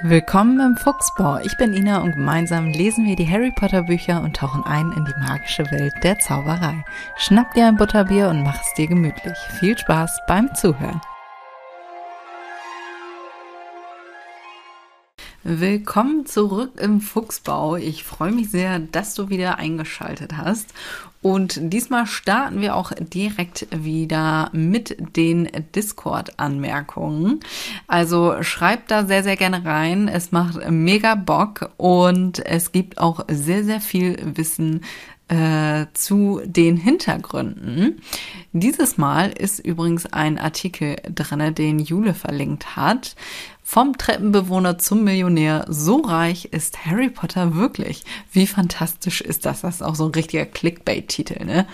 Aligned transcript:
Willkommen 0.00 0.58
im 0.58 0.76
Fuchsbau. 0.78 1.38
Ich 1.44 1.58
bin 1.58 1.74
Ina 1.74 1.98
und 1.98 2.12
gemeinsam 2.12 2.68
lesen 2.68 3.04
wir 3.04 3.14
die 3.14 3.28
Harry 3.28 3.52
Potter 3.52 3.82
Bücher 3.82 4.22
und 4.22 4.34
tauchen 4.34 4.64
ein 4.64 4.90
in 4.92 5.04
die 5.04 5.20
magische 5.20 5.70
Welt 5.70 5.92
der 6.02 6.18
Zauberei. 6.18 6.82
Schnapp 7.16 7.52
dir 7.52 7.66
ein 7.66 7.76
Butterbier 7.76 8.30
und 8.30 8.42
mach 8.42 8.58
es 8.58 8.72
dir 8.72 8.86
gemütlich. 8.86 9.36
Viel 9.60 9.76
Spaß 9.76 10.20
beim 10.26 10.54
Zuhören. 10.54 11.00
Willkommen 15.44 16.24
zurück 16.24 16.74
im 16.80 17.00
Fuchsbau. 17.00 17.74
Ich 17.74 18.04
freue 18.04 18.30
mich 18.30 18.52
sehr, 18.52 18.78
dass 18.78 19.14
du 19.14 19.28
wieder 19.28 19.58
eingeschaltet 19.58 20.36
hast. 20.36 20.72
Und 21.20 21.58
diesmal 21.60 22.06
starten 22.06 22.60
wir 22.60 22.76
auch 22.76 22.92
direkt 22.92 23.66
wieder 23.72 24.50
mit 24.52 24.96
den 25.16 25.48
Discord-Anmerkungen. 25.74 27.40
Also 27.88 28.40
schreibt 28.42 28.92
da 28.92 29.04
sehr, 29.04 29.24
sehr 29.24 29.36
gerne 29.36 29.64
rein. 29.64 30.06
Es 30.06 30.30
macht 30.30 30.70
mega 30.70 31.16
Bock 31.16 31.70
und 31.76 32.38
es 32.46 32.70
gibt 32.70 32.98
auch 32.98 33.24
sehr, 33.28 33.64
sehr 33.64 33.80
viel 33.80 34.16
Wissen 34.36 34.82
äh, 35.28 35.86
zu 35.94 36.40
den 36.44 36.76
Hintergründen. 36.76 38.02
Dieses 38.52 38.98
Mal 38.98 39.32
ist 39.32 39.60
übrigens 39.60 40.06
ein 40.06 40.38
Artikel 40.38 40.96
drin, 41.14 41.54
den 41.54 41.78
Jule 41.78 42.14
verlinkt 42.14 42.76
hat. 42.76 43.14
Vom 43.62 43.96
Treppenbewohner 43.96 44.78
zum 44.78 45.04
Millionär. 45.04 45.64
So 45.68 46.02
reich 46.02 46.46
ist 46.46 46.84
Harry 46.84 47.08
Potter 47.08 47.54
wirklich. 47.54 48.04
Wie 48.32 48.46
fantastisch 48.46 49.20
ist 49.20 49.46
das? 49.46 49.62
Das 49.62 49.76
ist 49.76 49.82
auch 49.82 49.94
so 49.94 50.06
ein 50.06 50.10
richtiger 50.12 50.44
Clickbait-Titel, 50.44 51.44
ne? 51.44 51.66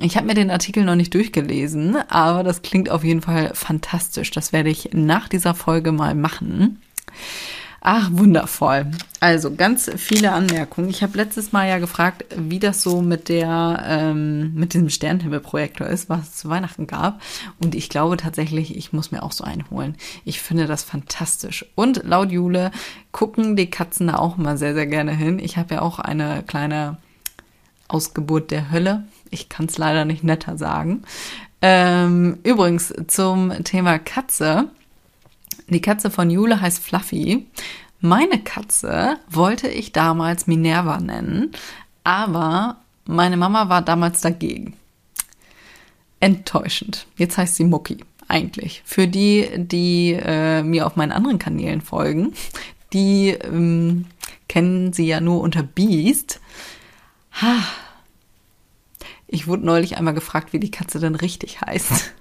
Ich 0.00 0.16
habe 0.16 0.26
mir 0.26 0.34
den 0.34 0.50
Artikel 0.50 0.84
noch 0.84 0.94
nicht 0.94 1.12
durchgelesen, 1.12 1.96
aber 2.08 2.44
das 2.44 2.62
klingt 2.62 2.90
auf 2.90 3.04
jeden 3.04 3.20
Fall 3.20 3.50
fantastisch. 3.54 4.30
Das 4.30 4.52
werde 4.52 4.70
ich 4.70 4.90
nach 4.92 5.28
dieser 5.28 5.54
Folge 5.54 5.92
mal 5.92 6.14
machen. 6.14 6.80
Ach, 7.84 8.10
wundervoll. 8.12 8.92
Also 9.18 9.52
ganz 9.52 9.90
viele 9.96 10.30
Anmerkungen. 10.30 10.88
Ich 10.88 11.02
habe 11.02 11.16
letztes 11.16 11.50
Mal 11.50 11.68
ja 11.68 11.78
gefragt, 11.78 12.24
wie 12.36 12.60
das 12.60 12.80
so 12.80 13.02
mit 13.02 13.28
der 13.28 13.82
ähm, 13.84 14.54
mit 14.54 14.72
diesem 14.74 14.88
Sternenhimmelprojektor 14.88 15.88
ist, 15.88 16.08
was 16.08 16.28
es 16.28 16.36
zu 16.36 16.48
Weihnachten 16.48 16.86
gab. 16.86 17.20
Und 17.58 17.74
ich 17.74 17.88
glaube 17.88 18.16
tatsächlich, 18.18 18.76
ich 18.76 18.92
muss 18.92 19.10
mir 19.10 19.24
auch 19.24 19.32
so 19.32 19.42
einen 19.42 19.68
holen. 19.68 19.96
Ich 20.24 20.40
finde 20.40 20.68
das 20.68 20.84
fantastisch. 20.84 21.66
Und 21.74 22.04
laut 22.04 22.30
Jule 22.30 22.70
gucken 23.10 23.56
die 23.56 23.68
Katzen 23.68 24.06
da 24.06 24.14
auch 24.14 24.38
immer 24.38 24.56
sehr, 24.56 24.74
sehr 24.74 24.86
gerne 24.86 25.16
hin. 25.16 25.40
Ich 25.40 25.56
habe 25.56 25.74
ja 25.74 25.82
auch 25.82 25.98
eine 25.98 26.44
kleine 26.46 26.98
Ausgeburt 27.88 28.52
der 28.52 28.70
Hölle. 28.70 29.08
Ich 29.30 29.48
kann 29.48 29.66
es 29.66 29.76
leider 29.76 30.04
nicht 30.04 30.22
netter 30.22 30.56
sagen. 30.56 31.02
Ähm, 31.60 32.38
übrigens 32.44 32.94
zum 33.08 33.52
Thema 33.64 33.98
Katze. 33.98 34.68
Die 35.68 35.80
Katze 35.80 36.10
von 36.10 36.30
Jule 36.30 36.60
heißt 36.60 36.82
Fluffy. 36.82 37.46
Meine 38.00 38.42
Katze 38.42 39.18
wollte 39.30 39.68
ich 39.68 39.92
damals 39.92 40.46
Minerva 40.46 40.98
nennen, 40.98 41.52
aber 42.02 42.78
meine 43.04 43.36
Mama 43.36 43.68
war 43.68 43.82
damals 43.82 44.20
dagegen. 44.20 44.76
Enttäuschend. 46.20 47.06
Jetzt 47.16 47.38
heißt 47.38 47.56
sie 47.56 47.64
Mucki, 47.64 47.98
eigentlich. 48.28 48.82
Für 48.84 49.06
die, 49.06 49.48
die 49.56 50.12
äh, 50.12 50.62
mir 50.62 50.86
auf 50.86 50.96
meinen 50.96 51.12
anderen 51.12 51.38
Kanälen 51.38 51.80
folgen, 51.80 52.32
die 52.92 53.30
ähm, 53.30 54.06
kennen 54.48 54.92
sie 54.92 55.06
ja 55.06 55.20
nur 55.20 55.40
unter 55.40 55.62
Beast. 55.62 56.40
Ha. 57.40 57.56
Ich 59.26 59.46
wurde 59.46 59.64
neulich 59.64 59.96
einmal 59.96 60.14
gefragt, 60.14 60.52
wie 60.52 60.60
die 60.60 60.70
Katze 60.70 61.00
denn 61.00 61.14
richtig 61.14 61.60
heißt. 61.60 62.12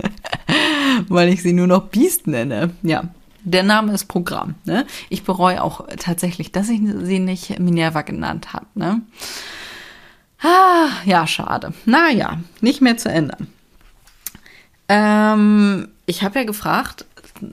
weil 1.10 1.28
ich 1.28 1.42
sie 1.42 1.52
nur 1.52 1.66
noch 1.66 1.88
Beast 1.88 2.26
nenne. 2.26 2.70
Ja, 2.82 3.04
der 3.42 3.62
Name 3.62 3.92
ist 3.92 4.06
Programm. 4.06 4.54
Ne? 4.64 4.86
Ich 5.08 5.24
bereue 5.24 5.62
auch 5.62 5.86
tatsächlich, 5.98 6.52
dass 6.52 6.68
ich 6.68 6.80
sie 7.02 7.18
nicht 7.18 7.58
Minerva 7.58 8.02
genannt 8.02 8.52
habe. 8.52 8.66
Ne? 8.74 9.02
Ah, 10.42 10.88
ja, 11.04 11.26
schade. 11.26 11.72
Naja, 11.84 12.38
nicht 12.60 12.80
mehr 12.80 12.96
zu 12.96 13.10
ändern. 13.10 13.48
Ähm, 14.88 15.88
ich 16.06 16.22
habe 16.22 16.38
ja 16.38 16.44
gefragt 16.44 17.04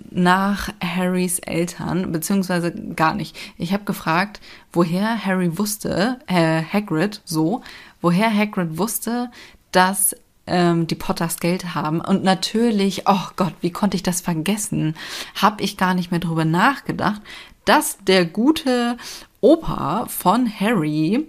nach 0.10 0.70
Harrys 0.84 1.40
Eltern, 1.40 2.12
beziehungsweise 2.12 2.74
gar 2.74 3.14
nicht. 3.14 3.38
Ich 3.58 3.74
habe 3.74 3.86
gefragt, 3.86 4.42
woher 4.74 5.26
Harry 5.26 5.58
wusste, 5.58 6.20
äh, 6.28 6.62
Hagrid 6.62 7.22
so, 7.24 7.62
woher 8.02 8.34
Hagrid 8.34 8.78
wusste, 8.78 9.32
dass 9.72 10.16
ähm, 10.48 10.88
die 10.88 10.96
Potters 10.96 11.40
Geld 11.40 11.76
haben. 11.76 12.02
Und 12.02 12.24
natürlich, 12.24 13.04
oh 13.06 13.28
Gott, 13.36 13.54
wie 13.62 13.72
konnte 13.72 13.96
ich 13.96 14.04
das 14.04 14.22
vergessen? 14.22 14.96
Habe 15.36 15.64
ich 15.64 15.78
gar 15.78 15.94
nicht 15.94 16.12
mehr 16.12 16.20
drüber 16.20 16.46
nachgedacht, 16.46 17.22
dass 17.66 17.98
der 18.06 18.26
gute 18.26 18.98
Opa 19.42 20.08
von 20.08 20.50
Harry, 20.60 21.28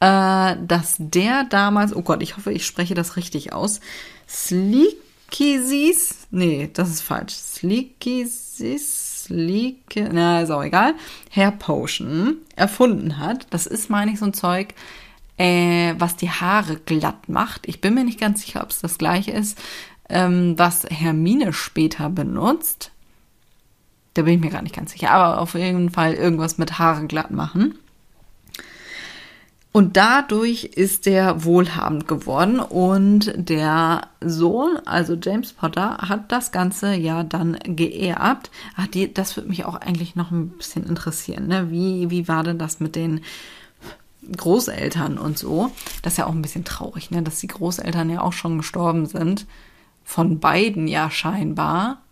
äh, 0.00 0.56
dass 0.66 0.96
der 0.98 1.44
damals, 1.44 1.94
oh 1.94 2.02
Gott, 2.02 2.22
ich 2.22 2.36
hoffe, 2.36 2.52
ich 2.52 2.66
spreche 2.66 2.94
das 2.94 3.16
richtig 3.16 3.52
aus, 3.52 3.80
Sleekisis, 4.28 6.26
nee, 6.30 6.70
das 6.72 6.90
ist 6.90 7.00
falsch, 7.00 7.34
Sleekisis, 7.34 9.24
Sleek, 9.24 10.08
na, 10.12 10.42
ist 10.42 10.50
auch 10.50 10.62
egal, 10.62 10.94
Hair 11.30 11.52
Potion 11.52 12.38
erfunden 12.56 13.18
hat. 13.18 13.46
Das 13.50 13.66
ist, 13.66 13.88
meine 13.90 14.12
ich, 14.12 14.18
so 14.18 14.24
ein 14.24 14.34
Zeug, 14.34 14.74
äh, 15.40 15.94
was 15.98 16.16
die 16.16 16.28
Haare 16.28 16.76
glatt 16.76 17.30
macht. 17.30 17.66
Ich 17.66 17.80
bin 17.80 17.94
mir 17.94 18.04
nicht 18.04 18.20
ganz 18.20 18.42
sicher, 18.42 18.62
ob 18.62 18.70
es 18.70 18.80
das 18.80 18.98
gleiche 18.98 19.30
ist, 19.30 19.58
ähm, 20.10 20.58
was 20.58 20.84
Hermine 20.84 21.54
später 21.54 22.10
benutzt. 22.10 22.90
Da 24.12 24.22
bin 24.22 24.34
ich 24.34 24.40
mir 24.40 24.50
gar 24.50 24.60
nicht 24.60 24.76
ganz 24.76 24.92
sicher. 24.92 25.12
Aber 25.12 25.40
auf 25.40 25.54
jeden 25.54 25.88
Fall 25.88 26.12
irgendwas 26.12 26.58
mit 26.58 26.78
Haare 26.78 27.06
glatt 27.06 27.30
machen. 27.30 27.78
Und 29.72 29.96
dadurch 29.96 30.64
ist 30.64 31.06
er 31.06 31.44
wohlhabend 31.44 32.06
geworden 32.06 32.58
und 32.58 33.32
der 33.36 34.08
Sohn, 34.20 34.78
also 34.84 35.14
James 35.14 35.52
Potter, 35.54 35.96
hat 35.98 36.32
das 36.32 36.52
Ganze 36.52 36.94
ja 36.94 37.22
dann 37.22 37.56
geerbt. 37.62 38.50
Ach, 38.76 38.88
die, 38.88 39.14
das 39.14 39.36
würde 39.36 39.48
mich 39.48 39.64
auch 39.64 39.76
eigentlich 39.76 40.16
noch 40.16 40.32
ein 40.32 40.50
bisschen 40.50 40.84
interessieren. 40.84 41.46
Ne? 41.46 41.70
Wie, 41.70 42.10
wie 42.10 42.28
war 42.28 42.42
denn 42.42 42.58
das 42.58 42.80
mit 42.80 42.96
den 42.96 43.20
Großeltern 44.36 45.18
und 45.18 45.38
so. 45.38 45.70
Das 46.02 46.14
ist 46.14 46.16
ja 46.18 46.26
auch 46.26 46.32
ein 46.32 46.42
bisschen 46.42 46.64
traurig, 46.64 47.10
ne? 47.10 47.22
dass 47.22 47.40
die 47.40 47.46
Großeltern 47.46 48.10
ja 48.10 48.20
auch 48.20 48.32
schon 48.32 48.58
gestorben 48.58 49.06
sind. 49.06 49.46
Von 50.04 50.40
beiden 50.40 50.88
ja 50.88 51.10
scheinbar. 51.10 52.02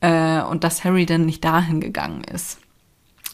Äh, 0.00 0.42
und 0.42 0.64
dass 0.64 0.84
Harry 0.84 1.06
dann 1.06 1.26
nicht 1.26 1.44
dahin 1.44 1.80
gegangen 1.80 2.24
ist. 2.24 2.58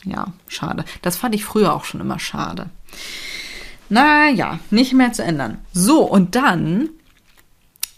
Ja, 0.04 0.32
schade. 0.48 0.84
Das 1.02 1.16
fand 1.16 1.34
ich 1.34 1.44
früher 1.44 1.72
auch 1.72 1.84
schon 1.84 2.00
immer 2.00 2.18
schade. 2.18 2.70
Naja, 3.88 4.58
nicht 4.70 4.94
mehr 4.94 5.12
zu 5.12 5.22
ändern. 5.22 5.58
So, 5.72 6.02
und 6.02 6.34
dann 6.34 6.88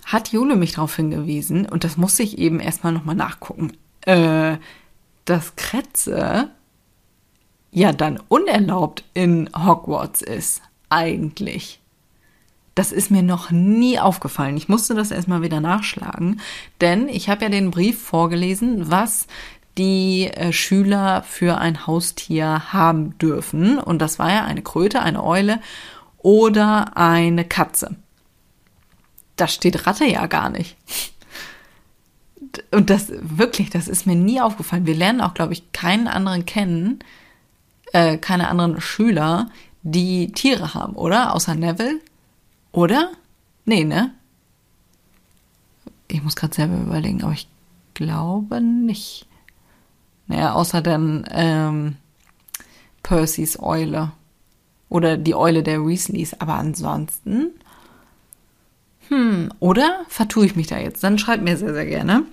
hat 0.04 0.32
Jule 0.32 0.56
mich 0.56 0.72
darauf 0.72 0.96
hingewiesen, 0.96 1.66
und 1.66 1.84
das 1.84 1.96
musste 1.96 2.22
ich 2.22 2.38
eben 2.38 2.60
erstmal 2.60 2.92
nochmal 2.92 3.14
nachgucken, 3.14 3.72
äh, 4.02 4.56
dass 5.24 5.56
Kretze 5.56 6.50
ja 7.74 7.92
dann 7.92 8.18
unerlaubt 8.28 9.04
in 9.12 9.50
Hogwarts 9.54 10.22
ist, 10.22 10.62
eigentlich. 10.88 11.80
Das 12.74 12.92
ist 12.92 13.10
mir 13.10 13.22
noch 13.22 13.50
nie 13.50 13.98
aufgefallen. 13.98 14.56
Ich 14.56 14.68
musste 14.68 14.94
das 14.94 15.10
erstmal 15.10 15.42
wieder 15.42 15.60
nachschlagen, 15.60 16.40
denn 16.80 17.08
ich 17.08 17.28
habe 17.28 17.44
ja 17.44 17.48
den 17.48 17.70
Brief 17.70 18.00
vorgelesen, 18.00 18.90
was 18.90 19.26
die 19.76 20.28
äh, 20.28 20.52
Schüler 20.52 21.22
für 21.24 21.58
ein 21.58 21.86
Haustier 21.86 22.72
haben 22.72 23.18
dürfen. 23.18 23.78
Und 23.78 24.00
das 24.00 24.18
war 24.18 24.30
ja 24.30 24.44
eine 24.44 24.62
Kröte, 24.62 25.02
eine 25.02 25.22
Eule 25.22 25.60
oder 26.18 26.96
eine 26.96 27.44
Katze. 27.44 27.96
Da 29.36 29.48
steht 29.48 29.86
Ratte 29.86 30.04
ja 30.04 30.26
gar 30.26 30.48
nicht. 30.48 30.76
Und 32.70 32.88
das 32.88 33.08
wirklich, 33.20 33.70
das 33.70 33.88
ist 33.88 34.06
mir 34.06 34.14
nie 34.14 34.40
aufgefallen. 34.40 34.86
Wir 34.86 34.94
lernen 34.94 35.20
auch, 35.20 35.34
glaube 35.34 35.54
ich, 35.54 35.72
keinen 35.72 36.06
anderen 36.06 36.46
kennen, 36.46 37.00
äh, 37.94 38.18
keine 38.18 38.48
anderen 38.48 38.80
Schüler, 38.80 39.50
die 39.82 40.32
Tiere 40.32 40.74
haben, 40.74 40.96
oder? 40.96 41.32
Außer 41.32 41.54
Neville? 41.54 42.00
Oder? 42.72 43.12
Nee, 43.64 43.84
ne? 43.84 44.12
Ich 46.08 46.22
muss 46.22 46.34
gerade 46.34 46.54
selber 46.54 46.76
überlegen, 46.76 47.22
aber 47.22 47.32
ich 47.32 47.48
glaube 47.94 48.60
nicht. 48.60 49.26
Naja, 50.26 50.54
außer 50.54 50.82
dann 50.82 51.24
ähm, 51.30 51.96
Percys 53.04 53.60
Eule. 53.60 54.10
Oder 54.88 55.16
die 55.16 55.34
Eule 55.36 55.62
der 55.62 55.86
Weasleys. 55.86 56.34
Aber 56.40 56.54
ansonsten. 56.54 57.50
Hm, 59.08 59.52
oder 59.60 60.00
vertue 60.08 60.46
ich 60.46 60.56
mich 60.56 60.66
da 60.66 60.78
jetzt? 60.78 61.04
Dann 61.04 61.18
schreibt 61.18 61.44
mir 61.44 61.56
sehr, 61.56 61.74
sehr 61.74 61.86
gerne. 61.86 62.24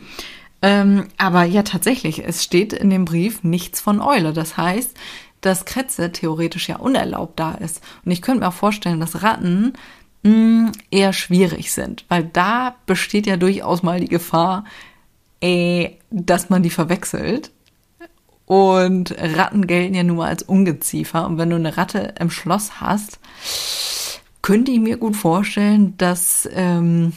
Ähm, 0.64 1.08
aber 1.18 1.44
ja, 1.44 1.64
tatsächlich, 1.64 2.26
es 2.26 2.44
steht 2.44 2.74
in 2.74 2.90
dem 2.90 3.06
Brief 3.06 3.44
nichts 3.44 3.80
von 3.80 4.00
Eule. 4.00 4.34
Das 4.34 4.58
heißt, 4.58 4.96
dass 5.42 5.66
Kretze 5.66 6.12
theoretisch 6.12 6.70
ja 6.70 6.78
unerlaubt 6.78 7.40
da 7.40 7.54
ist. 7.54 7.82
Und 8.06 8.12
ich 8.12 8.22
könnte 8.22 8.42
mir 8.42 8.48
auch 8.48 8.54
vorstellen, 8.54 9.00
dass 9.00 9.24
Ratten 9.24 9.74
mh, 10.24 10.32
mm, 10.32 10.72
eher 10.92 11.14
schwierig 11.14 11.72
sind, 11.72 12.06
weil 12.10 12.24
da 12.24 12.76
besteht 12.86 13.26
ja 13.26 13.38
durchaus 13.38 13.84
mal 13.84 14.00
die 14.00 14.08
Gefahr, 14.08 14.66
äh, 15.42 15.92
dass 16.12 16.50
man 16.50 16.64
die 16.64 16.70
verwechselt 16.70 17.52
Und 18.46 19.16
Ratten 19.18 19.66
gelten 19.66 19.94
ja 19.94 20.04
nun 20.04 20.18
mal 20.18 20.28
als 20.28 20.44
Ungeziefer. 20.44 21.26
Und 21.26 21.38
wenn 21.38 21.50
du 21.50 21.56
eine 21.56 21.78
Ratte 21.78 22.16
im 22.20 22.30
Schloss 22.30 22.82
hast, 22.82 23.18
könnte 24.42 24.72
ich 24.72 24.80
mir 24.82 24.98
gut 24.98 25.16
vorstellen, 25.16 25.96
dass 25.98 26.50
ähm, 26.52 27.14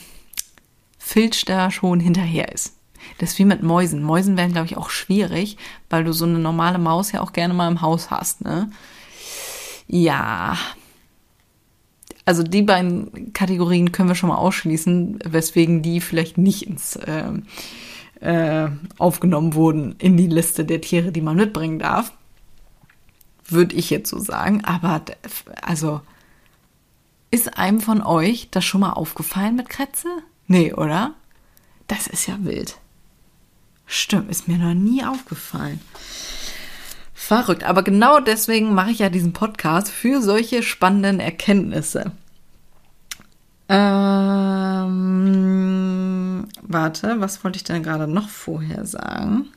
Filch 0.97 1.45
da 1.45 1.73
schon 1.73 1.99
hinterher 1.99 2.53
ist. 2.53 2.77
Das 3.19 3.31
ist 3.31 3.39
wie 3.39 3.45
mit 3.45 3.63
Mäusen. 3.63 4.03
Mäusen 4.03 4.37
werden, 4.37 4.53
glaube 4.53 4.67
ich, 4.67 4.77
auch 4.77 4.91
schwierig, 4.91 5.57
weil 5.89 6.05
du 6.05 6.13
so 6.13 6.25
eine 6.25 6.39
normale 6.39 6.79
Maus 6.79 7.13
ja 7.13 7.21
auch 7.21 7.33
gerne 7.33 7.55
mal 7.55 7.69
im 7.71 7.81
Haus 7.81 8.11
hast, 8.11 8.45
ne? 8.45 8.71
Ja. 9.87 10.57
Also 12.25 12.43
die 12.43 12.63
beiden 12.63 13.33
Kategorien 13.35 13.93
können 13.93 14.09
wir 14.09 14.15
schon 14.15 14.31
mal 14.31 14.39
ausschließen, 14.39 15.19
weswegen 15.25 15.83
die 15.83 16.01
vielleicht 16.01 16.39
nicht 16.39 16.63
ins 16.63 16.97
äh, 16.97 17.33
äh, 18.21 18.71
aufgenommen 18.99 19.55
wurden 19.55 19.95
in 19.99 20.17
die 20.17 20.27
Liste 20.27 20.65
der 20.65 20.81
Tiere, 20.81 21.13
die 21.13 21.21
man 21.21 21.37
mitbringen 21.37 21.79
darf. 21.79 22.13
Würde 23.47 23.77
ich 23.77 23.91
jetzt 23.91 24.09
so 24.09 24.19
sagen. 24.19 24.65
Aber 24.65 25.03
also 25.61 26.01
ist 27.31 27.59
einem 27.59 27.81
von 27.81 28.01
euch 28.01 28.49
das 28.51 28.65
schon 28.65 28.81
mal 28.81 28.93
aufgefallen 28.93 29.57
mit 29.57 29.69
Kretze? 29.69 30.09
Nee, 30.47 30.73
oder? 30.73 31.15
Das 31.87 32.07
ist 32.07 32.27
ja 32.27 32.39
wild. 32.41 32.79
Stimmt, 33.87 34.31
ist 34.31 34.49
mir 34.49 34.59
noch 34.59 34.75
nie 34.75 35.05
aufgefallen. 35.05 35.81
Verrückt. 37.15 37.65
Aber 37.65 37.83
genau 37.83 38.21
deswegen 38.21 38.75
mache 38.75 38.91
ich 38.91 38.99
ja 38.99 39.09
diesen 39.09 39.33
Podcast 39.33 39.89
für 39.91 40.21
solche 40.21 40.63
spannenden 40.63 41.21
Erkenntnisse. 41.21 42.13
Ähm, 43.69 44.95
warte, 46.63 47.21
was 47.21 47.43
wollte 47.43 47.57
ich 47.57 47.65
denn 47.65 47.83
gerade 47.83 48.07
noch 48.07 48.29
vorher 48.29 48.85
sagen? 48.85 49.49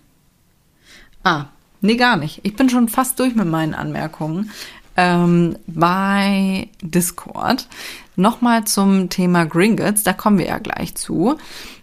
Ah, 1.24 1.48
nee, 1.82 1.98
gar 1.98 2.16
nicht. 2.16 2.40
Ich 2.44 2.56
bin 2.56 2.70
schon 2.70 2.88
fast 2.88 3.20
durch 3.20 3.36
mit 3.36 3.48
meinen 3.48 3.74
Anmerkungen 3.74 4.52
ähm, 4.98 5.58
bei 5.68 6.68
Discord. 6.82 7.68
Nochmal 8.16 8.64
zum 8.66 9.10
Thema 9.10 9.46
Gringotts, 9.46 10.02
da 10.02 10.12
kommen 10.12 10.40
wir 10.40 10.48
ja 10.48 10.58
gleich 10.58 10.96
zu. 10.96 11.38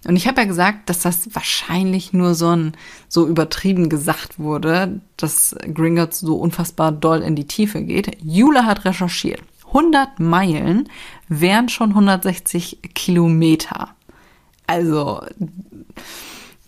Und 0.05 0.16
ich 0.16 0.26
habe 0.26 0.40
ja 0.40 0.46
gesagt, 0.46 0.90
dass 0.90 1.02
das 1.02 1.32
wahrscheinlich 1.32 2.12
nur 2.12 2.34
so 2.34 2.49
ein 2.49 2.72
so 3.08 3.26
übertrieben 3.28 3.88
gesagt 3.88 4.40
wurde, 4.40 5.00
dass 5.16 5.55
Gringotts 5.72 6.20
so 6.20 6.34
unfassbar 6.34 6.90
doll 6.90 7.22
in 7.22 7.37
die 7.37 7.46
Tiefe 7.46 7.82
geht. 7.82 8.19
Jule 8.22 8.66
hat 8.66 8.84
recherchiert. 8.84 9.40
100 9.69 10.19
Meilen 10.19 10.88
wären 11.28 11.69
schon 11.69 11.90
160 11.90 12.81
Kilometer. 12.94 13.90
Also 14.66 15.22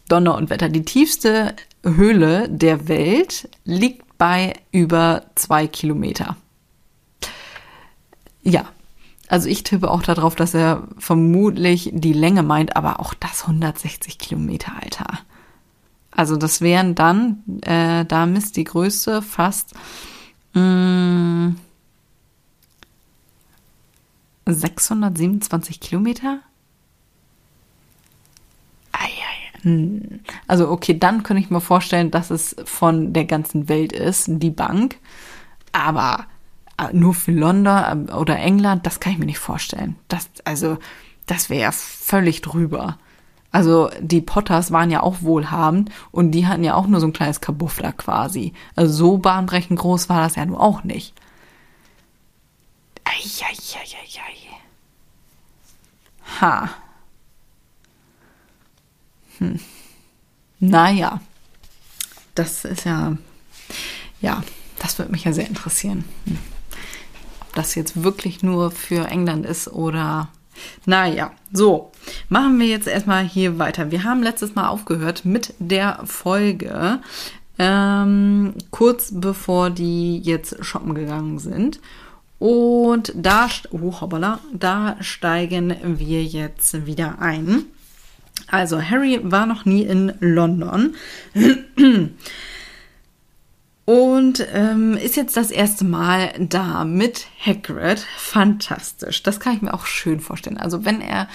Donner 0.09 0.37
und 0.37 0.51
Wetter. 0.51 0.69
Die 0.69 0.85
tiefste 0.85 1.55
Höhle 1.83 2.49
der 2.49 2.89
Welt 2.89 3.49
liegt 3.65 4.06
bei 4.19 4.55
über 4.73 5.25
zwei 5.35 5.67
Kilometer. 5.67 6.37
Ja, 8.43 8.67
also 9.29 9.49
ich 9.49 9.65
tippe 9.65 9.91
auch 9.91 10.03
darauf, 10.03 10.37
dass 10.37 10.55
er 10.55 10.87
vermutlich 10.99 11.91
die 11.93 12.13
Länge 12.13 12.43
meint, 12.43 12.77
aber 12.77 13.01
auch 13.01 13.15
das 13.15 13.43
160 13.43 14.19
Kilometer, 14.19 14.73
Alter. 14.81 15.19
Also 16.11 16.37
das 16.37 16.61
wären 16.61 16.95
dann, 16.95 17.43
äh, 17.63 18.05
da 18.05 18.27
misst 18.27 18.57
die 18.57 18.65
Größe 18.65 19.21
fast 19.21 19.75
mh, 20.55 20.61
mm, 20.63 21.57
627 24.47 25.81
Kilometer. 25.81 26.41
Also 30.47 30.71
okay, 30.71 30.97
dann 30.99 31.23
könnte 31.23 31.43
ich 31.43 31.51
mir 31.51 31.61
vorstellen, 31.61 32.11
dass 32.11 32.31
es 32.31 32.55
von 32.65 33.13
der 33.13 33.25
ganzen 33.25 33.69
Welt 33.69 33.93
ist, 33.93 34.27
die 34.29 34.51
Bank. 34.51 34.97
Aber 35.73 36.27
äh, 36.79 36.93
nur 36.93 37.15
für 37.15 37.33
London 37.33 38.09
äh, 38.09 38.13
oder 38.13 38.39
England, 38.39 38.87
das 38.87 39.01
kann 39.01 39.13
ich 39.13 39.19
mir 39.19 39.27
nicht 39.27 39.39
vorstellen. 39.39 39.97
Das, 40.09 40.29
also, 40.45 40.79
das 41.27 41.51
wäre 41.51 41.63
ja 41.63 41.73
völlig 41.73 42.43
drüber. 42.43 42.99
Also 43.51 43.91
die 44.01 44.21
Potters 44.21 44.71
waren 44.71 44.91
ja 44.91 45.03
auch 45.03 45.23
wohlhabend 45.23 45.91
und 46.11 46.33
die 46.33 46.47
hatten 46.47 46.63
ja 46.63 46.75
auch 46.75 46.87
nur 46.87 47.01
so 47.01 47.07
ein 47.07 47.13
kleines 47.13 47.41
Kabuff 47.41 47.79
da 47.79 47.91
quasi. 47.91 48.53
Also 48.75 48.93
so 48.93 49.19
bahnbrechend 49.19 49.79
groß 49.79 50.09
war 50.09 50.21
das 50.21 50.37
ja 50.37 50.45
nur 50.45 50.61
auch 50.61 50.85
nicht. 50.85 51.15
Eieieiei. 53.05 54.27
Ha. 56.41 56.69
Hm. 59.39 59.61
Naja, 60.59 61.21
das 62.35 62.65
ist 62.65 62.85
ja, 62.85 63.17
ja, 64.21 64.43
das 64.79 64.99
würde 64.99 65.13
mich 65.13 65.25
ja 65.25 65.33
sehr 65.33 65.49
interessieren. 65.49 66.05
Hm. 66.27 66.39
Ob 67.41 67.55
das 67.55 67.75
jetzt 67.75 68.03
wirklich 68.03 68.43
nur 68.43 68.71
für 68.71 69.09
England 69.09 69.47
ist 69.47 69.69
oder, 69.69 70.29
naja, 70.85 71.33
so, 71.53 71.93
machen 72.29 72.59
wir 72.59 72.67
jetzt 72.67 72.87
erstmal 72.87 73.25
hier 73.25 73.59
weiter. 73.59 73.91
Wir 73.91 74.05
haben 74.05 74.23
letztes 74.23 74.55
Mal 74.55 74.69
aufgehört 74.69 75.25
mit 75.25 75.55
der 75.59 76.01
Folge, 76.05 77.01
ähm, 77.59 78.55
kurz 78.71 79.11
bevor 79.13 79.71
die 79.71 80.19
jetzt 80.19 80.65
shoppen 80.65 80.95
gegangen 80.95 81.39
sind. 81.39 81.81
Und 82.39 83.13
da, 83.17 83.49
oh, 83.71 84.01
hoppala, 84.01 84.41
da 84.53 84.97
steigen 85.01 85.75
wir 85.99 86.23
jetzt 86.23 86.87
wieder 86.87 87.19
ein. 87.21 87.65
Also, 88.49 88.81
Harry 88.81 89.21
war 89.23 89.47
noch 89.47 89.65
nie 89.65 89.83
in 89.83 90.13
London. 90.21 90.95
Und 93.87 94.45
ähm, 94.53 94.97
ist 94.97 95.15
jetzt 95.15 95.37
das 95.37 95.53
erste 95.53 95.85
Mal 95.85 96.33
da 96.41 96.85
mit 96.85 97.29
Hagrid. 97.41 98.05
Fantastisch. 98.19 99.23
Das 99.23 99.39
kann 99.39 99.55
ich 99.55 99.63
mir 99.63 99.73
auch 99.73 99.87
schön 99.87 100.19
vorstellen. 100.19 100.59
Also 100.59 100.85
wenn 100.85 101.01
er 101.01 101.29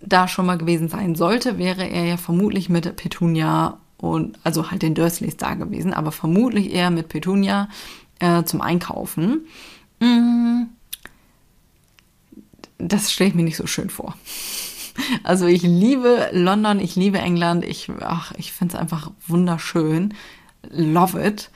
da 0.00 0.28
schon 0.28 0.44
mal 0.44 0.58
gewesen 0.58 0.88
sein 0.88 1.14
sollte, 1.14 1.56
wäre 1.56 1.88
er 1.88 2.04
ja 2.04 2.16
vermutlich 2.18 2.68
mit 2.68 2.94
Petunia 2.96 3.78
und 3.96 4.38
also 4.44 4.70
halt 4.70 4.82
den 4.82 4.94
Dursleys 4.94 5.38
da 5.38 5.54
gewesen, 5.54 5.94
aber 5.94 6.12
vermutlich 6.12 6.74
eher 6.74 6.90
mit 6.90 7.08
Petunia 7.08 7.70
äh, 8.18 8.44
zum 8.44 8.60
Einkaufen. 8.60 9.46
Mm. 10.00 10.64
Das 12.76 13.12
stelle 13.12 13.30
ich 13.30 13.34
mir 13.34 13.44
nicht 13.44 13.56
so 13.56 13.66
schön 13.66 13.88
vor. 13.88 14.14
Also 15.22 15.46
ich 15.46 15.62
liebe 15.62 16.28
London, 16.32 16.80
ich 16.80 16.96
liebe 16.96 17.18
England, 17.18 17.64
ich, 17.64 17.90
ach, 18.00 18.32
ich 18.36 18.52
finde 18.52 18.74
es 18.74 18.80
einfach 18.80 19.10
wunderschön. 19.26 20.14
Love 20.70 21.24
it. 21.24 21.50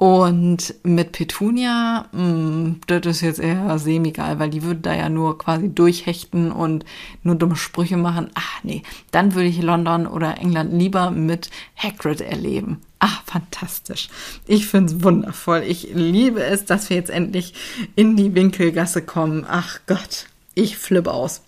Und 0.00 0.76
mit 0.82 1.12
Petunia, 1.12 2.06
mh, 2.12 2.22
mm, 2.22 2.80
das 2.86 3.04
ist 3.04 3.20
jetzt 3.20 3.38
eher 3.38 3.78
semi-geil, 3.78 4.38
weil 4.38 4.48
die 4.48 4.62
würde 4.62 4.80
da 4.80 4.94
ja 4.94 5.10
nur 5.10 5.36
quasi 5.36 5.68
durchhechten 5.68 6.52
und 6.52 6.86
nur 7.22 7.34
dumme 7.34 7.54
Sprüche 7.54 7.98
machen. 7.98 8.30
Ach 8.32 8.64
nee, 8.64 8.82
dann 9.10 9.34
würde 9.34 9.48
ich 9.48 9.60
London 9.60 10.06
oder 10.06 10.38
England 10.38 10.72
lieber 10.72 11.10
mit 11.10 11.50
Hagrid 11.76 12.22
erleben. 12.22 12.78
Ach, 12.98 13.22
fantastisch. 13.26 14.08
Ich 14.46 14.66
finde 14.66 14.94
es 14.94 15.04
wundervoll. 15.04 15.64
Ich 15.66 15.90
liebe 15.92 16.42
es, 16.42 16.64
dass 16.64 16.88
wir 16.88 16.96
jetzt 16.96 17.10
endlich 17.10 17.52
in 17.94 18.16
die 18.16 18.34
Winkelgasse 18.34 19.02
kommen. 19.02 19.44
Ach 19.46 19.80
Gott, 19.86 20.28
ich 20.54 20.78
flippe 20.78 21.12
aus. 21.12 21.42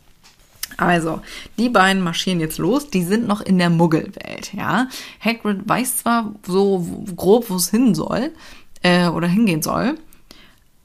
Also, 0.77 1.21
die 1.59 1.69
beiden 1.69 2.03
marschieren 2.03 2.41
jetzt 2.41 2.59
los. 2.59 2.89
Die 2.91 3.03
sind 3.03 3.27
noch 3.27 3.41
in 3.41 3.59
der 3.59 3.71
Muggelwelt, 3.71 4.53
ja. 4.53 4.89
Hagrid 5.21 5.69
weiß 5.69 5.99
zwar 5.99 6.35
so 6.47 7.07
grob, 7.17 7.51
wo 7.51 7.57
es 7.57 7.71
hin 7.71 7.95
soll 7.95 8.33
äh, 8.83 9.09
oder 9.09 9.29
hingehen 9.29 9.63
soll, 9.63 9.99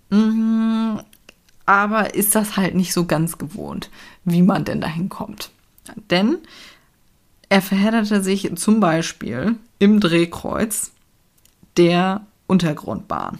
mh, 0.09 1.03
aber 1.65 2.15
ist 2.15 2.35
das 2.35 2.57
halt 2.57 2.75
nicht 2.75 2.93
so 2.93 3.05
ganz 3.05 3.37
gewohnt, 3.37 3.89
wie 4.23 4.41
man 4.41 4.65
denn 4.65 4.81
dahin 4.81 5.09
kommt. 5.09 5.51
Denn 6.09 6.37
er 7.49 7.61
verhedderte 7.61 8.23
sich 8.23 8.49
zum 8.55 8.79
Beispiel 8.79 9.55
im 9.79 9.99
Drehkreuz 9.99 10.91
der 11.77 12.25
Untergrundbahn. 12.47 13.39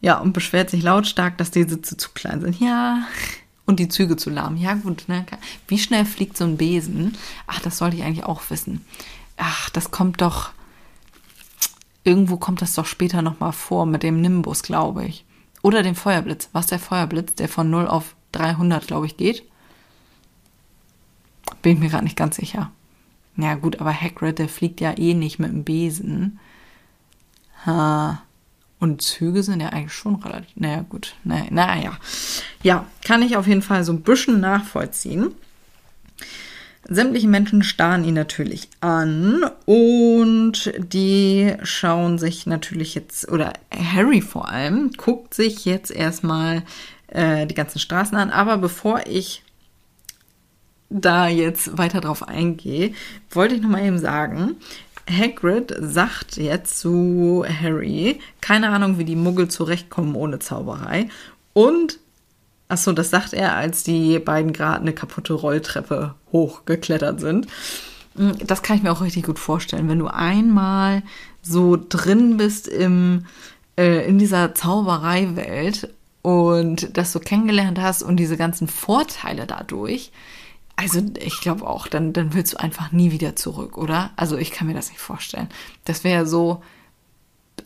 Ja, 0.00 0.18
und 0.18 0.32
beschwert 0.32 0.70
sich 0.70 0.82
lautstark, 0.82 1.36
dass 1.38 1.50
die 1.50 1.64
Sitze 1.64 1.96
zu 1.96 2.10
klein 2.14 2.40
sind. 2.40 2.58
Ja, 2.58 3.02
und 3.70 3.80
die 3.80 3.88
Züge 3.88 4.16
zu 4.16 4.28
lahmen. 4.28 4.56
Ja, 4.56 4.74
gut, 4.74 5.04
ne? 5.08 5.24
Wie 5.66 5.78
schnell 5.78 6.04
fliegt 6.04 6.36
so 6.36 6.44
ein 6.44 6.56
Besen? 6.56 7.16
Ach, 7.46 7.60
das 7.60 7.78
sollte 7.78 7.96
ich 7.96 8.02
eigentlich 8.02 8.24
auch 8.24 8.42
wissen. 8.50 8.84
Ach, 9.36 9.70
das 9.70 9.90
kommt 9.90 10.20
doch. 10.20 10.50
Irgendwo 12.04 12.36
kommt 12.36 12.60
das 12.60 12.74
doch 12.74 12.86
später 12.86 13.22
nochmal 13.22 13.52
vor 13.52 13.86
mit 13.86 14.02
dem 14.02 14.20
Nimbus, 14.20 14.62
glaube 14.62 15.06
ich. 15.06 15.24
Oder 15.62 15.82
dem 15.82 15.94
Feuerblitz. 15.94 16.48
Was 16.52 16.66
der 16.66 16.78
Feuerblitz, 16.78 17.34
der 17.34 17.48
von 17.48 17.70
0 17.70 17.86
auf 17.86 18.14
300, 18.32 18.86
glaube 18.86 19.06
ich, 19.06 19.16
geht? 19.16 19.44
Bin 21.62 21.74
ich 21.74 21.78
mir 21.78 21.88
gerade 21.88 22.04
nicht 22.04 22.16
ganz 22.16 22.36
sicher. 22.36 22.70
Ja, 23.36 23.54
gut, 23.54 23.80
aber 23.80 23.92
Hagrid, 23.92 24.38
der 24.38 24.48
fliegt 24.48 24.80
ja 24.80 24.96
eh 24.96 25.14
nicht 25.14 25.38
mit 25.38 25.50
dem 25.50 25.64
Besen. 25.64 26.38
Ha. 27.64 28.22
Und 28.80 29.02
Züge 29.02 29.42
sind 29.42 29.60
ja 29.60 29.68
eigentlich 29.68 29.92
schon 29.92 30.16
relativ, 30.16 30.56
naja, 30.56 30.84
gut, 30.88 31.14
naja, 31.22 31.46
naja. 31.50 31.98
Ja, 32.62 32.86
kann 33.04 33.22
ich 33.22 33.36
auf 33.36 33.46
jeden 33.46 33.62
Fall 33.62 33.84
so 33.84 33.92
ein 33.92 34.00
bisschen 34.00 34.40
nachvollziehen. 34.40 35.34
Sämtliche 36.88 37.28
Menschen 37.28 37.62
starren 37.62 38.04
ihn 38.04 38.14
natürlich 38.14 38.68
an 38.80 39.44
und 39.66 40.72
die 40.78 41.54
schauen 41.62 42.18
sich 42.18 42.46
natürlich 42.46 42.94
jetzt, 42.94 43.28
oder 43.28 43.52
Harry 43.70 44.22
vor 44.22 44.48
allem, 44.48 44.90
guckt 44.96 45.34
sich 45.34 45.66
jetzt 45.66 45.90
erstmal 45.90 46.62
äh, 47.08 47.46
die 47.46 47.54
ganzen 47.54 47.78
Straßen 47.78 48.16
an. 48.16 48.30
Aber 48.30 48.56
bevor 48.56 49.06
ich 49.06 49.42
da 50.88 51.28
jetzt 51.28 51.78
weiter 51.78 52.00
drauf 52.00 52.26
eingehe, 52.26 52.92
wollte 53.30 53.54
ich 53.54 53.62
nochmal 53.62 53.84
eben 53.84 53.98
sagen, 53.98 54.56
Hagrid 55.08 55.74
sagt 55.80 56.36
jetzt 56.36 56.78
zu 56.78 57.44
Harry, 57.46 58.20
keine 58.40 58.70
Ahnung, 58.70 58.98
wie 58.98 59.04
die 59.04 59.16
Muggel 59.16 59.48
zurechtkommen 59.48 60.14
ohne 60.14 60.38
Zauberei. 60.38 61.08
Und, 61.52 61.98
achso, 62.68 62.92
das 62.92 63.10
sagt 63.10 63.32
er, 63.32 63.54
als 63.56 63.82
die 63.82 64.18
beiden 64.18 64.52
gerade 64.52 64.80
eine 64.80 64.92
kaputte 64.92 65.34
Rolltreppe 65.34 66.14
hochgeklettert 66.32 67.20
sind. 67.20 67.46
Hm, 68.16 68.38
das 68.46 68.62
kann 68.62 68.76
ich 68.76 68.82
mir 68.82 68.92
auch 68.92 69.02
richtig 69.02 69.24
gut 69.24 69.38
vorstellen. 69.38 69.88
Wenn 69.88 69.98
du 69.98 70.08
einmal 70.08 71.02
so 71.42 71.76
drin 71.76 72.36
bist 72.36 72.68
im, 72.68 73.26
äh, 73.76 74.06
in 74.06 74.18
dieser 74.18 74.54
Zaubereiwelt 74.54 75.92
und 76.22 76.96
das 76.96 77.12
so 77.12 77.20
kennengelernt 77.20 77.80
hast 77.80 78.02
und 78.02 78.16
diese 78.16 78.36
ganzen 78.36 78.68
Vorteile 78.68 79.46
dadurch, 79.46 80.12
also 80.80 81.02
ich 81.18 81.40
glaube 81.40 81.66
auch, 81.66 81.86
dann, 81.86 82.12
dann 82.12 82.32
willst 82.32 82.54
du 82.54 82.56
einfach 82.58 82.90
nie 82.90 83.12
wieder 83.12 83.36
zurück, 83.36 83.76
oder? 83.76 84.10
Also 84.16 84.38
ich 84.38 84.50
kann 84.50 84.66
mir 84.66 84.74
das 84.74 84.88
nicht 84.88 85.00
vorstellen. 85.00 85.48
Das 85.84 86.04
wäre 86.04 86.26
so, 86.26 86.62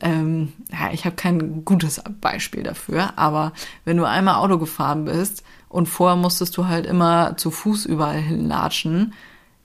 ähm, 0.00 0.52
ja, 0.73 0.90
ich 0.92 1.04
habe 1.04 1.14
kein 1.14 1.64
gutes 1.64 2.02
Beispiel 2.21 2.64
dafür, 2.64 3.16
aber 3.16 3.52
wenn 3.85 3.97
du 3.97 4.04
einmal 4.04 4.37
Auto 4.37 4.59
gefahren 4.59 5.04
bist 5.04 5.44
und 5.68 5.88
vorher 5.88 6.16
musstest 6.16 6.56
du 6.56 6.66
halt 6.66 6.87
immer 6.87 7.37
zu 7.37 7.50
Fuß 7.50 7.87
überall 7.87 8.21
hinlatschen, 8.21 9.14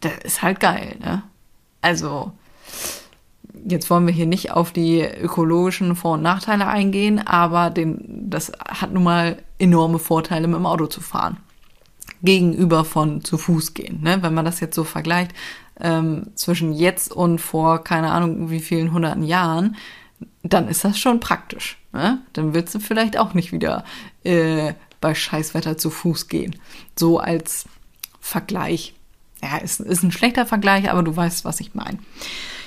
das 0.01 0.13
ist 0.23 0.41
halt 0.43 0.59
geil, 0.59 0.95
ne? 0.99 1.23
Also 1.81 2.33
jetzt 3.65 3.89
wollen 3.89 4.05
wir 4.05 4.13
hier 4.13 4.27
nicht 4.27 4.51
auf 4.51 4.71
die 4.71 5.01
ökologischen 5.01 5.95
Vor- 5.95 6.13
und 6.13 6.21
Nachteile 6.21 6.67
eingehen, 6.67 7.25
aber 7.25 7.69
den, 7.69 8.29
das 8.29 8.51
hat 8.67 8.93
nun 8.93 9.03
mal 9.03 9.41
enorme 9.57 9.99
Vorteile, 9.99 10.47
mit 10.47 10.57
dem 10.57 10.65
Auto 10.65 10.87
zu 10.87 11.01
fahren. 11.01 11.37
Gegenüber 12.21 12.85
von 12.85 13.23
zu 13.23 13.37
Fuß 13.37 13.73
gehen. 13.73 14.01
Ne? 14.01 14.21
Wenn 14.21 14.33
man 14.33 14.45
das 14.45 14.59
jetzt 14.59 14.75
so 14.75 14.83
vergleicht 14.83 15.31
ähm, 15.79 16.27
zwischen 16.35 16.73
jetzt 16.73 17.11
und 17.11 17.39
vor 17.39 17.83
keine 17.83 18.11
Ahnung 18.11 18.49
wie 18.49 18.59
vielen 18.59 18.91
hunderten 18.91 19.23
Jahren, 19.23 19.75
dann 20.43 20.67
ist 20.67 20.83
das 20.83 20.99
schon 20.99 21.19
praktisch. 21.19 21.77
Ne? 21.93 22.19
Dann 22.33 22.53
willst 22.53 22.75
du 22.75 22.79
vielleicht 22.79 23.17
auch 23.17 23.33
nicht 23.33 23.51
wieder 23.51 23.83
äh, 24.23 24.73
bei 25.01 25.15
Scheißwetter 25.15 25.77
zu 25.77 25.89
Fuß 25.89 26.27
gehen. 26.27 26.55
So 26.97 27.19
als 27.19 27.65
Vergleich. 28.19 28.93
Ja, 29.41 29.57
ist, 29.57 29.79
ist 29.79 30.03
ein 30.03 30.11
schlechter 30.11 30.45
Vergleich, 30.45 30.91
aber 30.91 31.03
du 31.03 31.15
weißt, 31.15 31.45
was 31.45 31.61
ich 31.61 31.73
meine. 31.73 31.99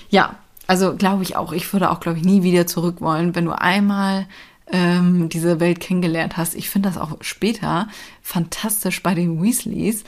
Ja, 0.09 0.37
also 0.67 0.97
glaube 0.97 1.23
ich 1.23 1.37
auch. 1.37 1.53
Ich 1.53 1.71
würde 1.73 1.91
auch, 1.91 2.01
glaube 2.01 2.19
ich, 2.19 2.25
nie 2.25 2.43
wieder 2.43 2.67
zurück 2.67 3.01
wollen, 3.01 3.35
wenn 3.35 3.45
du 3.45 3.53
einmal 3.53 4.27
ähm, 4.73 5.29
diese 5.29 5.61
Welt 5.61 5.81
kennengelernt 5.81 6.37
hast. 6.37 6.55
Ich 6.55 6.69
finde 6.69 6.89
das 6.89 6.99
auch 6.99 7.17
später 7.21 7.89
fantastisch 8.23 9.03
bei 9.03 9.15
den 9.15 9.43
Weasleys, 9.43 10.05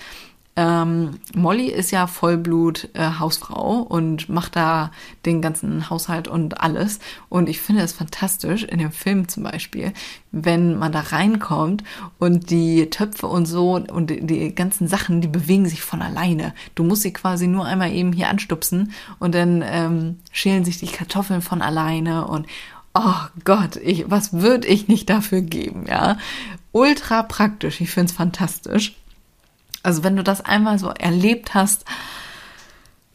ähm, 0.56 1.18
Molly 1.34 1.66
ist 1.66 1.90
ja 1.90 2.06
Vollblut 2.06 2.88
äh, 2.94 3.18
Hausfrau 3.18 3.78
und 3.78 4.28
macht 4.28 4.54
da 4.54 4.92
den 5.26 5.42
ganzen 5.42 5.90
Haushalt 5.90 6.28
und 6.28 6.60
alles. 6.60 7.00
Und 7.28 7.48
ich 7.48 7.60
finde 7.60 7.82
es 7.82 7.92
fantastisch, 7.92 8.62
in 8.62 8.78
dem 8.78 8.92
Film 8.92 9.26
zum 9.26 9.42
Beispiel, 9.42 9.92
wenn 10.30 10.78
man 10.78 10.92
da 10.92 11.00
reinkommt 11.00 11.82
und 12.20 12.50
die 12.50 12.88
Töpfe 12.88 13.26
und 13.26 13.46
so 13.46 13.74
und 13.74 14.10
die, 14.10 14.24
die 14.24 14.54
ganzen 14.54 14.86
Sachen, 14.86 15.20
die 15.20 15.28
bewegen 15.28 15.66
sich 15.66 15.82
von 15.82 16.02
alleine. 16.02 16.54
Du 16.76 16.84
musst 16.84 17.02
sie 17.02 17.12
quasi 17.12 17.48
nur 17.48 17.64
einmal 17.64 17.92
eben 17.92 18.12
hier 18.12 18.28
anstupsen 18.28 18.92
und 19.18 19.34
dann 19.34 19.64
ähm, 19.66 20.18
schälen 20.30 20.64
sich 20.64 20.78
die 20.78 20.86
Kartoffeln 20.86 21.42
von 21.42 21.62
alleine 21.62 22.28
und 22.28 22.46
oh 22.94 23.26
Gott, 23.44 23.76
ich, 23.76 24.10
was 24.10 24.32
würde 24.32 24.68
ich 24.68 24.88
nicht 24.88 25.10
dafür 25.10 25.42
geben, 25.42 25.86
ja? 25.88 26.18
Ultra 26.72 27.22
praktisch, 27.22 27.80
ich 27.80 27.90
finde 27.90 28.10
es 28.10 28.16
fantastisch. 28.16 28.96
Also 29.82 30.02
wenn 30.02 30.16
du 30.16 30.24
das 30.24 30.40
einmal 30.40 30.78
so 30.78 30.88
erlebt 30.88 31.54
hast, 31.54 31.84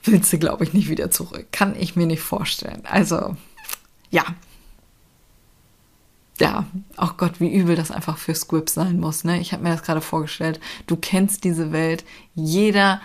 willst 0.03 0.31
du, 0.31 0.38
glaube 0.38 0.63
ich, 0.63 0.74
nicht 0.74 0.89
wieder 0.89 1.12
zurück. 1.12 1.48
Kann 1.51 1.75
ich 1.75 1.95
mir 1.95 2.05
nicht 2.05 2.21
vorstellen. 2.21 2.83
Also, 2.86 3.36
ja. 4.12 4.24
Ja, 6.39 6.65
auch 6.95 7.13
oh 7.13 7.15
Gott, 7.17 7.41
wie 7.41 7.53
übel 7.53 7.75
das 7.75 7.91
einfach 7.91 8.17
für 8.17 8.33
Squib 8.33 8.69
sein 8.69 8.98
muss. 8.98 9.25
Ne? 9.25 9.41
Ich 9.41 9.51
habe 9.51 9.63
mir 9.63 9.71
das 9.71 9.83
gerade 9.83 10.00
vorgestellt. 10.00 10.62
Du 10.88 10.95
kennst 10.95 11.43
diese 11.43 11.74
Welt. 11.74 12.05
Jeder 12.33 13.01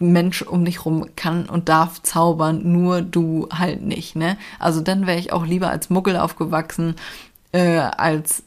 Mensch 0.00 0.42
um 0.42 0.64
dich 0.64 0.84
rum 0.84 1.06
kann 1.14 1.46
und 1.46 1.68
darf 1.68 2.02
zaubern, 2.02 2.72
nur 2.72 3.02
du 3.02 3.48
halt 3.52 3.82
nicht. 3.82 4.16
Ne? 4.16 4.36
Also 4.58 4.80
dann 4.80 5.06
wäre 5.06 5.18
ich 5.18 5.32
auch 5.32 5.46
lieber 5.46 5.70
als 5.70 5.90
Muggel 5.90 6.16
aufgewachsen 6.16 6.96
äh, 7.52 7.78
als 7.78 8.42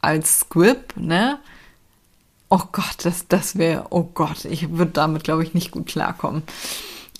als 0.00 0.40
Squib, 0.40 0.94
ne? 0.96 1.38
Oh 2.50 2.62
Gott, 2.72 2.96
das, 3.02 3.28
das 3.28 3.58
wäre, 3.58 3.86
oh 3.90 4.04
Gott, 4.04 4.44
ich 4.44 4.70
würde 4.70 4.92
damit, 4.92 5.24
glaube 5.24 5.42
ich, 5.42 5.54
nicht 5.54 5.70
gut 5.70 5.86
klarkommen. 5.86 6.42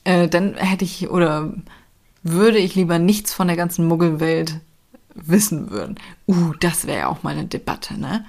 Äh, 0.04 0.28
dann 0.28 0.54
hätte 0.54 0.84
ich 0.84 1.10
oder 1.10 1.52
würde 2.22 2.58
ich 2.58 2.74
lieber 2.74 2.98
nichts 2.98 3.34
von 3.34 3.48
der 3.48 3.56
ganzen 3.56 3.86
Muggelwelt 3.86 4.60
wissen 5.14 5.70
würden. 5.70 5.96
Uh, 6.26 6.52
das 6.60 6.86
wäre 6.86 6.98
ja 7.00 7.06
auch 7.08 7.22
mal 7.22 7.34
eine 7.36 7.46
Debatte, 7.46 7.98
ne? 7.98 8.24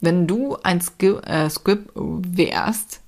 Wenn 0.00 0.26
du 0.26 0.56
ein 0.62 0.80
Squib, 0.80 1.26
äh, 1.26 1.50
Squib 1.50 1.90
wärst, 1.94 3.01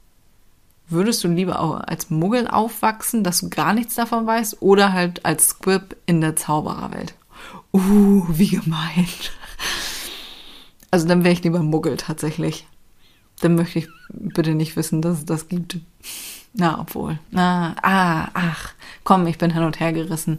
würdest 0.94 1.22
du 1.22 1.28
lieber 1.28 1.60
auch 1.60 1.80
als 1.80 2.08
Muggel 2.08 2.48
aufwachsen, 2.48 3.22
dass 3.22 3.40
du 3.40 3.50
gar 3.50 3.74
nichts 3.74 3.94
davon 3.94 4.26
weißt, 4.26 4.62
oder 4.62 4.92
halt 4.92 5.24
als 5.26 5.50
Squib 5.50 5.96
in 6.06 6.20
der 6.22 6.36
Zaubererwelt? 6.36 7.14
Uh, 7.72 8.24
wie 8.28 8.48
gemein. 8.48 9.06
Also 10.90 11.06
dann 11.08 11.24
wäre 11.24 11.34
ich 11.34 11.42
lieber 11.42 11.60
Muggel 11.60 11.96
tatsächlich 11.96 12.66
dann 13.40 13.54
möchte 13.56 13.80
ich 13.80 13.88
bitte 14.08 14.54
nicht 14.54 14.76
wissen, 14.76 15.02
dass 15.02 15.18
es 15.18 15.24
das 15.24 15.48
gibt. 15.48 15.78
Na, 16.52 16.80
obwohl. 16.80 17.18
Na, 17.30 17.74
ah, 17.82 18.28
ach, 18.32 18.74
komm, 19.02 19.26
ich 19.26 19.38
bin 19.38 19.52
hin 19.52 19.64
und 19.64 19.80
her 19.80 19.92
gerissen. 19.92 20.38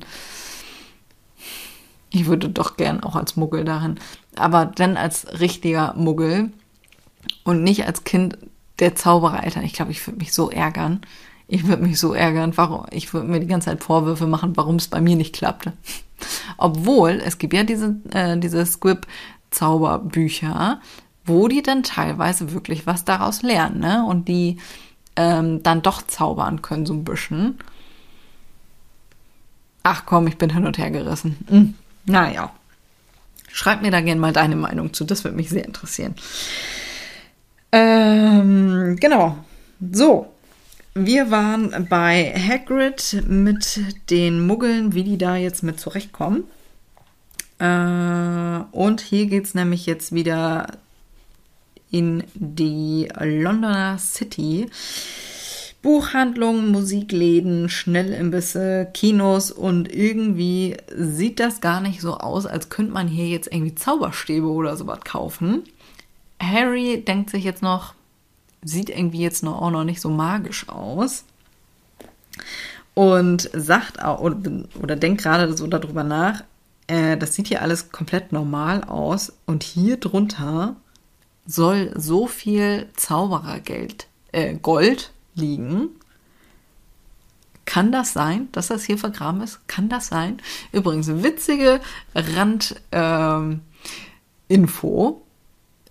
Ich 2.09 2.25
würde 2.25 2.49
doch 2.49 2.77
gern 2.77 3.03
auch 3.03 3.15
als 3.15 3.35
Muggel 3.35 3.65
darin. 3.65 3.99
Aber 4.37 4.65
dann 4.65 4.95
als 4.95 5.39
richtiger 5.39 5.93
Muggel 5.95 6.51
und 7.43 7.63
nicht 7.63 7.85
als 7.85 8.05
Kind 8.05 8.37
der 8.79 8.95
Zauberereltern. 8.95 9.63
Ich 9.63 9.73
glaube, 9.73 9.91
ich 9.91 10.05
würde 10.05 10.19
mich 10.19 10.33
so 10.33 10.49
ärgern. 10.49 11.01
Ich 11.47 11.67
würde 11.67 11.83
mich 11.83 11.99
so 11.99 12.13
ärgern, 12.13 12.57
warum, 12.57 12.87
ich 12.89 13.13
würde 13.13 13.27
mir 13.27 13.39
die 13.39 13.45
ganze 13.45 13.69
Zeit 13.69 13.83
Vorwürfe 13.83 14.25
machen, 14.25 14.57
warum 14.57 14.77
es 14.77 14.87
bei 14.87 14.99
mir 14.99 15.15
nicht 15.15 15.35
klappte. 15.35 15.73
Obwohl, 16.57 17.21
es 17.23 17.37
gibt 17.37 17.53
ja 17.53 17.63
diese, 17.63 17.97
äh, 18.11 18.35
diese 18.37 18.65
Squib-Zauberbücher, 18.65 20.81
wo 21.23 21.47
die 21.47 21.61
dann 21.61 21.83
teilweise 21.83 22.51
wirklich 22.51 22.87
was 22.87 23.05
daraus 23.05 23.43
lernen, 23.43 23.79
ne? 23.79 24.03
Und 24.05 24.27
die 24.27 24.57
ähm, 25.15 25.63
dann 25.63 25.81
doch 25.81 26.01
zaubern 26.01 26.61
können, 26.61 26.85
so 26.85 26.93
ein 26.93 27.03
bisschen. 27.03 27.57
Ach 29.83 30.05
komm, 30.05 30.27
ich 30.27 30.37
bin 30.37 30.49
hin 30.49 30.65
und 30.65 30.77
her 30.77 30.91
gerissen. 30.91 31.37
Hm. 31.47 31.73
Naja. 32.05 32.51
Schreib 33.51 33.81
mir 33.81 33.91
da 33.91 34.01
gerne 34.01 34.19
mal 34.19 34.33
deine 34.33 34.55
Meinung 34.55 34.93
zu, 34.93 35.05
das 35.05 35.23
würde 35.23 35.37
mich 35.37 35.49
sehr 35.49 35.65
interessieren. 35.65 36.15
Ähm, 37.75 38.95
genau. 39.01 39.35
So, 39.91 40.27
wir 40.93 41.29
waren 41.29 41.87
bei 41.89 42.33
Hagrid 42.33 43.21
mit 43.27 43.81
den 44.09 44.47
Muggeln, 44.47 44.93
wie 44.93 45.03
die 45.03 45.17
da 45.17 45.35
jetzt 45.35 45.61
mit 45.61 45.77
zurechtkommen. 45.77 46.45
Äh, 47.59 48.59
und 48.71 49.01
hier 49.01 49.25
geht 49.25 49.43
es 49.43 49.55
nämlich 49.55 49.85
jetzt 49.85 50.13
wieder 50.13 50.67
in 51.91 52.23
die 52.33 53.09
Londoner 53.19 53.97
City. 53.97 54.67
Buchhandlungen, 55.81 56.71
Musikläden, 56.71 57.67
Schnellimbisse, 57.67 58.87
Kinos 58.93 59.51
und 59.51 59.93
irgendwie 59.93 60.77
sieht 60.95 61.41
das 61.41 61.59
gar 61.59 61.81
nicht 61.81 61.99
so 61.99 62.15
aus, 62.15 62.45
als 62.45 62.69
könnte 62.69 62.93
man 62.93 63.09
hier 63.09 63.27
jetzt 63.27 63.51
irgendwie 63.51 63.75
Zauberstäbe 63.75 64.47
oder 64.47 64.77
sowas 64.77 65.01
kaufen. 65.03 65.63
Harry 66.39 67.03
denkt 67.03 67.29
sich 67.29 67.43
jetzt 67.43 67.61
noch, 67.61 67.93
sieht 68.63 68.89
irgendwie 68.89 69.21
jetzt 69.21 69.43
noch, 69.43 69.61
auch 69.61 69.71
noch 69.71 69.83
nicht 69.83 70.01
so 70.01 70.09
magisch 70.09 70.67
aus. 70.69 71.25
Und 72.93 73.49
sagt 73.53 74.01
auch, 74.01 74.21
oder, 74.21 74.37
oder 74.81 74.95
denkt 74.95 75.21
gerade 75.21 75.55
so 75.55 75.67
darüber 75.67 76.03
nach, 76.03 76.43
äh, 76.87 77.17
das 77.17 77.35
sieht 77.35 77.47
hier 77.47 77.61
alles 77.61 77.91
komplett 77.91 78.31
normal 78.31 78.83
aus. 78.83 79.33
Und 79.45 79.63
hier 79.63 79.97
drunter 79.97 80.75
soll 81.45 81.93
so 81.95 82.27
viel 82.27 82.89
Zauberergeld, 82.95 84.07
äh, 84.31 84.55
Gold 84.55 85.11
liegen. 85.35 85.89
Kann 87.65 87.91
das 87.91 88.13
sein, 88.13 88.47
dass 88.51 88.67
das 88.67 88.83
hier 88.83 88.97
vergraben 88.97 89.41
ist? 89.41 89.67
Kann 89.67 89.89
das 89.89 90.07
sein? 90.07 90.39
Übrigens, 90.71 91.07
witzige 91.07 91.81
Randinfo. 92.13 92.81
Ähm, 92.91 93.61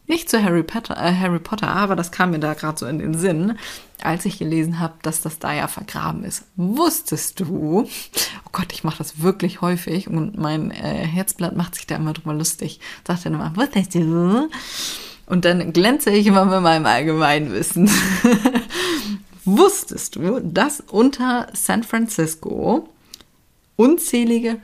nicht 0.07 0.29
zu 0.29 0.43
Harry 0.43 0.63
Potter, 0.63 0.97
äh, 0.97 1.15
Harry 1.15 1.39
Potter, 1.39 1.69
aber 1.69 1.97
das 1.97 2.13
kam 2.13 2.33
mir 2.33 2.39
da 2.39 2.55
gerade 2.55 2.79
so 2.79 2.87
in 2.87 2.99
den 2.99 3.15
Sinn, 3.15 3.59
als 4.03 4.25
ich 4.27 4.39
gelesen 4.39 4.79
habe, 4.79 4.95
dass 5.03 5.23
das 5.23 5.39
da 5.39 5.53
ja 5.53 5.67
vergraben 5.67 6.25
ist. 6.25 6.45
Wusstest 6.57 7.41
du? 7.41 7.87
Oh 7.87 8.51
Gott, 8.53 8.73
ich 8.73 8.85
mache 8.85 8.99
das 8.99 9.23
wirklich 9.23 9.61
häufig 9.63 10.09
und 10.09 10.37
mein 10.37 10.71
äh, 10.71 11.07
Herzblatt 11.07 11.57
macht 11.57 11.75
sich 11.75 11.87
da 11.87 11.97
immer 11.97 12.13
drüber 12.13 12.35
lustig. 12.35 12.81
Sagt 13.07 13.25
dann 13.25 13.35
immer, 13.35 13.57
wusstest 13.57 13.95
du? 13.95 14.49
Und 15.27 15.45
dann 15.45 15.73
glänze 15.73 16.11
ich 16.11 16.27
immer 16.27 16.45
mit 16.45 16.61
meinem 16.61 16.85
Allgemeinwissen. 16.85 17.91
Wusstest 19.47 20.17
du, 20.17 20.41
dass 20.41 20.81
unter 20.81 21.49
San 21.53 21.83
Francisco 21.83 22.89
unzählige 23.77 24.59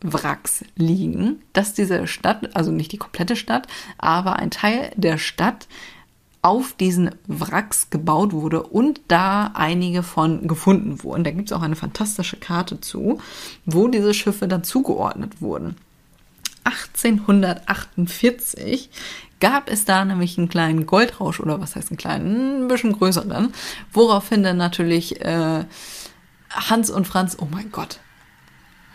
Schiffswracks 0.00 0.64
liegen, 0.76 1.42
dass 1.52 1.74
diese 1.74 2.06
Stadt, 2.06 2.48
also 2.54 2.72
nicht 2.72 2.92
die 2.92 2.98
komplette 2.98 3.36
Stadt, 3.36 3.66
aber 3.98 4.36
ein 4.36 4.50
Teil 4.50 4.90
der 4.96 5.18
Stadt 5.18 5.68
auf 6.42 6.72
diesen 6.72 7.10
Wracks 7.26 7.90
gebaut 7.90 8.32
wurde 8.32 8.62
und 8.62 9.02
da 9.08 9.50
einige 9.54 10.02
von 10.02 10.48
gefunden 10.48 11.02
wurden. 11.02 11.24
Da 11.24 11.32
gibt 11.32 11.50
es 11.50 11.56
auch 11.56 11.60
eine 11.60 11.76
fantastische 11.76 12.38
Karte 12.38 12.80
zu, 12.80 13.20
wo 13.66 13.88
diese 13.88 14.14
Schiffe 14.14 14.48
dann 14.48 14.64
zugeordnet 14.64 15.42
wurden. 15.42 15.76
1848 16.64 18.88
gab 19.38 19.70
es 19.70 19.84
da 19.84 20.02
nämlich 20.04 20.38
einen 20.38 20.48
kleinen 20.48 20.86
Goldrausch 20.86 21.38
oder 21.40 21.60
was 21.60 21.76
heißt 21.76 21.90
einen 21.90 21.98
kleinen, 21.98 22.64
ein 22.64 22.68
bisschen 22.68 22.92
größeren, 22.92 23.52
woraufhin 23.92 24.42
dann 24.42 24.56
natürlich 24.56 25.20
äh, 25.22 25.64
Hans 26.50 26.90
und 26.90 27.06
Franz, 27.06 27.36
oh 27.40 27.46
mein 27.50 27.70
Gott, 27.70 28.00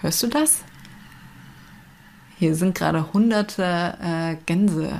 hörst 0.02 0.22
du 0.24 0.28
das? 0.28 0.64
Hier 2.38 2.56
sind 2.56 2.76
gerade 2.76 3.14
hunderte 3.14 3.98
äh, 4.02 4.36
Gänse 4.46 4.92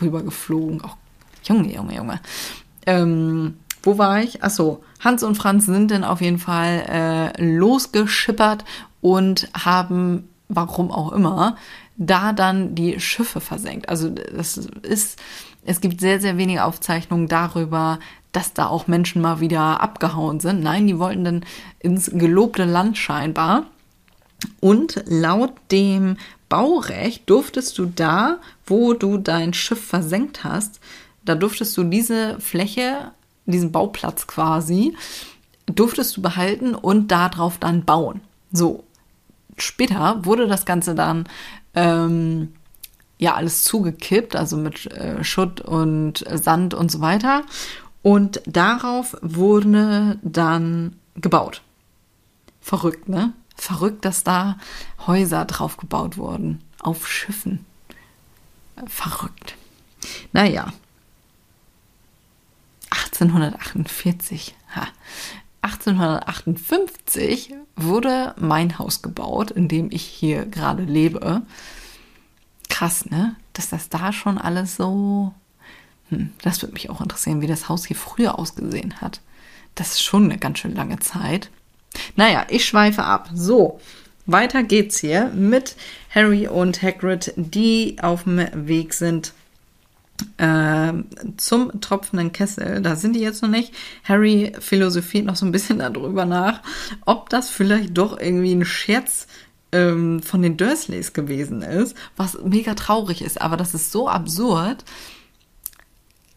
rübergeflogen. 0.00 0.82
Oh, 0.84 0.90
Junge, 1.44 1.74
Junge, 1.74 1.96
Junge. 1.96 2.20
Ähm, 2.86 3.56
wo 3.82 3.98
war 3.98 4.22
ich? 4.22 4.42
Achso, 4.42 4.82
Hans 5.00 5.22
und 5.22 5.36
Franz 5.36 5.66
sind 5.66 5.90
dann 5.90 6.04
auf 6.04 6.20
jeden 6.20 6.38
Fall 6.38 7.32
äh, 7.38 7.42
losgeschippert 7.44 8.64
und 9.00 9.48
haben, 9.52 10.28
warum 10.48 10.90
auch 10.90 11.12
immer, 11.12 11.56
da 11.96 12.32
dann 12.32 12.74
die 12.74 13.00
Schiffe 13.00 13.40
versenkt. 13.40 13.88
Also 13.88 14.08
das 14.10 14.56
ist, 14.82 15.20
es 15.64 15.80
gibt 15.80 16.00
sehr, 16.00 16.20
sehr 16.20 16.36
wenige 16.36 16.64
Aufzeichnungen 16.64 17.28
darüber, 17.28 17.98
dass 18.32 18.54
da 18.54 18.66
auch 18.66 18.86
Menschen 18.86 19.20
mal 19.20 19.40
wieder 19.40 19.80
abgehauen 19.80 20.40
sind. 20.40 20.62
Nein, 20.62 20.86
die 20.86 20.98
wollten 20.98 21.24
dann 21.24 21.44
ins 21.80 22.10
gelobte 22.10 22.64
Land 22.64 22.96
scheinbar. 22.96 23.66
Und 24.60 25.04
laut 25.06 25.52
dem 25.70 26.16
Baurecht 26.52 27.30
durftest 27.30 27.78
du 27.78 27.86
da, 27.86 28.36
wo 28.66 28.92
du 28.92 29.16
dein 29.16 29.54
Schiff 29.54 29.82
versenkt 29.86 30.44
hast, 30.44 30.80
da 31.24 31.34
durftest 31.34 31.74
du 31.78 31.82
diese 31.82 32.38
Fläche, 32.40 33.12
diesen 33.46 33.72
Bauplatz 33.72 34.26
quasi, 34.26 34.94
durftest 35.64 36.14
du 36.14 36.20
behalten 36.20 36.74
und 36.74 37.08
darauf 37.08 37.56
dann 37.56 37.86
bauen. 37.86 38.20
So. 38.52 38.84
Später 39.56 40.26
wurde 40.26 40.46
das 40.46 40.66
Ganze 40.66 40.94
dann 40.94 41.26
ähm, 41.72 42.52
ja 43.16 43.34
alles 43.34 43.64
zugekippt, 43.64 44.36
also 44.36 44.58
mit 44.58 44.92
äh, 44.92 45.24
Schutt 45.24 45.62
und 45.62 46.22
Sand 46.34 46.74
und 46.74 46.90
so 46.90 47.00
weiter. 47.00 47.44
Und 48.02 48.42
darauf 48.44 49.16
wurde 49.22 50.18
dann 50.20 50.96
gebaut. 51.16 51.62
Verrückt, 52.60 53.08
ne? 53.08 53.32
Verrückt, 53.56 54.04
dass 54.04 54.24
da 54.24 54.58
Häuser 55.06 55.44
drauf 55.44 55.76
gebaut 55.76 56.16
wurden. 56.16 56.62
Auf 56.80 57.08
Schiffen. 57.08 57.64
Verrückt. 58.86 59.56
Naja. 60.32 60.72
1848. 62.90 64.54
Ha. 64.74 64.88
1858 65.62 67.54
wurde 67.76 68.34
mein 68.38 68.78
Haus 68.78 69.00
gebaut, 69.00 69.52
in 69.52 69.68
dem 69.68 69.90
ich 69.92 70.02
hier 70.02 70.44
gerade 70.44 70.82
lebe. 70.82 71.42
Krass, 72.68 73.06
ne? 73.06 73.36
Dass 73.52 73.68
das 73.68 73.88
da 73.88 74.12
schon 74.12 74.38
alles 74.38 74.76
so. 74.76 75.32
Hm, 76.08 76.32
das 76.42 76.62
würde 76.62 76.72
mich 76.72 76.90
auch 76.90 77.00
interessieren, 77.00 77.40
wie 77.42 77.46
das 77.46 77.68
Haus 77.68 77.86
hier 77.86 77.96
früher 77.96 78.38
ausgesehen 78.38 79.00
hat. 79.00 79.20
Das 79.74 79.92
ist 79.92 80.02
schon 80.02 80.24
eine 80.24 80.38
ganz 80.38 80.58
schön 80.58 80.74
lange 80.74 80.98
Zeit. 80.98 81.50
Naja, 82.16 82.46
ich 82.48 82.64
schweife 82.64 83.02
ab. 83.04 83.30
So, 83.34 83.80
weiter 84.26 84.62
geht's 84.62 84.98
hier 84.98 85.26
mit 85.34 85.76
Harry 86.14 86.46
und 86.46 86.82
Hagrid, 86.82 87.32
die 87.36 87.96
auf 88.00 88.24
dem 88.24 88.46
Weg 88.66 88.94
sind 88.94 89.32
äh, 90.38 90.92
zum 91.36 91.80
tropfenden 91.80 92.32
Kessel. 92.32 92.80
Da 92.82 92.96
sind 92.96 93.14
die 93.14 93.20
jetzt 93.20 93.42
noch 93.42 93.48
nicht. 93.48 93.72
Harry 94.04 94.52
philosophiert 94.58 95.26
noch 95.26 95.36
so 95.36 95.46
ein 95.46 95.52
bisschen 95.52 95.78
darüber 95.94 96.24
nach, 96.24 96.62
ob 97.04 97.28
das 97.30 97.50
vielleicht 97.50 97.96
doch 97.96 98.18
irgendwie 98.18 98.54
ein 98.54 98.64
Scherz 98.64 99.26
ähm, 99.72 100.22
von 100.22 100.42
den 100.42 100.56
Dursleys 100.56 101.12
gewesen 101.12 101.62
ist, 101.62 101.96
was 102.16 102.38
mega 102.44 102.74
traurig 102.74 103.22
ist. 103.22 103.40
Aber 103.40 103.56
das 103.56 103.74
ist 103.74 103.90
so 103.90 104.08
absurd. 104.08 104.84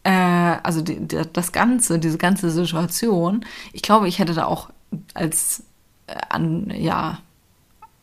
Äh, 0.02 0.10
also 0.10 0.80
die, 0.80 1.06
das 1.32 1.52
Ganze, 1.52 1.98
diese 1.98 2.18
ganze 2.18 2.50
Situation. 2.50 3.44
Ich 3.72 3.82
glaube, 3.82 4.08
ich 4.08 4.18
hätte 4.18 4.34
da 4.34 4.46
auch 4.46 4.70
als 5.14 5.64
äh, 6.06 6.16
an, 6.28 6.70
ja, 6.70 7.18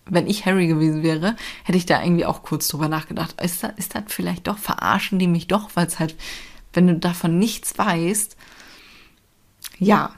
wenn 0.05 0.27
ich 0.27 0.45
Harry 0.45 0.67
gewesen 0.67 1.03
wäre, 1.03 1.35
hätte 1.63 1.77
ich 1.77 1.85
da 1.85 2.01
irgendwie 2.01 2.25
auch 2.25 2.43
kurz 2.43 2.67
drüber 2.67 2.89
nachgedacht. 2.89 3.39
Ist 3.41 3.63
das, 3.63 3.71
ist 3.77 3.95
das 3.95 4.03
vielleicht 4.07 4.47
doch, 4.47 4.57
verarschen 4.57 5.19
die 5.19 5.27
mich 5.27 5.47
doch, 5.47 5.69
weil 5.75 5.87
es 5.87 5.99
halt, 5.99 6.15
wenn 6.73 6.87
du 6.87 6.95
davon 6.95 7.39
nichts 7.39 7.77
weißt, 7.77 8.35
ja, 9.79 10.13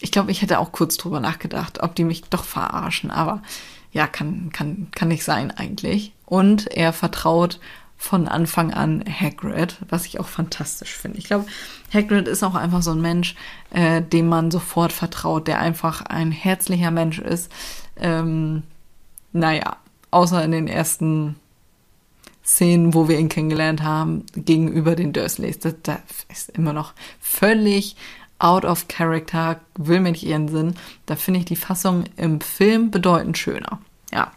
ich 0.00 0.12
glaube, 0.12 0.30
ich 0.30 0.42
hätte 0.42 0.58
auch 0.58 0.72
kurz 0.72 0.96
drüber 0.96 1.20
nachgedacht, 1.20 1.82
ob 1.82 1.94
die 1.94 2.04
mich 2.04 2.22
doch 2.24 2.44
verarschen, 2.44 3.10
aber 3.10 3.42
ja, 3.92 4.06
kann, 4.06 4.50
kann, 4.52 4.88
kann 4.94 5.08
nicht 5.08 5.24
sein 5.24 5.50
eigentlich. 5.50 6.12
Und 6.26 6.66
er 6.66 6.92
vertraut 6.92 7.60
von 7.96 8.28
Anfang 8.28 8.72
an 8.72 9.04
Hagrid, 9.08 9.78
was 9.88 10.06
ich 10.06 10.20
auch 10.20 10.28
fantastisch 10.28 10.94
finde. 10.94 11.18
Ich 11.18 11.24
glaube, 11.24 11.46
Hagrid 11.92 12.28
ist 12.28 12.42
auch 12.42 12.54
einfach 12.54 12.82
so 12.82 12.92
ein 12.92 13.00
Mensch, 13.00 13.34
äh, 13.70 14.02
dem 14.02 14.28
man 14.28 14.50
sofort 14.50 14.92
vertraut, 14.92 15.48
der 15.48 15.60
einfach 15.60 16.02
ein 16.02 16.30
herzlicher 16.30 16.90
Mensch 16.90 17.18
ist, 17.18 17.50
ähm, 17.96 18.62
naja, 19.32 19.76
außer 20.10 20.42
in 20.44 20.52
den 20.52 20.68
ersten 20.68 21.36
Szenen, 22.44 22.94
wo 22.94 23.08
wir 23.08 23.18
ihn 23.18 23.28
kennengelernt 23.28 23.82
haben, 23.82 24.24
gegenüber 24.34 24.94
den 24.94 25.12
Dursleys. 25.12 25.58
Das, 25.58 25.74
das 25.82 25.98
ist 26.28 26.50
immer 26.50 26.72
noch 26.72 26.92
völlig 27.20 27.96
out 28.38 28.64
of 28.64 28.88
character, 28.88 29.60
will 29.76 30.00
mir 30.00 30.12
nicht 30.12 30.22
ihren 30.22 30.48
Sinn. 30.48 30.74
Da 31.06 31.16
finde 31.16 31.40
ich 31.40 31.46
die 31.46 31.56
Fassung 31.56 32.04
im 32.16 32.40
Film 32.40 32.90
bedeutend 32.90 33.36
schöner. 33.38 33.80
Ja. 34.12 34.32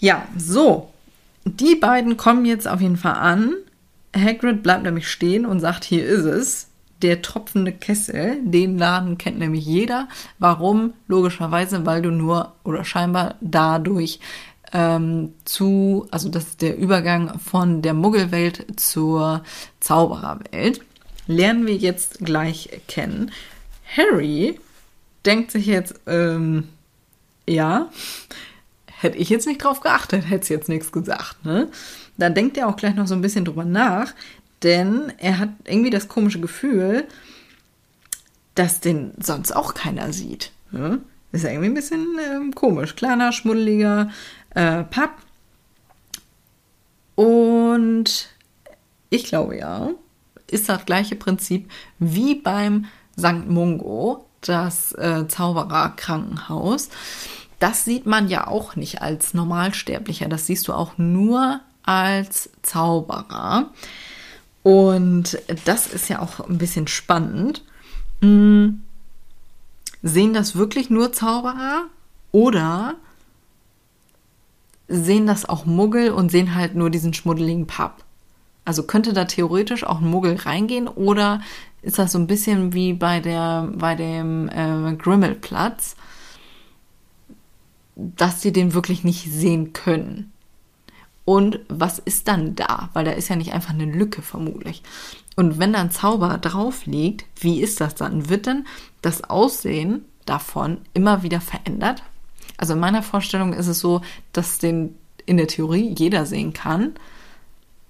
Ja, 0.00 0.26
so. 0.36 0.90
Die 1.44 1.74
beiden 1.74 2.16
kommen 2.16 2.44
jetzt 2.44 2.66
auf 2.66 2.80
jeden 2.80 2.96
Fall 2.96 3.14
an. 3.14 3.54
Hagrid 4.16 4.62
bleibt 4.62 4.84
nämlich 4.84 5.08
stehen 5.08 5.44
und 5.44 5.60
sagt, 5.60 5.84
hier 5.84 6.04
ist 6.04 6.24
es 6.24 6.68
der 7.02 7.20
tropfende 7.20 7.72
Kessel. 7.72 8.38
Den 8.42 8.78
Laden 8.78 9.18
kennt 9.18 9.38
nämlich 9.38 9.66
jeder. 9.66 10.08
Warum? 10.38 10.94
Logischerweise, 11.06 11.84
weil 11.84 12.02
du 12.02 12.10
nur 12.10 12.54
oder 12.64 12.84
scheinbar 12.84 13.34
dadurch 13.40 14.20
ähm, 14.72 15.34
zu, 15.44 16.06
also 16.10 16.28
das 16.28 16.44
ist 16.44 16.62
der 16.62 16.76
Übergang 16.76 17.38
von 17.38 17.82
der 17.82 17.94
Muggelwelt 17.94 18.80
zur 18.80 19.42
Zaubererwelt. 19.80 20.80
Lernen 21.26 21.66
wir 21.66 21.76
jetzt 21.76 22.20
gleich 22.20 22.82
kennen. 22.88 23.30
Harry 23.96 24.58
denkt 25.24 25.50
sich 25.50 25.66
jetzt, 25.66 26.00
ähm, 26.06 26.68
ja, 27.46 27.90
hätte 29.00 29.18
ich 29.18 29.28
jetzt 29.28 29.46
nicht 29.46 29.62
drauf 29.62 29.80
geachtet, 29.80 30.28
hätte 30.28 30.42
es 30.42 30.48
jetzt 30.48 30.68
nichts 30.68 30.92
gesagt, 30.92 31.44
ne? 31.44 31.68
Dann 32.16 32.34
denkt 32.34 32.56
er 32.56 32.68
auch 32.68 32.76
gleich 32.76 32.94
noch 32.94 33.06
so 33.06 33.14
ein 33.14 33.22
bisschen 33.22 33.44
drüber 33.44 33.64
nach, 33.64 34.14
denn 34.62 35.12
er 35.18 35.38
hat 35.38 35.50
irgendwie 35.64 35.90
das 35.90 36.08
komische 36.08 36.40
Gefühl, 36.40 37.06
dass 38.54 38.80
den 38.80 39.12
sonst 39.18 39.54
auch 39.54 39.74
keiner 39.74 40.12
sieht. 40.12 40.52
Ja? 40.72 40.98
Ist 41.32 41.44
ja 41.44 41.50
irgendwie 41.50 41.70
ein 41.70 41.74
bisschen 41.74 42.06
ähm, 42.30 42.54
komisch. 42.54 42.94
Kleiner, 42.94 43.32
schmuddeliger 43.32 44.10
äh, 44.50 44.84
Papp. 44.84 45.16
Und 47.16 48.28
ich 49.10 49.24
glaube 49.24 49.56
ja, 49.58 49.90
ist 50.46 50.68
das 50.68 50.84
gleiche 50.86 51.16
Prinzip 51.16 51.70
wie 51.98 52.36
beim 52.36 52.86
St. 53.18 53.46
Mungo, 53.48 54.26
das 54.40 54.92
äh, 54.92 55.26
Zaubererkrankenhaus. 55.28 56.90
Das 57.64 57.86
sieht 57.86 58.04
man 58.04 58.28
ja 58.28 58.46
auch 58.46 58.76
nicht 58.76 59.00
als 59.00 59.32
Normalsterblicher. 59.32 60.28
Das 60.28 60.44
siehst 60.44 60.68
du 60.68 60.74
auch 60.74 60.98
nur 60.98 61.62
als 61.82 62.50
Zauberer. 62.60 63.70
Und 64.62 65.38
das 65.64 65.86
ist 65.86 66.10
ja 66.10 66.18
auch 66.20 66.46
ein 66.46 66.58
bisschen 66.58 66.88
spannend. 66.88 67.64
Hm, 68.20 68.82
sehen 70.02 70.34
das 70.34 70.56
wirklich 70.56 70.90
nur 70.90 71.14
Zauberer 71.14 71.84
oder 72.32 72.96
sehen 74.86 75.26
das 75.26 75.48
auch 75.48 75.64
Muggel 75.64 76.10
und 76.10 76.30
sehen 76.30 76.54
halt 76.54 76.74
nur 76.74 76.90
diesen 76.90 77.14
schmuddeligen 77.14 77.66
Pub? 77.66 78.04
Also 78.66 78.82
könnte 78.82 79.14
da 79.14 79.24
theoretisch 79.24 79.84
auch 79.84 80.02
ein 80.02 80.10
Muggel 80.10 80.36
reingehen 80.36 80.86
oder 80.86 81.40
ist 81.80 81.98
das 81.98 82.12
so 82.12 82.18
ein 82.18 82.26
bisschen 82.26 82.74
wie 82.74 82.92
bei 82.92 83.20
der 83.20 83.70
bei 83.72 83.94
dem 83.94 84.50
äh, 84.50 84.94
Grimmelplatz, 84.96 85.96
dass 87.96 88.42
sie 88.42 88.52
den 88.52 88.74
wirklich 88.74 89.04
nicht 89.04 89.30
sehen 89.30 89.72
können. 89.72 90.32
Und 91.24 91.60
was 91.68 91.98
ist 91.98 92.28
dann 92.28 92.54
da? 92.54 92.90
Weil 92.92 93.04
da 93.04 93.12
ist 93.12 93.28
ja 93.28 93.36
nicht 93.36 93.52
einfach 93.52 93.72
eine 93.72 93.86
Lücke 93.86 94.20
vermutlich. 94.20 94.82
Und 95.36 95.58
wenn 95.58 95.72
da 95.72 95.80
ein 95.80 95.90
Zauber 95.90 96.38
drauf 96.38 96.86
liegt, 96.86 97.24
wie 97.40 97.60
ist 97.60 97.80
das 97.80 97.94
dann? 97.94 98.28
Wird 98.28 98.46
denn 98.46 98.66
das 99.02 99.24
Aussehen 99.24 100.04
davon 100.26 100.78
immer 100.92 101.22
wieder 101.22 101.40
verändert? 101.40 102.02
Also 102.56 102.74
in 102.74 102.80
meiner 102.80 103.02
Vorstellung 103.02 103.52
ist 103.52 103.66
es 103.66 103.80
so, 103.80 104.02
dass 104.32 104.58
den 104.58 104.94
in 105.26 105.38
der 105.38 105.48
Theorie 105.48 105.94
jeder 105.96 106.26
sehen 106.26 106.52
kann, 106.52 106.92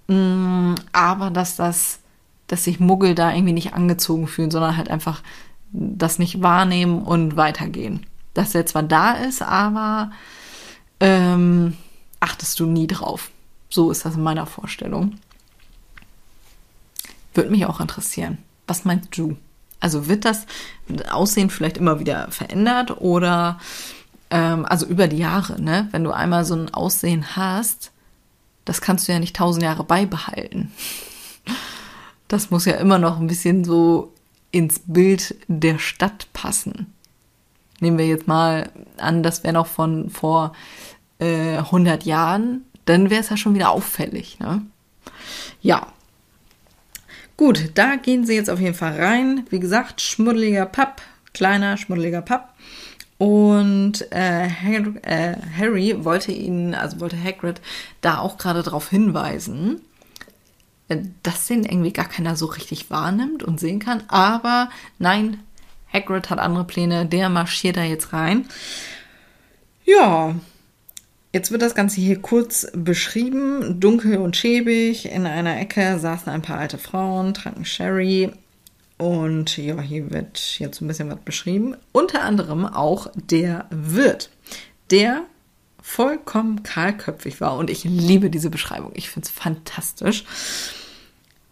mm, 0.07 0.75
aber 0.93 1.31
dass 1.31 1.57
das, 1.57 1.99
dass 2.47 2.65
sich 2.65 2.81
Muggel 2.81 3.15
da 3.15 3.35
irgendwie 3.35 3.53
nicht 3.53 3.75
angezogen 3.75 4.29
fühlen, 4.29 4.51
sondern 4.51 4.77
halt 4.77 4.89
einfach 4.89 5.23
das 5.73 6.19
nicht 6.21 6.41
wahrnehmen 6.43 7.03
und 7.03 7.37
weitergehen. 7.37 8.07
Dass 8.35 8.55
er 8.55 8.67
zwar 8.67 8.83
da 8.83 9.13
ist, 9.13 9.43
aber 9.43 10.11
ähm, 11.01 11.77
achtest 12.21 12.61
du 12.61 12.67
nie 12.67 12.87
drauf. 12.87 13.31
So 13.71 13.91
ist 13.91 14.05
das 14.05 14.17
in 14.17 14.23
meiner 14.23 14.47
Vorstellung. 14.47 15.19
Würde 17.35 17.51
mich 17.51 17.67
auch 17.67 17.81
interessieren. 17.81 18.39
Was 18.67 18.85
meinst 18.85 19.17
du? 19.17 19.37
Also 19.81 20.09
wird 20.09 20.25
das 20.25 20.47
Aussehen 21.11 21.51
vielleicht 21.51 21.77
immer 21.77 22.01
wieder 22.01 22.31
verändert 22.31 23.01
oder 23.03 23.59
ähm, 24.31 24.65
also 24.65 24.87
über 24.87 25.09
die 25.09 25.19
Jahre, 25.19 25.61
ne? 25.61 25.89
Wenn 25.91 26.05
du 26.05 26.13
einmal 26.13 26.45
so 26.45 26.55
ein 26.55 26.73
Aussehen 26.73 27.37
hast, 27.37 27.91
das 28.65 28.81
kannst 28.81 29.07
du 29.07 29.13
ja 29.13 29.19
nicht 29.19 29.37
tausend 29.37 29.63
Jahre 29.63 29.85
beibehalten. 29.85 30.73
Das 32.29 32.51
muss 32.51 32.65
ja 32.65 32.75
immer 32.75 32.99
noch 32.99 33.21
ein 33.21 33.27
bisschen 33.27 33.65
so 33.65 34.15
ins 34.51 34.81
Bild 34.87 35.37
der 35.49 35.79
Stadt 35.79 36.29
passen. 36.33 36.94
Nehmen 37.81 37.99
wir 37.99 38.07
jetzt 38.07 38.29
mal 38.29 38.71
an, 38.97 39.23
das 39.23 39.43
wäre 39.43 39.55
noch 39.55 39.67
von 39.67 40.11
vor 40.11 40.53
äh, 41.19 41.59
100 41.59 42.05
Jahren, 42.05 42.65
dann 42.85 43.11
wäre 43.11 43.21
es 43.21 43.31
ja 43.31 43.37
schon 43.37 43.55
wieder 43.55 43.71
auffällig. 43.71 44.39
Ne? 44.41 44.63
Ja. 45.61 45.89
Gut, 47.37 47.73
da 47.75 47.97
gehen 47.97 48.25
sie 48.25 48.35
jetzt 48.35 48.51
auf 48.51 48.61
jeden 48.61 48.75
Fall 48.75 49.01
rein. 49.01 49.45
Wie 49.51 49.59
gesagt, 49.59 50.01
schmuddeliger 50.01 50.67
Papp, 50.67 51.03
kleiner 51.33 51.77
schmuddeliger 51.77 52.23
Papp. 52.23 52.55
Und 53.19 54.11
äh, 54.13 54.49
Harry, 54.49 54.99
äh, 55.03 55.37
Harry, 55.57 56.05
wollte 56.05 56.33
ihn, 56.33 56.75
also 56.75 57.01
wollte 57.01 57.23
Hagrid 57.23 57.61
da 58.01 58.19
auch 58.19 58.39
gerade 58.39 58.63
darauf 58.63 58.91
hinweisen, 58.91 59.81
äh, 60.89 60.99
dass 61.23 61.47
den 61.47 61.65
irgendwie 61.65 61.93
gar 61.93 62.09
keiner 62.09 62.37
so 62.37 62.47
richtig 62.47 62.91
wahrnimmt 62.91 63.43
und 63.43 63.61
sehen 63.61 63.79
kann. 63.79 64.03
Aber 64.09 64.69
nein, 64.99 65.39
Hagrid 65.95 66.29
hat 66.31 66.39
andere 66.39 66.65
Pläne, 66.65 67.07
der 67.07 67.29
marschiert 67.29 67.77
da 67.77 67.85
jetzt 67.85 68.13
rein. 68.13 68.47
Ja, 69.85 70.35
Jetzt 71.35 71.51
wird 71.51 71.63
das 71.63 71.75
Ganze 71.75 72.01
hier 72.01 72.23
kurz 72.23 72.69
beschrieben. 72.75 73.81
Dunkel 73.81 74.19
und 74.19 74.37
schäbig. 74.37 75.07
In 75.07 75.27
einer 75.27 75.59
Ecke 75.59 75.99
saßen 75.99 76.29
ein 76.29 76.43
paar 76.43 76.59
alte 76.59 76.79
Frauen, 76.79 77.35
tranken 77.35 77.65
Sherry. 77.65 78.31
Und 78.99 79.57
ja, 79.57 79.81
hier 79.81 80.13
wird 80.13 80.61
jetzt 80.61 80.81
ein 80.81 80.87
bisschen 80.87 81.11
was 81.11 81.19
beschrieben. 81.19 81.77
Unter 81.91 82.23
anderem 82.23 82.65
auch 82.65 83.09
der 83.17 83.67
Wirt, 83.71 84.31
der 84.93 85.23
vollkommen 85.83 86.63
kahlköpfig 86.63 87.41
war. 87.41 87.57
Und 87.57 87.69
ich 87.69 87.83
liebe 87.83 88.31
diese 88.31 88.49
Beschreibung. 88.49 88.93
Ich 88.95 89.11
finde 89.11 89.27
es 89.27 89.33
fantastisch. 89.33 90.25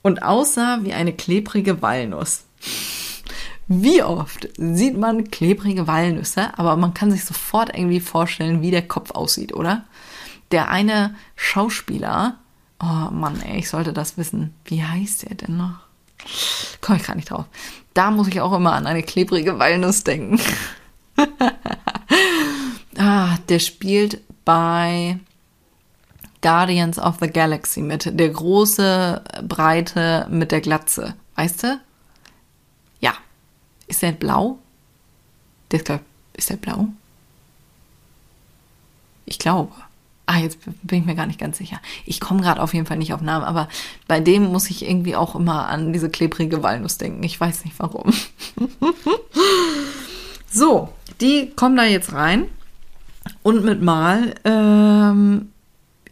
Und 0.01 0.23
aussah 0.23 0.85
wie 0.85 0.93
eine 0.93 1.13
klebrige 1.13 1.83
Walnuss. 1.83 2.45
Wie 3.75 4.03
oft 4.03 4.49
sieht 4.59 4.99
man 4.99 5.31
klebrige 5.31 5.87
Walnüsse, 5.87 6.59
aber 6.59 6.77
man 6.77 6.93
kann 6.93 7.11
sich 7.11 7.25
sofort 7.25 7.75
irgendwie 7.75 8.01
vorstellen, 8.01 8.61
wie 8.61 8.71
der 8.71 8.87
Kopf 8.87 9.13
aussieht, 9.13 9.55
oder? 9.55 9.85
Der 10.51 10.69
eine 10.69 11.15
Schauspieler, 11.37 12.37
oh 12.81 13.11
Mann, 13.11 13.41
ey, 13.41 13.61
ich 13.61 13.71
sollte 13.71 13.95
das 13.95 14.19
wissen. 14.19 14.53
Wie 14.67 14.85
heißt 14.85 15.23
der 15.23 15.37
denn 15.37 15.57
noch? 15.57 15.79
Komme 16.83 16.99
ich 16.99 17.05
gerade 17.05 17.17
nicht 17.17 17.31
drauf. 17.31 17.47
Da 17.95 18.11
muss 18.11 18.29
ich 18.29 18.43
auch 18.43 18.53
immer 18.53 18.75
an 18.75 18.87
eine 18.87 19.03
klebrige 19.03 19.59
Walnuss 19.59 20.05
denken. 20.05 20.39
ah, 22.99 23.37
der 23.49 23.59
spielt 23.59 24.21
bei 24.45 25.19
Guardians 26.43 26.99
of 26.99 27.17
the 27.23 27.29
Galaxy 27.29 27.81
mit. 27.81 28.19
Der 28.21 28.29
große, 28.29 29.23
breite 29.49 30.27
mit 30.29 30.53
der 30.53 30.61
Glatze. 30.61 31.15
Weißt 31.37 31.63
du? 31.63 31.81
Ist 33.93 34.01
der 34.01 34.13
blau? 34.13 34.59
Der 35.71 36.01
ist, 36.33 36.49
der 36.49 36.57
blau? 36.57 36.89
Ich 39.27 39.39
glaube. 39.39 39.75
Ah, 40.25 40.39
jetzt 40.39 40.61
bin 40.65 41.01
ich 41.01 41.05
mir 41.05 41.15
gar 41.15 41.27
nicht 41.27 41.39
ganz 41.39 41.59
sicher. 41.59 41.79
Ich 42.07 42.19
komme 42.19 42.41
gerade 42.41 42.63
auf 42.63 42.73
jeden 42.73 42.87
Fall 42.87 42.97
nicht 42.97 43.13
auf 43.13 43.21
Namen, 43.21 43.45
aber 43.45 43.69
bei 44.09 44.19
dem 44.19 44.45
muss 44.45 44.71
ich 44.71 44.89
irgendwie 44.89 45.15
auch 45.15 45.35
immer 45.35 45.69
an 45.69 45.93
diese 45.93 46.09
klebrige 46.09 46.63
Walnuss 46.63 46.97
denken. 46.97 47.23
Ich 47.23 47.39
weiß 47.39 47.67
nicht 47.67 47.79
warum. 47.79 48.15
so, 50.51 50.89
die 51.21 51.51
kommen 51.51 51.77
da 51.77 51.85
jetzt 51.85 52.15
rein 52.15 52.47
und 53.43 53.63
mit 53.63 53.83
Mal 53.83 54.37
ähm, 54.45 55.53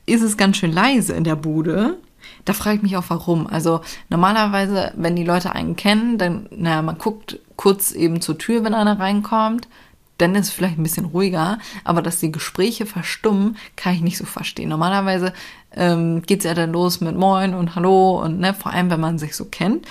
ist 0.05 0.21
es 0.21 0.37
ganz 0.37 0.59
schön 0.59 0.73
leise 0.73 1.14
in 1.14 1.25
der 1.25 1.37
Bude. 1.37 1.97
Da 2.44 2.53
frage 2.53 2.76
ich 2.76 2.83
mich 2.83 2.96
auch 2.96 3.05
warum. 3.09 3.46
Also 3.46 3.81
normalerweise, 4.09 4.92
wenn 4.96 5.16
die 5.16 5.24
Leute 5.24 5.55
einen 5.55 5.76
kennen, 5.76 6.18
dann, 6.18 6.48
naja, 6.50 6.83
man 6.83 6.98
guckt 6.98 7.38
kurz 7.57 7.92
eben 7.92 8.20
zur 8.20 8.38
Tür, 8.38 8.64
wenn 8.64 8.74
einer 8.74 8.98
reinkommt. 8.98 9.68
Dann 10.18 10.35
ist 10.35 10.48
es 10.48 10.53
vielleicht 10.53 10.79
ein 10.79 10.83
bisschen 10.83 11.07
ruhiger, 11.07 11.59
aber 11.83 12.03
dass 12.03 12.20
die 12.20 12.31
Gespräche 12.31 12.85
verstummen, 12.85 13.57
kann 13.76 13.94
ich 13.94 14.03
nicht 14.03 14.18
so 14.18 14.26
verstehen. 14.26 14.68
Normalerweise 14.68 15.33
ähm, 15.72 16.20
geht 16.22 16.40
es 16.40 16.44
ja 16.44 16.53
dann 16.53 16.72
los 16.72 17.00
mit 17.00 17.16
Moin 17.16 17.55
und 17.55 17.74
Hallo 17.74 18.22
und 18.22 18.38
ne, 18.38 18.53
vor 18.53 18.72
allem, 18.72 18.90
wenn 18.90 19.00
man 19.00 19.18
sich 19.18 19.35
so 19.35 19.46
kennt. 19.46 19.87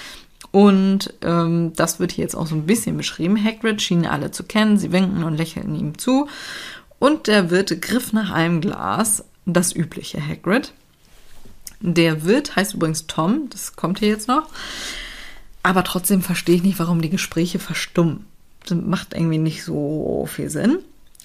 Und 0.51 1.13
ähm, 1.21 1.73
das 1.75 1.99
wird 1.99 2.11
hier 2.11 2.23
jetzt 2.23 2.35
auch 2.35 2.47
so 2.47 2.55
ein 2.55 2.65
bisschen 2.65 2.97
beschrieben. 2.97 3.43
Hagrid 3.43 3.81
schien 3.81 4.05
alle 4.05 4.31
zu 4.31 4.43
kennen, 4.43 4.77
sie 4.77 4.91
winken 4.91 5.23
und 5.23 5.35
lächeln 5.35 5.75
ihm 5.75 5.97
zu. 5.97 6.27
Und 6.97 7.27
der 7.27 7.49
Wirt 7.49 7.81
griff 7.81 8.13
nach 8.13 8.31
einem 8.31 8.61
Glas, 8.61 9.23
das 9.45 9.75
übliche 9.75 10.25
Hagrid. 10.25 10.73
Der 11.81 12.23
Wirt 12.23 12.55
heißt 12.55 12.73
übrigens 12.73 13.07
Tom, 13.07 13.49
das 13.49 13.75
kommt 13.75 13.99
hier 13.99 14.09
jetzt 14.09 14.27
noch. 14.27 14.49
Aber 15.63 15.83
trotzdem 15.83 16.21
verstehe 16.21 16.55
ich 16.55 16.63
nicht, 16.63 16.79
warum 16.79 17.01
die 17.01 17.09
Gespräche 17.09 17.59
verstummen. 17.59 18.25
Das 18.65 18.77
macht 18.77 19.13
irgendwie 19.13 19.37
nicht 19.37 19.63
so 19.63 20.27
viel 20.29 20.49
Sinn. 20.49 20.79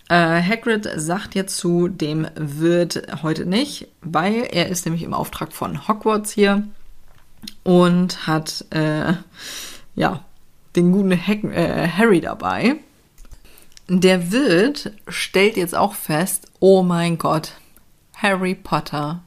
Äh, 0.09 0.43
Hagrid 0.43 0.89
sagt 0.97 1.35
jetzt 1.35 1.57
zu 1.57 1.89
dem 1.89 2.27
Wirt 2.35 3.23
heute 3.23 3.47
nicht, 3.47 3.89
weil 4.03 4.49
er 4.51 4.69
ist 4.69 4.85
nämlich 4.85 5.03
im 5.03 5.15
Auftrag 5.15 5.53
von 5.53 5.89
Hogwarts 5.89 6.33
hier 6.33 6.63
und 7.63 8.27
hat 8.27 8.67
äh, 8.71 9.15
ja 9.95 10.25
den 10.77 10.93
guten 10.93 11.13
Hack 11.13 11.45
äh, 11.45 11.89
Harry 11.89 12.21
dabei. 12.21 12.77
Der 13.89 14.31
Wirt 14.31 14.93
stellt 15.09 15.57
jetzt 15.57 15.75
auch 15.75 15.95
fest, 15.95 16.49
oh 16.61 16.83
mein 16.83 17.19
Gott, 17.19 17.53
Harry 18.15 18.55
Potter 18.55 19.23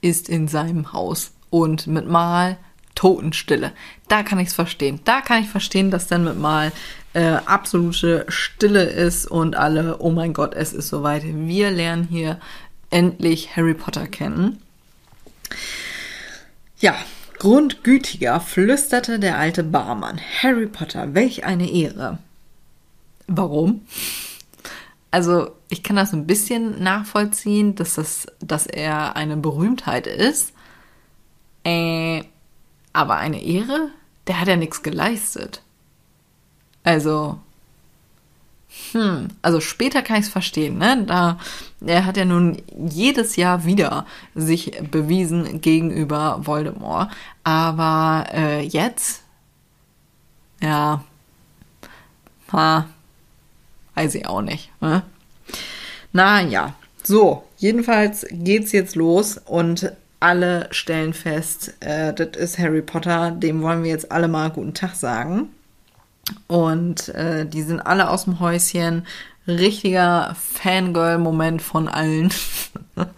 ist 0.00 0.28
in 0.28 0.48
seinem 0.48 0.92
Haus 0.92 1.32
und 1.50 1.86
mit 1.86 2.06
Mal 2.06 2.56
Totenstille. 2.94 3.72
Da 4.08 4.22
kann 4.22 4.38
ich 4.38 4.48
es 4.48 4.54
verstehen. 4.54 5.00
Da 5.04 5.20
kann 5.20 5.42
ich 5.42 5.48
verstehen, 5.48 5.90
dass 5.90 6.06
dann 6.06 6.24
mit 6.24 6.38
Mal 6.38 6.72
äh, 7.14 7.38
absolute 7.46 8.26
Stille 8.28 8.84
ist 8.84 9.26
und 9.26 9.56
alle, 9.56 9.98
oh 9.98 10.10
mein 10.10 10.32
Gott, 10.32 10.54
es 10.54 10.72
ist 10.72 10.88
soweit. 10.88 11.22
Wir 11.24 11.70
lernen 11.70 12.06
hier 12.10 12.38
endlich 12.90 13.56
Harry 13.56 13.74
Potter 13.74 14.06
kennen. 14.06 14.58
Ja, 16.78 16.94
grundgütiger 17.38 18.40
flüsterte 18.40 19.18
der 19.18 19.38
alte 19.38 19.62
Barmann. 19.62 20.20
Harry 20.42 20.66
Potter, 20.66 21.14
welch 21.14 21.44
eine 21.44 21.70
Ehre. 21.70 22.18
Warum? 23.26 23.82
Also, 25.10 25.50
ich 25.68 25.82
kann 25.82 25.96
das 25.96 26.12
ein 26.12 26.26
bisschen 26.26 26.82
nachvollziehen, 26.82 27.74
dass, 27.74 27.94
das, 27.94 28.26
dass 28.40 28.66
er 28.66 29.16
eine 29.16 29.36
Berühmtheit 29.36 30.06
ist. 30.06 30.52
Äh, 31.64 32.22
aber 32.92 33.16
eine 33.16 33.42
Ehre? 33.42 33.90
Der 34.26 34.40
hat 34.40 34.48
ja 34.48 34.56
nichts 34.56 34.82
geleistet. 34.82 35.62
Also, 36.84 37.40
hm, 38.92 39.28
also 39.42 39.60
später 39.60 40.02
kann 40.02 40.16
ich 40.18 40.26
es 40.26 40.28
verstehen, 40.32 40.78
ne? 40.78 41.04
Da, 41.04 41.38
er 41.84 42.04
hat 42.06 42.16
ja 42.16 42.24
nun 42.24 42.62
jedes 42.78 43.36
Jahr 43.36 43.64
wieder 43.64 44.06
sich 44.34 44.72
bewiesen 44.90 45.60
gegenüber 45.60 46.40
Voldemort. 46.46 47.10
Aber 47.42 48.26
äh, 48.32 48.62
jetzt, 48.62 49.22
ja, 50.62 51.02
ha, 52.52 52.86
weiß 54.00 54.14
ich 54.14 54.26
auch 54.26 54.42
nicht. 54.42 54.70
Ne? 54.80 55.02
Naja, 56.12 56.74
so, 57.02 57.44
jedenfalls 57.58 58.26
geht's 58.30 58.72
jetzt 58.72 58.96
los 58.96 59.38
und 59.38 59.92
alle 60.20 60.68
stellen 60.70 61.14
fest, 61.14 61.74
äh, 61.80 62.12
das 62.12 62.36
ist 62.36 62.58
Harry 62.58 62.82
Potter, 62.82 63.30
dem 63.30 63.62
wollen 63.62 63.84
wir 63.84 63.90
jetzt 63.90 64.12
alle 64.12 64.28
mal 64.28 64.50
guten 64.50 64.74
Tag 64.74 64.94
sagen. 64.94 65.48
Und 66.46 67.08
äh, 67.10 67.46
die 67.46 67.62
sind 67.62 67.80
alle 67.80 68.10
aus 68.10 68.24
dem 68.24 68.40
Häuschen. 68.40 69.06
Richtiger 69.48 70.36
Fangirl-Moment 70.38 71.62
von 71.62 71.88
allen. 71.88 72.32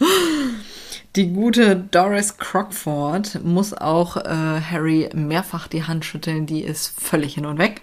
Die 1.16 1.30
gute 1.30 1.76
Doris 1.76 2.38
Crockford 2.38 3.44
muss 3.44 3.74
auch 3.74 4.16
äh, 4.16 4.60
Harry 4.62 5.10
mehrfach 5.12 5.68
die 5.68 5.84
Hand 5.84 6.06
schütteln, 6.06 6.46
die 6.46 6.62
ist 6.62 6.98
völlig 6.98 7.34
hin 7.34 7.44
und 7.44 7.58
weg. 7.58 7.82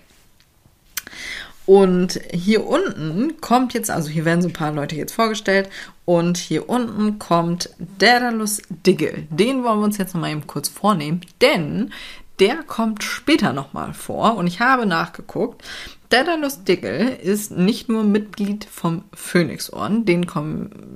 Und 1.69 2.19
hier 2.33 2.65
unten 2.65 3.39
kommt 3.41 3.75
jetzt, 3.75 3.91
also 3.91 4.09
hier 4.09 4.25
werden 4.25 4.41
so 4.41 4.47
ein 4.47 4.53
paar 4.53 4.71
Leute 4.71 4.95
jetzt 4.95 5.13
vorgestellt, 5.13 5.69
und 6.03 6.35
hier 6.39 6.67
unten 6.67 7.19
kommt 7.19 7.69
Daedalus 7.99 8.63
Diggle. 8.87 9.27
Den 9.29 9.63
wollen 9.63 9.77
wir 9.77 9.85
uns 9.85 9.99
jetzt 9.99 10.15
nochmal 10.15 10.31
eben 10.31 10.47
kurz 10.47 10.67
vornehmen, 10.67 11.21
denn 11.41 11.91
der 12.39 12.63
kommt 12.63 13.03
später 13.03 13.53
nochmal 13.53 13.93
vor 13.93 14.35
und 14.35 14.47
ich 14.47 14.61
habe 14.61 14.87
nachgeguckt. 14.87 15.63
Daedalus 16.09 16.63
Diggle 16.63 17.11
ist 17.11 17.51
nicht 17.51 17.87
nur 17.87 18.03
Mitglied 18.03 18.65
vom 18.65 19.03
Phönixorden, 19.13 20.05
den, 20.05 20.25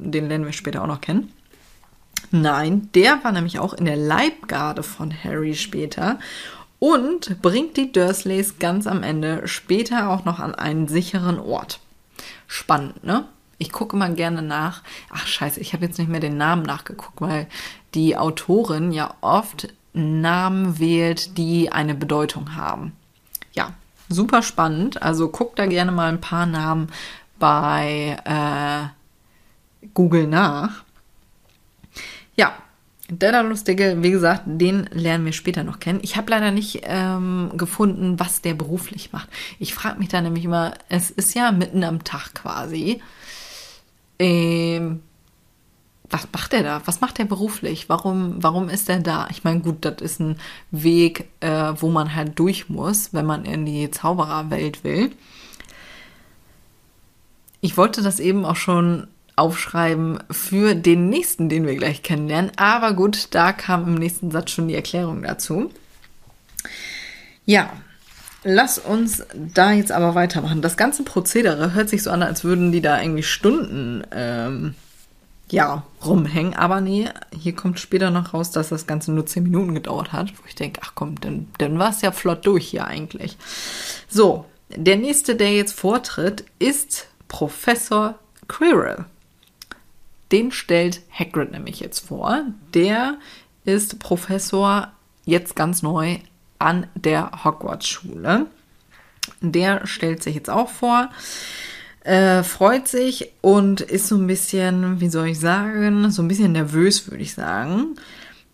den 0.01 0.27
lernen 0.27 0.45
wir 0.45 0.53
später 0.53 0.81
auch 0.81 0.87
noch 0.87 1.01
kennen, 1.01 1.31
Nein, 2.31 2.89
der 2.95 3.23
war 3.23 3.31
nämlich 3.31 3.59
auch 3.59 3.73
in 3.75 3.85
der 3.85 3.95
Leibgarde 3.95 4.81
von 4.81 5.13
Harry 5.23 5.53
später 5.53 6.17
und 6.83 7.41
bringt 7.41 7.77
die 7.77 7.93
Dursleys 7.93 8.59
ganz 8.59 8.87
am 8.87 9.03
Ende 9.03 9.47
später 9.47 10.09
auch 10.09 10.25
noch 10.25 10.39
an 10.39 10.53
einen 10.53 10.89
sicheren 10.89 11.39
Ort. 11.39 11.79
Spannend, 12.45 13.05
ne? 13.05 13.23
Ich 13.57 13.71
gucke 13.71 13.95
immer 13.95 14.09
gerne 14.09 14.41
nach. 14.41 14.81
Ach 15.09 15.25
scheiße, 15.25 15.61
ich 15.61 15.71
habe 15.71 15.85
jetzt 15.85 15.97
nicht 15.97 16.09
mehr 16.09 16.19
den 16.19 16.35
Namen 16.35 16.63
nachgeguckt, 16.63 17.21
weil 17.21 17.47
die 17.93 18.17
Autorin 18.17 18.91
ja 18.91 19.13
oft 19.21 19.69
Namen 19.93 20.77
wählt, 20.77 21.37
die 21.37 21.71
eine 21.71 21.95
Bedeutung 21.95 22.57
haben. 22.57 22.91
Ja, 23.53 23.71
super 24.09 24.41
spannend. 24.41 25.01
Also 25.01 25.29
guckt 25.29 25.59
da 25.59 25.67
gerne 25.67 25.93
mal 25.93 26.09
ein 26.09 26.19
paar 26.19 26.47
Namen 26.47 26.89
bei 27.39 28.17
äh, 28.25 29.87
Google 29.93 30.27
nach. 30.27 30.83
Ja, 32.35 32.51
Daedalus 33.19 33.63
Diggle, 33.63 34.01
wie 34.03 34.11
gesagt, 34.11 34.43
den 34.45 34.87
lernen 34.91 35.25
wir 35.25 35.33
später 35.33 35.63
noch 35.63 35.79
kennen. 35.79 35.99
Ich 36.01 36.15
habe 36.15 36.31
leider 36.31 36.51
nicht 36.51 36.81
ähm, 36.83 37.51
gefunden, 37.55 38.19
was 38.19 38.41
der 38.41 38.53
beruflich 38.53 39.11
macht. 39.11 39.29
Ich 39.59 39.73
frage 39.73 39.99
mich 39.99 40.09
da 40.09 40.21
nämlich 40.21 40.45
immer, 40.45 40.73
es 40.89 41.11
ist 41.11 41.33
ja 41.33 41.51
mitten 41.51 41.83
am 41.83 42.03
Tag 42.03 42.33
quasi. 42.33 43.01
Ähm, 44.19 45.01
was 46.09 46.27
macht 46.31 46.53
er 46.53 46.63
da? 46.63 46.81
Was 46.85 47.01
macht 47.01 47.19
er 47.19 47.25
beruflich? 47.25 47.89
Warum, 47.89 48.35
warum 48.41 48.69
ist 48.69 48.87
er 48.89 48.99
da? 48.99 49.27
Ich 49.31 49.43
meine, 49.43 49.61
gut, 49.61 49.83
das 49.85 49.95
ist 50.01 50.19
ein 50.19 50.37
Weg, 50.71 51.29
äh, 51.39 51.73
wo 51.75 51.89
man 51.89 52.13
halt 52.15 52.37
durch 52.37 52.69
muss, 52.69 53.13
wenn 53.13 53.25
man 53.25 53.45
in 53.45 53.65
die 53.65 53.89
Zaubererwelt 53.89 54.83
will. 54.83 55.11
Ich 57.61 57.77
wollte 57.77 58.01
das 58.01 58.19
eben 58.19 58.45
auch 58.45 58.55
schon 58.57 59.07
aufschreiben 59.35 60.19
für 60.29 60.75
den 60.75 61.09
nächsten, 61.09 61.49
den 61.49 61.65
wir 61.65 61.75
gleich 61.75 62.03
kennenlernen. 62.03 62.51
Aber 62.55 62.93
gut, 62.93 63.29
da 63.31 63.51
kam 63.51 63.87
im 63.87 63.95
nächsten 63.95 64.31
Satz 64.31 64.51
schon 64.51 64.67
die 64.67 64.75
Erklärung 64.75 65.23
dazu. 65.23 65.71
Ja, 67.45 67.71
lass 68.43 68.77
uns 68.77 69.23
da 69.33 69.71
jetzt 69.71 69.91
aber 69.91 70.15
weitermachen. 70.15 70.61
Das 70.61 70.77
ganze 70.77 71.03
Prozedere 71.03 71.73
hört 71.73 71.89
sich 71.89 72.03
so 72.03 72.11
an, 72.11 72.23
als 72.23 72.43
würden 72.43 72.71
die 72.71 72.81
da 72.81 73.01
irgendwie 73.01 73.23
Stunden 73.23 74.03
ähm, 74.11 74.75
ja, 75.49 75.83
rumhängen. 76.05 76.53
Aber 76.53 76.79
nee, 76.79 77.09
hier 77.35 77.55
kommt 77.55 77.79
später 77.79 78.11
noch 78.11 78.33
raus, 78.33 78.51
dass 78.51 78.69
das 78.69 78.87
Ganze 78.87 79.11
nur 79.11 79.25
10 79.25 79.43
Minuten 79.43 79.73
gedauert 79.73 80.13
hat. 80.13 80.31
Wo 80.37 80.43
ich 80.47 80.55
denke, 80.55 80.81
ach 80.83 80.93
komm, 80.95 81.19
dann, 81.21 81.47
dann 81.57 81.79
war 81.79 81.89
es 81.89 82.01
ja 82.01 82.11
flott 82.11 82.45
durch 82.45 82.67
hier 82.67 82.85
eigentlich. 82.85 83.37
So, 84.07 84.45
der 84.69 84.97
nächste, 84.97 85.35
der 85.35 85.53
jetzt 85.53 85.77
vortritt, 85.77 86.45
ist 86.59 87.07
Professor 87.27 88.15
Quirrell. 88.47 89.05
Den 90.33 90.51
stellt 90.51 91.01
Hagrid 91.11 91.51
nämlich 91.51 91.79
jetzt 91.79 92.07
vor. 92.07 92.41
Der 92.73 93.17
ist 93.65 93.99
Professor 93.99 94.91
jetzt 95.25 95.55
ganz 95.55 95.83
neu 95.83 96.17
an 96.57 96.87
der 96.95 97.43
Hogwarts-Schule. 97.43 98.47
Der 99.41 99.85
stellt 99.85 100.23
sich 100.23 100.33
jetzt 100.33 100.49
auch 100.49 100.69
vor, 100.69 101.09
äh, 102.03 102.41
freut 102.41 102.87
sich 102.87 103.31
und 103.41 103.81
ist 103.81 104.07
so 104.07 104.15
ein 104.15 104.25
bisschen, 104.25 104.99
wie 104.99 105.09
soll 105.09 105.27
ich 105.27 105.39
sagen, 105.39 106.09
so 106.09 106.23
ein 106.23 106.27
bisschen 106.27 106.53
nervös, 106.53 107.09
würde 107.09 107.21
ich 107.21 107.35
sagen. 107.35 107.95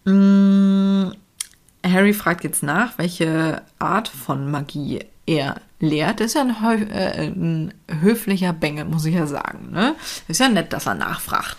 Mm, 0.04 1.12
Harry 1.84 2.14
fragt 2.14 2.44
jetzt 2.44 2.62
nach, 2.62 2.98
welche 2.98 3.62
Art 3.80 4.10
von 4.10 4.52
Magie 4.52 5.06
er 5.30 5.62
lehrt. 5.80 6.22
ist 6.22 6.36
ja 6.36 6.42
ein, 6.42 6.92
äh, 6.92 7.28
ein 7.28 7.74
höflicher 8.02 8.52
Bengel, 8.52 8.86
muss 8.86 9.06
ich 9.06 9.16
ja 9.16 9.28
sagen. 9.28 9.72
Ne? 9.72 9.96
Ist 10.28 10.40
ja 10.40 10.50
nett, 10.50 10.74
dass 10.74 10.88
er 10.88 10.96
nachfragt. 10.96 11.58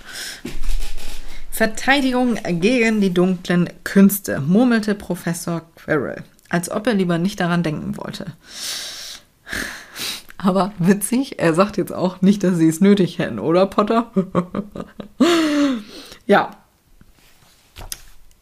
Verteidigung 1.51 2.37
gegen 2.45 3.01
die 3.01 3.15
dunklen 3.15 3.69
Künste, 3.85 4.41
murmelte 4.41 4.95
Professor 4.95 5.63
Quirrell, 5.77 6.25
als 6.49 6.71
ob 6.71 6.87
er 6.87 6.95
lieber 6.95 7.19
nicht 7.19 7.39
daran 7.39 7.63
denken 7.63 7.97
wollte. 7.97 8.33
Aber 10.39 10.73
witzig, 10.79 11.39
er 11.39 11.53
sagt 11.55 11.77
jetzt 11.77 11.93
auch 11.93 12.23
nicht, 12.23 12.43
dass 12.43 12.57
sie 12.57 12.69
es 12.69 12.81
nötig 12.81 13.19
hätten, 13.19 13.39
oder 13.39 13.67
Potter? 13.67 14.11
ja, 16.27 16.51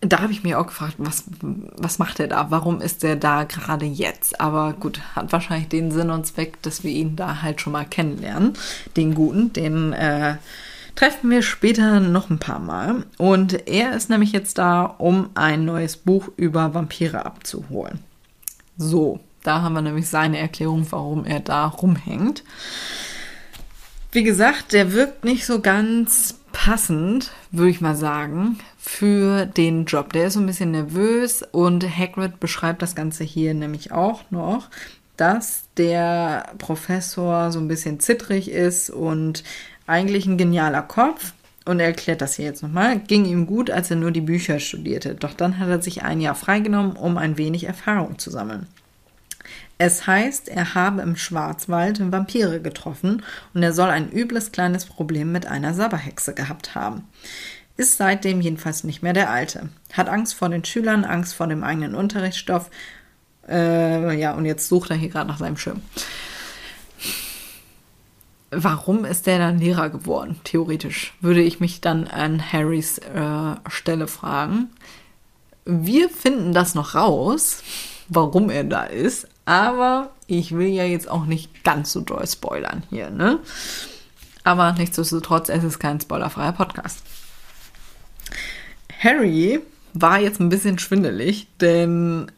da 0.01 0.21
habe 0.21 0.33
ich 0.33 0.45
mir 0.45 0.61
auch 0.61 0.67
gefragt, 0.67 0.95
was, 0.99 1.25
was 1.41 1.99
macht 1.99 2.21
er 2.21 2.29
da? 2.29 2.51
Warum 2.51 2.81
ist 2.81 3.03
er 3.03 3.17
da 3.17 3.45
gerade 3.45 3.85
jetzt? 3.85 4.41
Aber 4.41 4.73
gut, 4.75 5.01
hat 5.17 5.33
wahrscheinlich 5.33 5.69
den 5.69 5.91
Sinn 5.91 6.11
und 6.11 6.27
Zweck, 6.27 6.63
dass 6.63 6.85
wir 6.85 6.93
ihn 6.93 7.17
da 7.17 7.43
halt 7.43 7.61
schon 7.61 7.73
mal 7.73 7.85
kennenlernen. 7.85 8.53
Den 8.97 9.15
Guten, 9.15 9.53
den 9.53 9.93
äh, 9.93 10.37
treffen 10.95 11.31
wir 11.31 11.43
später 11.43 11.99
noch 11.99 12.31
ein 12.31 12.39
paar 12.39 12.61
Mal. 12.61 13.05
Und 13.17 13.69
er 13.69 13.95
ist 13.97 14.09
nämlich 14.09 14.31
jetzt 14.31 14.59
da, 14.59 14.83
um 14.85 15.31
ein 15.35 15.65
neues 15.65 15.97
Buch 15.97 16.29
über 16.37 16.75
Vampire 16.75 17.27
abzuholen. 17.27 17.99
So, 18.77 19.19
da 19.43 19.63
haben 19.63 19.73
wir 19.73 19.83
nämlich 19.83 20.09
seine 20.09 20.39
Erklärung, 20.39 20.87
warum 20.91 21.25
er 21.25 21.41
da 21.41 21.67
rumhängt. 21.67 22.45
Wie 24.13 24.23
gesagt, 24.23 24.73
der 24.73 24.93
wirkt 24.93 25.25
nicht 25.25 25.45
so 25.45 25.61
ganz 25.61 26.38
passend, 26.59 27.31
würde 27.53 27.71
ich 27.71 27.81
mal 27.81 27.95
sagen, 27.95 28.59
für 28.79 29.47
den 29.47 29.85
Job. 29.85 30.13
Der 30.13 30.27
ist 30.27 30.33
so 30.33 30.41
ein 30.41 30.47
bisschen 30.47 30.73
nervös 30.73 31.45
und 31.53 31.85
Hagrid 31.85 32.41
beschreibt 32.41 32.83
das 32.83 32.97
Ganze 32.97 33.23
hier 33.23 33.55
nämlich 33.55 33.93
auch 33.93 34.29
noch, 34.33 34.69
dass 35.17 35.63
der 35.77 36.53
Professor 36.59 37.53
so 37.53 37.61
ein 37.61 37.69
bisschen 37.69 38.01
zittrig 38.01 38.51
ist 38.51 38.91
und 38.91 39.45
eigentlich 39.87 40.27
ein 40.27 40.37
genialer 40.37 40.83
Kopf. 40.83 41.33
Und 41.65 41.79
er 41.79 41.87
erklärt 41.87 42.23
das 42.23 42.35
hier 42.35 42.47
jetzt 42.47 42.65
nochmal. 42.65 42.99
Ging 42.99 43.25
ihm 43.25 43.47
gut, 43.47 43.71
als 43.71 43.91
er 43.91 43.97
nur 43.97 44.11
die 44.11 44.21
Bücher 44.21 44.59
studierte. 44.59 45.15
Doch 45.15 45.35
dann 45.35 45.61
hat 45.61 45.69
er 45.69 45.81
sich 45.81 46.03
ein 46.03 46.21
Jahr 46.21 46.35
freigenommen, 46.35 46.97
um 46.97 47.19
ein 47.19 47.39
wenig 47.39 47.65
Erfahrung 47.65 48.19
zu 48.19 48.31
sammeln. 48.31 48.67
Es 49.81 50.09
heißt, 50.09 50.49
er 50.49 50.75
habe 50.75 51.03
im 51.03 51.15
Schwarzwald 51.15 52.01
Vampire 52.11 52.61
getroffen 52.61 53.23
und 53.55 53.63
er 53.63 53.73
soll 53.73 53.91
ein 53.91 54.11
übles 54.11 54.51
kleines 54.51 54.85
Problem 54.85 55.31
mit 55.31 55.47
einer 55.47 55.73
Sabberhexe 55.73 56.35
gehabt 56.35 56.75
haben. 56.75 57.05
Ist 57.77 57.97
seitdem 57.97 58.41
jedenfalls 58.41 58.83
nicht 58.83 59.05
mehr 59.05 59.13
der 59.13 59.31
Alte. 59.31 59.69
Hat 59.93 60.09
Angst 60.09 60.35
vor 60.35 60.49
den 60.49 60.65
Schülern, 60.65 61.05
Angst 61.05 61.35
vor 61.35 61.47
dem 61.47 61.63
eigenen 61.63 61.95
Unterrichtsstoff. 61.95 62.71
Äh, 63.49 64.19
ja, 64.19 64.33
und 64.35 64.47
jetzt 64.47 64.69
sucht 64.69 64.91
er 64.91 64.97
hier 64.97 65.11
gerade 65.11 65.29
nach 65.29 65.39
seinem 65.39 65.57
Schirm. 65.57 65.81
Warum 68.51 69.05
ist 69.05 69.27
der 69.27 69.39
dann 69.39 69.61
Lehrer 69.61 69.91
geworden? 69.91 70.41
Theoretisch 70.43 71.15
würde 71.21 71.43
ich 71.43 71.61
mich 71.61 71.81
dann 71.81 72.09
an 72.09 72.53
Harrys 72.53 72.99
äh, 72.99 73.55
Stelle 73.69 74.09
fragen. 74.09 74.71
Wir 75.65 76.09
finden 76.09 76.53
das 76.53 76.75
noch 76.75 76.97
raus, 76.97 77.63
warum 78.09 78.51
er 78.51 78.65
da 78.65 78.85
ist, 78.85 79.29
aber 79.49 80.11
ich 80.27 80.55
will 80.55 80.69
ja 80.69 80.85
jetzt 80.85 81.11
auch 81.11 81.25
nicht 81.25 81.65
ganz 81.65 81.91
so 81.91 82.03
doll 82.03 82.27
spoilern 82.27 82.83
hier, 82.91 83.09
ne? 83.09 83.39
Aber 84.45 84.73
nichtsdestotrotz, 84.75 85.49
es 85.49 85.65
ist 85.65 85.79
kein 85.79 85.99
spoilerfreier 85.99 86.53
Podcast. 86.53 87.03
Harry 89.03 89.61
war 89.95 90.21
jetzt 90.21 90.39
ein 90.39 90.51
bisschen 90.51 90.79
schwindelig, 90.79 91.49
denn 91.63 92.31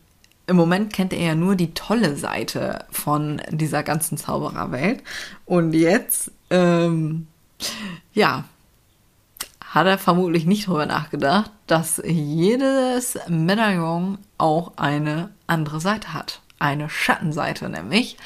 im 0.47 0.57
Moment 0.57 0.93
kennt 0.93 1.13
er 1.13 1.21
ja 1.21 1.35
nur 1.35 1.57
die 1.57 1.75
tolle 1.75 2.17
Seite 2.17 2.85
von 2.93 3.43
dieser 3.51 3.83
ganzen 3.83 4.17
Zaubererwelt. 4.17 5.03
Und 5.47 5.73
jetzt, 5.73 6.31
ähm, 6.51 7.27
ja, 8.13 8.45
hat 9.63 9.87
er 9.87 9.99
vermutlich 9.99 10.47
nicht 10.47 10.69
darüber 10.69 10.87
nachgedacht, 10.87 11.51
dass 11.67 12.01
jedes 12.05 13.19
Medaillon 13.29 14.19
auch 14.39 14.77
eine 14.77 15.31
andere 15.49 15.81
Seite 15.81 16.15
hat. 16.15 16.41
Eine 16.61 16.89
Schattenseite 16.89 17.69
nämlich. 17.69 18.17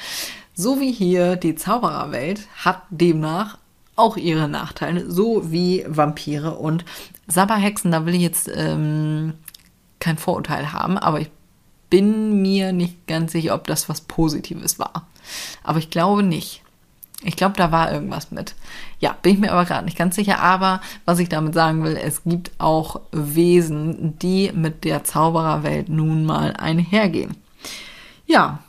So 0.53 0.79
wie 0.79 0.91
hier 0.91 1.35
die 1.35 1.55
Zaubererwelt 1.55 2.47
hat 2.57 2.83
demnach 2.89 3.57
auch 3.95 4.17
ihre 4.17 4.47
Nachteile, 4.47 5.09
so 5.09 5.51
wie 5.51 5.83
Vampire 5.87 6.55
und 6.55 6.85
Sabberhexen. 7.27 7.91
Da 7.91 8.05
will 8.05 8.13
ich 8.13 8.21
jetzt 8.21 8.51
ähm, 8.53 9.33
kein 9.99 10.17
Vorurteil 10.17 10.71
haben, 10.73 10.97
aber 10.97 11.21
ich 11.21 11.31
bin 11.89 12.41
mir 12.41 12.73
nicht 12.73 13.07
ganz 13.07 13.31
sicher, 13.31 13.55
ob 13.55 13.67
das 13.67 13.89
was 13.89 14.01
Positives 14.01 14.79
war. 14.79 15.07
Aber 15.63 15.79
ich 15.79 15.89
glaube 15.89 16.23
nicht. 16.23 16.61
Ich 17.23 17.37
glaube, 17.37 17.55
da 17.55 17.71
war 17.71 17.91
irgendwas 17.91 18.31
mit. 18.31 18.53
Ja, 18.99 19.15
bin 19.21 19.33
ich 19.33 19.39
mir 19.39 19.51
aber 19.51 19.65
gerade 19.65 19.85
nicht 19.85 19.97
ganz 19.97 20.15
sicher. 20.15 20.39
Aber 20.39 20.81
was 21.05 21.19
ich 21.19 21.29
damit 21.29 21.53
sagen 21.53 21.83
will, 21.83 21.95
es 21.95 22.23
gibt 22.23 22.51
auch 22.59 23.01
Wesen, 23.11 24.19
die 24.19 24.51
mit 24.53 24.83
der 24.83 25.03
Zaubererwelt 25.03 25.89
nun 25.89 26.25
mal 26.25 26.53
einhergehen. 26.53 27.35
Ja, 28.25 28.59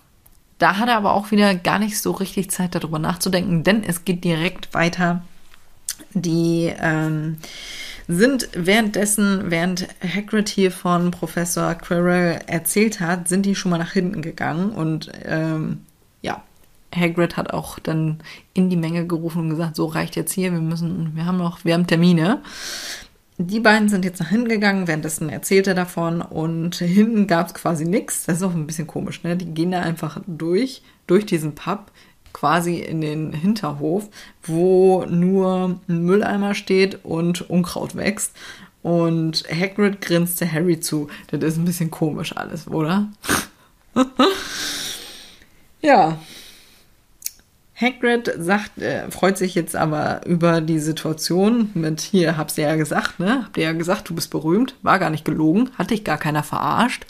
da 0.58 0.78
hat 0.78 0.88
er 0.88 0.96
aber 0.96 1.12
auch 1.12 1.30
wieder 1.30 1.54
gar 1.54 1.78
nicht 1.78 2.00
so 2.00 2.12
richtig 2.12 2.50
Zeit 2.50 2.74
darüber 2.74 2.98
nachzudenken, 2.98 3.62
denn 3.62 3.84
es 3.84 4.04
geht 4.04 4.24
direkt 4.24 4.72
weiter. 4.74 5.22
Die 6.14 6.72
ähm, 6.78 7.38
sind 8.08 8.48
währenddessen, 8.54 9.50
während 9.50 9.88
Hagrid 10.02 10.48
hier 10.48 10.70
von 10.70 11.10
Professor 11.10 11.74
Quirrell 11.74 12.40
erzählt 12.46 13.00
hat, 13.00 13.28
sind 13.28 13.44
die 13.44 13.54
schon 13.54 13.70
mal 13.70 13.78
nach 13.78 13.92
hinten 13.92 14.22
gegangen 14.22 14.70
und 14.70 15.10
ähm, 15.24 15.82
ja, 16.22 16.42
Hagrid 16.94 17.36
hat 17.36 17.52
auch 17.52 17.78
dann 17.78 18.20
in 18.54 18.70
die 18.70 18.76
Menge 18.76 19.06
gerufen 19.06 19.42
und 19.42 19.50
gesagt, 19.50 19.76
so 19.76 19.86
reicht 19.86 20.16
jetzt 20.16 20.32
hier, 20.32 20.52
wir 20.52 20.60
müssen, 20.60 21.16
wir 21.16 21.26
haben 21.26 21.38
noch, 21.38 21.64
wir 21.64 21.74
haben 21.74 21.86
Termine. 21.86 22.40
Die 23.38 23.60
beiden 23.60 23.90
sind 23.90 24.04
jetzt 24.04 24.18
nach 24.18 24.30
hinten 24.30 24.48
gegangen, 24.48 24.86
währenddessen 24.88 25.28
erzählt 25.28 25.66
er 25.66 25.74
davon 25.74 26.22
und 26.22 26.76
hinten 26.76 27.26
gab 27.26 27.48
es 27.48 27.54
quasi 27.54 27.84
nichts. 27.84 28.24
Das 28.24 28.38
ist 28.38 28.42
auch 28.42 28.54
ein 28.54 28.66
bisschen 28.66 28.86
komisch, 28.86 29.22
ne? 29.24 29.36
Die 29.36 29.44
gehen 29.52 29.72
da 29.72 29.82
einfach 29.82 30.20
durch, 30.26 30.82
durch 31.06 31.26
diesen 31.26 31.54
Pub, 31.54 31.90
quasi 32.32 32.78
in 32.78 33.00
den 33.02 33.32
Hinterhof, 33.32 34.08
wo 34.42 35.04
nur 35.04 35.80
ein 35.88 36.04
Mülleimer 36.04 36.54
steht 36.54 37.04
und 37.04 37.48
Unkraut 37.50 37.94
wächst. 37.94 38.32
Und 38.82 39.44
Hagrid 39.50 40.00
grinste 40.00 40.50
Harry 40.50 40.80
zu. 40.80 41.08
Das 41.30 41.42
ist 41.42 41.58
ein 41.58 41.64
bisschen 41.64 41.90
komisch 41.90 42.36
alles, 42.36 42.68
oder? 42.68 43.08
ja, 45.82 46.18
Hagrid 47.78 48.32
sagt, 48.38 48.78
äh, 48.80 49.10
freut 49.10 49.36
sich 49.36 49.54
jetzt 49.54 49.76
aber 49.76 50.26
über 50.26 50.62
die 50.62 50.78
Situation 50.78 51.70
mit 51.74 52.00
hier, 52.00 52.38
hab's 52.38 52.54
dir 52.54 52.68
ja 52.68 52.76
gesagt, 52.76 53.20
ne? 53.20 53.44
Habt 53.44 53.58
ihr 53.58 53.64
ja 53.64 53.72
gesagt, 53.72 54.08
du 54.08 54.14
bist 54.14 54.30
berühmt, 54.30 54.74
war 54.82 54.98
gar 54.98 55.10
nicht 55.10 55.26
gelogen, 55.26 55.70
hat 55.76 55.90
dich 55.90 56.02
gar 56.02 56.16
keiner 56.16 56.42
verarscht. 56.42 57.04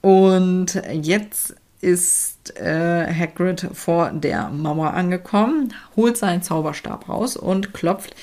Und 0.00 0.80
jetzt 0.92 1.56
ist 1.80 2.58
äh, 2.58 3.12
Hagrid 3.12 3.68
vor 3.74 4.10
der 4.10 4.48
Mauer 4.48 4.94
angekommen, 4.94 5.74
holt 5.96 6.16
seinen 6.16 6.42
Zauberstab 6.42 7.08
raus 7.08 7.36
und 7.36 7.74
klopft 7.74 8.14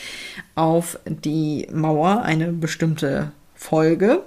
auf 0.55 0.99
die 1.05 1.67
Mauer 1.71 2.23
eine 2.23 2.53
bestimmte 2.53 3.31
Folge. 3.55 4.23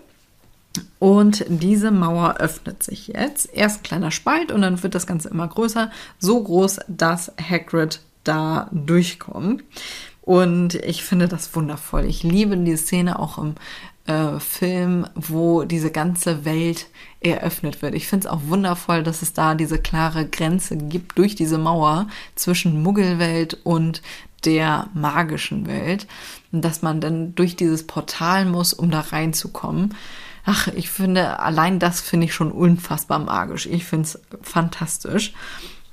Und 0.99 1.45
diese 1.49 1.91
Mauer 1.91 2.37
öffnet 2.39 2.83
sich 2.83 3.09
jetzt. 3.09 3.49
Erst 3.53 3.81
ein 3.81 3.83
kleiner 3.83 4.11
Spalt 4.11 4.51
und 4.51 4.63
dann 4.63 4.83
wird 4.83 4.95
das 4.95 5.07
Ganze 5.07 5.29
immer 5.29 5.47
größer. 5.47 5.91
So 6.19 6.43
groß, 6.43 6.81
dass 6.89 7.33
Hagrid 7.41 8.01
da 8.25 8.69
durchkommt. 8.73 9.63
Und 10.23 10.75
ich 10.75 11.05
finde 11.05 11.29
das 11.29 11.55
wundervoll. 11.55 12.07
Ich 12.07 12.23
liebe 12.23 12.57
die 12.57 12.77
Szene 12.77 13.19
auch 13.19 13.37
im 13.39 13.55
äh, 14.07 14.41
Film, 14.41 15.07
wo 15.15 15.65
diese 15.65 15.91
ganze 15.91 16.45
Welt 16.45 16.87
eröffnet 17.21 17.83
wird. 17.83 17.95
Ich 17.95 18.09
finde 18.09 18.27
es 18.27 18.33
auch 18.33 18.41
wundervoll, 18.47 19.03
dass 19.03 19.23
es 19.23 19.35
da 19.35 19.55
diese 19.55 19.79
klare 19.79 20.27
Grenze 20.27 20.77
gibt 20.77 21.19
durch 21.19 21.35
diese 21.35 21.59
Mauer 21.59 22.09
zwischen 22.35 22.83
Muggelwelt 22.83 23.59
und 23.65 24.03
der 24.45 24.89
magischen 24.95 25.67
Welt. 25.67 26.07
Dass 26.53 26.83
man 26.83 27.01
dann 27.01 27.35
durch 27.35 27.57
dieses 27.57 27.87
Portal 27.87 28.47
muss, 28.47 28.73
um 28.73 28.91
da 28.91 29.01
reinzukommen 29.01 29.95
ach, 30.45 30.69
ich 30.69 30.91
finde, 30.91 31.41
allein 31.41 31.79
das 31.79 32.01
finde 32.01 32.27
ich 32.27 32.35
schon 32.35 32.53
unfassbar 32.53 33.19
magisch. 33.19 33.67
Ich 33.67 33.85
finde 33.85 34.05
es 34.05 34.21
fantastisch. 34.43 35.33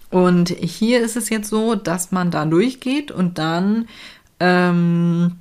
Und 0.10 0.50
hier 0.50 1.02
ist 1.02 1.16
es 1.16 1.30
jetzt 1.30 1.50
so, 1.50 1.76
dass 1.76 2.12
man 2.12 2.32
da 2.32 2.46
durchgeht 2.46 3.12
und 3.12 3.38
dann 3.38 3.88
ähm, 4.42 5.38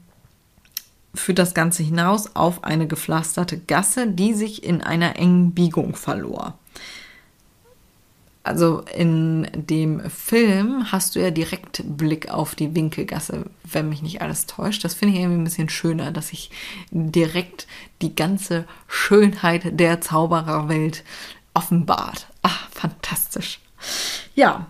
führt 1.13 1.41
das 1.41 1.55
Ganze 1.55 1.83
hinaus 1.83 2.37
auf 2.37 2.63
eine 2.63 2.87
gepflasterte 2.87 3.59
Gasse, 3.59 4.07
die 4.07 4.33
sich 4.33 4.63
in 4.63 4.81
einer 4.81 5.17
engen 5.17 5.53
Biegung 5.53 5.97
verlor 5.97 6.55
also 8.43 8.83
in 8.95 9.47
dem 9.55 10.01
Film 10.09 10.91
hast 10.91 11.15
du 11.15 11.21
ja 11.21 11.31
direkt 11.31 11.83
Blick 11.85 12.31
auf 12.31 12.55
die 12.55 12.75
Winkelgasse, 12.75 13.45
wenn 13.65 13.89
mich 13.89 14.03
nicht 14.03 14.23
alles 14.23 14.47
täuscht. 14.47 14.83
Das 14.85 14.95
finde 14.95 15.15
ich 15.15 15.21
irgendwie 15.21 15.41
ein 15.41 15.45
bisschen 15.45 15.69
schöner, 15.69 16.11
dass 16.11 16.33
ich 16.33 16.51
direkt 16.91 17.67
die 18.01 18.15
ganze 18.15 18.65
Schönheit 18.89 19.79
der 19.79 20.01
Zaubererwelt 20.01 21.05
offenbart. 21.53 22.29
Ach, 22.43 22.69
fantastisch. 22.71 23.61
Ja, 24.35 24.67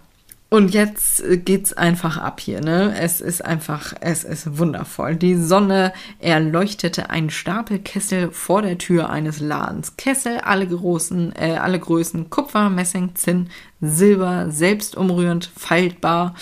und 0.50 0.74
jetzt 0.74 1.22
geht's 1.44 1.72
einfach 1.72 2.16
ab 2.16 2.40
hier, 2.40 2.60
ne? 2.60 2.92
Es 2.98 3.20
ist 3.20 3.44
einfach, 3.44 3.94
es 4.00 4.24
ist 4.24 4.58
wundervoll. 4.58 5.14
Die 5.14 5.36
Sonne 5.36 5.92
erleuchtete 6.18 7.08
einen 7.08 7.30
Stapel 7.30 7.78
Kessel 7.78 8.32
vor 8.32 8.60
der 8.62 8.76
Tür 8.76 9.10
eines 9.10 9.38
Ladens. 9.38 9.96
Kessel, 9.96 10.38
alle 10.38 10.66
großen, 10.66 11.36
äh, 11.36 11.52
alle 11.52 11.78
Größen, 11.78 12.30
Kupfer, 12.30 12.68
Messing, 12.68 13.14
Zinn, 13.14 13.48
Silber, 13.80 14.50
selbst 14.50 14.96
umrührend, 14.96 15.48
faltbar. 15.56 16.34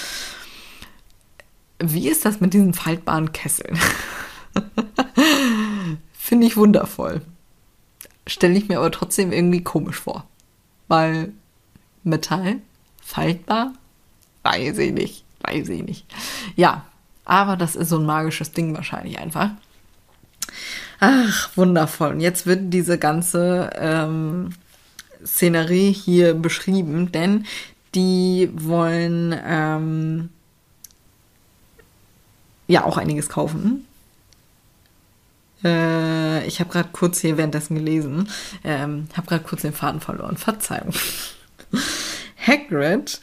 Wie 1.79 2.09
ist 2.09 2.25
das 2.25 2.41
mit 2.41 2.55
diesen 2.55 2.73
faltbaren 2.73 3.33
Kesseln? 3.33 3.79
Finde 6.13 6.47
ich 6.47 6.57
wundervoll. 6.57 7.21
Stelle 8.27 8.57
ich 8.57 8.71
mir 8.71 8.79
aber 8.79 8.91
trotzdem 8.91 9.33
irgendwie 9.33 9.63
komisch 9.63 9.97
vor. 9.97 10.27
Weil 10.89 11.35
Metall, 12.05 12.61
faltbar, 13.03 13.75
Weiß 14.49 14.79
ich 14.79 14.93
nicht. 14.93 15.25
Weiß 15.43 15.69
ich 15.69 15.83
nicht. 15.83 16.07
Ja, 16.57 16.85
aber 17.25 17.57
das 17.57 17.77
ist 17.77 17.91
so 17.91 17.99
ein 17.99 18.07
magisches 18.07 18.53
Ding 18.53 18.75
wahrscheinlich 18.75 19.19
einfach. 19.19 19.51
Ach, 21.01 21.51
wundervoll. 21.57 22.13
Und 22.13 22.21
jetzt 22.21 22.47
wird 22.47 22.73
diese 22.73 22.99
ganze 22.99 23.71
ähm, 23.75 24.51
Szenerie 25.25 25.93
hier 25.93 26.33
beschrieben, 26.35 27.13
denn 27.13 27.45
die 27.95 28.51
wollen 28.55 29.39
ähm, 29.45 30.31
ja 32.67 32.85
auch 32.85 32.97
einiges 32.97 33.29
kaufen. 33.29 33.85
Äh, 35.63 36.47
ich 36.47 36.61
habe 36.61 36.71
gerade 36.71 36.89
kurz 36.93 37.21
hier 37.21 37.37
währenddessen 37.37 37.75
gelesen, 37.75 38.29
ähm, 38.65 39.09
habe 39.15 39.27
gerade 39.27 39.45
kurz 39.45 39.63
den 39.63 39.75
Faden 39.75 40.01
verloren. 40.01 40.37
Verzeihung. 40.39 40.95
Hagrid 42.47 43.21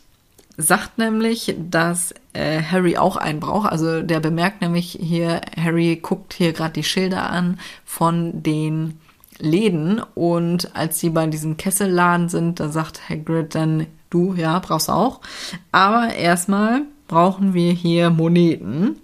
sagt 0.58 0.98
nämlich, 0.98 1.56
dass 1.58 2.14
äh, 2.34 2.62
Harry 2.62 2.98
auch 2.98 3.18
einen 3.18 3.40
braucht. 3.40 3.72
Also 3.72 4.02
der 4.02 4.20
bemerkt 4.20 4.62
nämlich 4.62 4.98
hier, 5.02 5.42
Harry 5.58 5.98
guckt 5.98 6.34
hier 6.34 6.54
gerade 6.54 6.74
die 6.74 6.84
Schilder 6.84 7.30
an 7.30 7.60
von 7.84 8.44
den 8.44 9.00
Läden 9.38 10.02
und 10.14 10.76
als 10.76 11.00
sie 11.00 11.10
bei 11.10 11.28
diesem 11.28 11.58
Kesselladen 11.58 12.30
sind, 12.30 12.60
da 12.60 12.70
sagt 12.70 13.10
Hagrid 13.10 13.54
dann, 13.54 13.88
du, 14.10 14.34
ja, 14.34 14.60
brauchst 14.60 14.90
auch. 14.90 15.20
Aber 15.72 16.14
erstmal 16.14 16.84
brauchen 17.08 17.54
wir 17.54 17.74
hier 17.74 18.10
Moneten. 18.10 18.98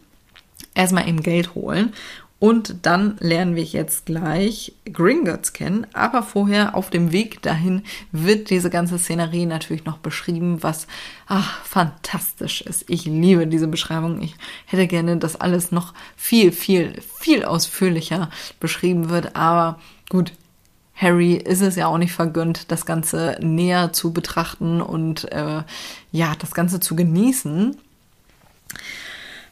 Erstmal 0.74 1.08
eben 1.10 1.22
Geld 1.22 1.54
holen. 1.54 1.92
Und 2.42 2.88
dann 2.88 3.18
lernen 3.20 3.56
wir 3.56 3.64
jetzt 3.64 4.08
gleich 4.08 4.74
Gringotts 4.92 5.54
kennen. 5.54 5.86
Aber 5.94 6.24
vorher 6.24 6.74
auf 6.74 6.90
dem 6.90 7.12
Weg 7.12 7.44
dahin 7.44 7.84
wird 8.12 8.50
diese 8.50 8.72
ganze 8.72 8.98
Szenerie 8.98 9.46
natürlich 9.46 9.86
noch 9.86 10.00
beschrieben, 10.00 10.64
was 10.64 10.88
ach, 11.28 11.64
fantastisch 11.64 12.62
ist. 12.62 12.90
Ich 12.90 13.06
liebe 13.06 13.46
diese 13.46 13.68
Beschreibung. 13.68 14.24
Ich 14.24 14.34
hätte 14.66 14.88
gerne, 14.88 15.18
dass 15.18 15.40
alles 15.40 15.72
noch 15.72 15.94
viel, 16.18 16.52
viel, 16.52 17.00
viel 17.20 17.46
ausführlicher 17.46 18.32
beschrieben 18.60 19.12
wird. 19.12 19.36
Aber 19.36 19.80
gut, 20.10 20.34
Harry 20.96 21.36
ist 21.36 21.62
es 21.62 21.76
ja 21.76 21.86
auch 21.86 22.00
nicht 22.00 22.14
vergönnt, 22.14 22.72
das 22.72 22.88
Ganze 22.88 23.38
näher 23.40 23.94
zu 23.94 24.14
betrachten 24.14 24.82
und 24.82 25.32
äh, 25.32 25.62
ja, 26.12 26.34
das 26.40 26.56
Ganze 26.56 26.80
zu 26.80 26.96
genießen. 26.96 27.78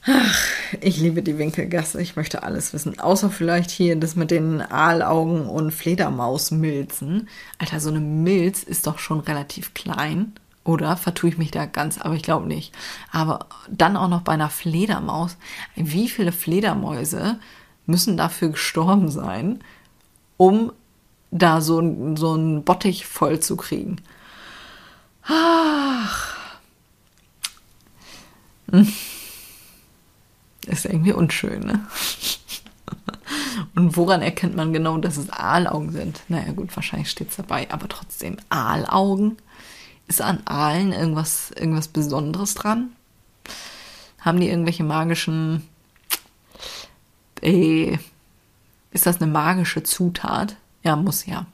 Ach, 0.05 0.39
ich 0.79 0.97
liebe 0.97 1.21
die 1.21 1.37
Winkelgasse. 1.37 2.01
Ich 2.01 2.15
möchte 2.15 2.43
alles 2.43 2.73
wissen. 2.73 2.99
Außer 2.99 3.29
vielleicht 3.29 3.69
hier 3.69 3.95
das 3.97 4.15
mit 4.15 4.31
den 4.31 4.61
Aalaugen 4.61 5.47
und 5.47 5.71
Fledermausmilzen. 5.71 7.27
Alter, 7.57 7.79
so 7.79 7.89
eine 7.89 7.99
Milz 7.99 8.63
ist 8.63 8.87
doch 8.87 8.99
schon 8.99 9.19
relativ 9.19 9.73
klein. 9.73 10.33
Oder 10.63 10.97
vertue 10.97 11.31
ich 11.31 11.37
mich 11.37 11.51
da 11.51 11.65
ganz? 11.65 11.99
Aber 11.99 12.15
ich 12.15 12.23
glaube 12.23 12.47
nicht. 12.47 12.73
Aber 13.11 13.47
dann 13.69 13.97
auch 13.97 14.07
noch 14.07 14.21
bei 14.21 14.33
einer 14.33 14.49
Fledermaus. 14.49 15.37
Wie 15.75 16.07
viele 16.07 16.31
Fledermäuse 16.31 17.39
müssen 17.85 18.17
dafür 18.17 18.49
gestorben 18.49 19.09
sein, 19.09 19.63
um 20.37 20.71
da 21.31 21.61
so, 21.61 22.15
so 22.15 22.33
einen 22.33 22.63
Bottich 22.63 23.05
voll 23.05 23.39
zu 23.39 23.57
kriegen? 23.57 23.97
Ach. 25.23 26.35
Hm. 28.71 28.87
Ist 30.69 30.85
irgendwie 30.85 31.13
unschön, 31.13 31.61
ne? 31.61 31.87
Und 33.75 33.95
woran 33.95 34.21
erkennt 34.21 34.55
man 34.55 34.73
genau, 34.73 34.97
dass 34.97 35.17
es 35.17 35.29
Aalaugen 35.29 35.91
sind? 35.91 36.21
Naja, 36.27 36.51
gut, 36.51 36.75
wahrscheinlich 36.75 37.09
steht 37.09 37.29
es 37.29 37.35
dabei, 37.37 37.69
aber 37.71 37.87
trotzdem 37.87 38.37
Aalaugen. 38.49 39.37
Ist 40.07 40.21
an 40.21 40.41
Aalen 40.45 40.91
irgendwas, 40.91 41.51
irgendwas 41.51 41.87
Besonderes 41.87 42.55
dran? 42.55 42.89
Haben 44.19 44.39
die 44.39 44.49
irgendwelche 44.49 44.83
magischen. 44.83 45.67
Äh, 47.41 47.97
ist 48.91 49.05
das 49.05 49.21
eine 49.21 49.31
magische 49.31 49.83
Zutat? 49.83 50.55
Ja, 50.83 50.95
muss 50.95 51.25
ja. 51.25 51.45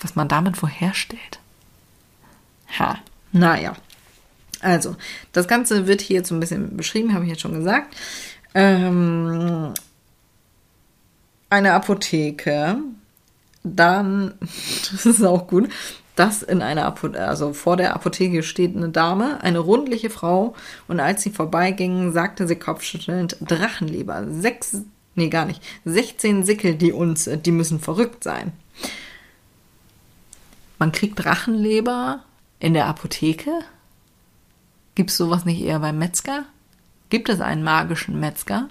Was 0.00 0.16
man 0.16 0.28
damit 0.28 0.56
vorherstellt. 0.56 1.40
Ha, 2.78 2.98
naja. 3.32 3.76
Also, 4.62 4.96
das 5.32 5.48
Ganze 5.48 5.86
wird 5.86 6.00
hier 6.00 6.16
jetzt 6.16 6.28
so 6.28 6.34
ein 6.34 6.40
bisschen 6.40 6.76
beschrieben, 6.76 7.12
habe 7.12 7.24
ich 7.24 7.30
jetzt 7.30 7.42
schon 7.42 7.54
gesagt. 7.54 7.94
Ähm, 8.54 9.74
eine 11.50 11.72
Apotheke, 11.74 12.78
dann, 13.64 14.34
das 14.40 15.04
ist 15.04 15.24
auch 15.24 15.46
gut, 15.46 15.68
dass 16.14 16.42
in 16.42 16.62
einer 16.62 16.86
Apotheke, 16.86 17.26
also 17.26 17.52
vor 17.52 17.76
der 17.76 17.94
Apotheke 17.94 18.42
steht 18.42 18.76
eine 18.76 18.90
Dame, 18.90 19.42
eine 19.42 19.58
rundliche 19.58 20.10
Frau, 20.10 20.54
und 20.86 21.00
als 21.00 21.22
sie 21.22 21.30
vorbeiging, 21.30 22.12
sagte 22.12 22.46
sie 22.46 22.56
kopfschüttelnd, 22.56 23.36
Drachenleber, 23.40 24.26
sechs, 24.30 24.82
nee, 25.16 25.28
gar 25.28 25.44
nicht, 25.44 25.62
16 25.84 26.44
Sickel, 26.44 26.76
die 26.76 26.92
uns, 26.92 27.28
die 27.28 27.52
müssen 27.52 27.80
verrückt 27.80 28.22
sein. 28.22 28.52
Man 30.78 30.92
kriegt 30.92 31.24
Drachenleber 31.24 32.22
in 32.60 32.74
der 32.74 32.86
Apotheke? 32.86 33.50
Gibt 34.94 35.10
es 35.10 35.16
sowas 35.16 35.44
nicht 35.44 35.62
eher 35.62 35.78
beim 35.78 35.98
Metzger? 35.98 36.44
Gibt 37.08 37.28
es 37.28 37.40
einen 37.40 37.62
magischen 37.62 38.20
Metzger? 38.20 38.68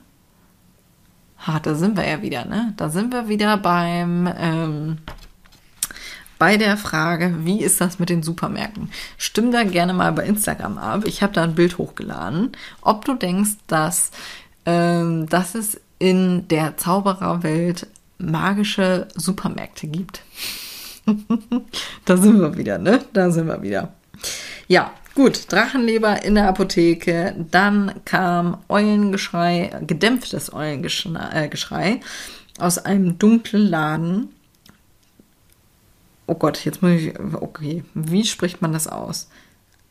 Ha, 1.46 1.60
da 1.60 1.74
sind 1.74 1.98
wir 1.98 2.08
ja 2.08 2.22
wieder, 2.22 2.46
ne? 2.46 2.74
Da 2.78 2.90
sind 2.90 3.12
wir 3.12 3.28
wieder 3.28 3.58
beim, 3.58 4.32
ähm, 4.38 4.98
bei 6.38 6.58
der 6.58 6.78
Frage, 6.78 7.46
wie 7.46 7.62
ist 7.62 7.82
das 7.82 7.98
mit 7.98 8.10
den 8.10 8.22
Supermärkten? 8.22 8.92
Stimm 9.18 9.52
da 9.52 9.64
gerne 9.64 9.94
mal 9.94 10.12
bei 10.12 10.26
Instagram 10.26 10.78
ab. 10.78 11.04
Ich 11.06 11.24
habe 11.24 11.34
da 11.34 11.44
ein 11.44 11.56
Bild 11.56 11.78
hochgeladen. 11.78 12.52
Ob 12.82 13.06
du 13.06 13.16
denkst, 13.16 13.58
dass, 13.68 14.12
ähm, 14.66 15.28
dass 15.28 15.56
es 15.56 15.80
in 15.98 16.48
der 16.48 16.78
Zaubererwelt 16.78 17.88
magische 18.20 19.08
Supermärkte 19.16 19.88
gibt. 19.88 20.22
da 22.06 22.18
sind 22.18 22.40
wir 22.40 22.58
wieder, 22.58 22.78
ne? 22.78 23.04
Da 23.14 23.32
sind 23.32 23.48
wir 23.48 23.62
wieder. 23.62 23.94
Ja, 24.68 24.92
Gut, 25.14 25.52
Drachenleber 25.52 26.24
in 26.24 26.36
der 26.36 26.48
Apotheke. 26.48 27.36
Dann 27.52 27.94
kam 28.06 28.58
Eulengeschrei, 28.70 29.82
gedämpftes 29.86 30.54
Eulengeschrei 30.54 31.92
äh, 31.92 32.00
aus 32.60 32.78
einem 32.78 33.20
dunklen 33.20 33.68
Laden. 33.68 34.30
Oh 36.28 36.36
Gott, 36.36 36.64
jetzt 36.64 36.82
muss 36.82 36.92
ich. 36.92 37.20
Okay, 37.20 37.84
wie 37.94 38.24
spricht 38.24 38.62
man 38.62 38.72
das 38.72 38.88
aus? 38.88 39.30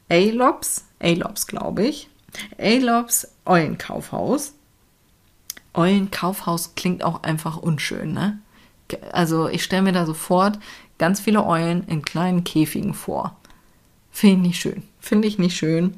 Alops, 0.08 0.86
Alops, 1.00 1.46
glaube 1.46 1.84
ich. 1.84 2.08
Alops 2.58 3.28
Eulenkaufhaus. 3.44 4.54
Eulenkaufhaus 5.74 6.74
klingt 6.74 7.04
auch 7.04 7.22
einfach 7.22 7.58
unschön, 7.58 8.14
ne? 8.14 8.38
Also 9.12 9.48
ich 9.48 9.62
stelle 9.62 9.82
mir 9.82 9.92
da 9.92 10.06
sofort 10.06 10.58
ganz 10.98 11.20
viele 11.20 11.44
Eulen 11.44 11.86
in 11.86 12.02
kleinen 12.02 12.42
Käfigen 12.42 12.94
vor. 12.94 13.36
Finde 14.20 14.34
ich 14.34 14.48
nicht 14.48 14.60
schön. 14.60 14.82
Finde 15.00 15.28
ich 15.28 15.38
nicht 15.38 15.56
schön. 15.56 15.94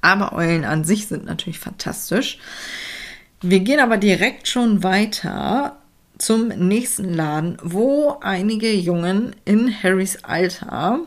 Aber 0.00 0.32
Eulen 0.32 0.64
an 0.64 0.84
sich 0.84 1.08
sind 1.08 1.24
natürlich 1.24 1.58
fantastisch. 1.58 2.38
Wir 3.42 3.58
gehen 3.58 3.80
aber 3.80 3.96
direkt 3.96 4.46
schon 4.46 4.84
weiter 4.84 5.74
zum 6.18 6.46
nächsten 6.46 7.12
Laden, 7.12 7.56
wo 7.64 8.16
einige 8.20 8.72
Jungen 8.72 9.34
in 9.44 9.74
Harrys 9.82 10.22
Alter 10.22 11.00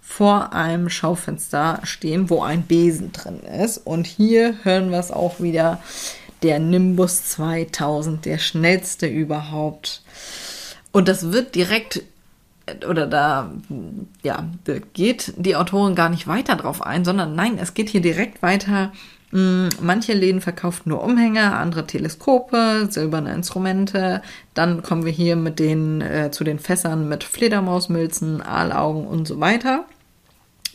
vor 0.00 0.54
einem 0.54 0.88
Schaufenster 0.88 1.80
stehen, 1.84 2.30
wo 2.30 2.42
ein 2.42 2.62
Besen 2.62 3.12
drin 3.12 3.40
ist. 3.40 3.76
Und 3.76 4.06
hier 4.06 4.54
hören 4.62 4.90
wir 4.90 4.98
es 4.98 5.10
auch 5.10 5.40
wieder. 5.40 5.82
Der 6.42 6.58
Nimbus 6.58 7.24
2000, 7.26 8.24
der 8.24 8.38
schnellste 8.38 9.06
überhaupt. 9.08 10.00
Und 10.90 11.08
das 11.08 11.32
wird 11.32 11.54
direkt 11.54 12.02
oder 12.88 13.06
da, 13.06 13.52
ja, 14.22 14.44
geht 14.92 15.34
die 15.36 15.56
Autorin 15.56 15.94
gar 15.94 16.08
nicht 16.08 16.26
weiter 16.26 16.56
drauf 16.56 16.82
ein, 16.82 17.04
sondern 17.04 17.34
nein, 17.34 17.58
es 17.60 17.74
geht 17.74 17.88
hier 17.88 18.00
direkt 18.00 18.42
weiter. 18.42 18.92
Hm, 19.30 19.68
manche 19.80 20.12
Läden 20.12 20.40
verkaufen 20.40 20.88
nur 20.88 21.02
Umhänge, 21.02 21.54
andere 21.56 21.86
Teleskope, 21.86 22.88
silberne 22.90 23.34
Instrumente. 23.34 24.22
Dann 24.54 24.82
kommen 24.82 25.04
wir 25.04 25.12
hier 25.12 25.36
mit 25.36 25.58
den, 25.58 26.00
äh, 26.00 26.30
zu 26.30 26.44
den 26.44 26.58
Fässern 26.58 27.08
mit 27.08 27.24
Fledermausmilzen, 27.24 28.42
Aalaugen 28.42 29.06
und 29.06 29.26
so 29.26 29.40
weiter. 29.40 29.84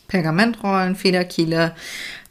Pergamentrollen, 0.07 0.95
Federkiele, 0.95 1.73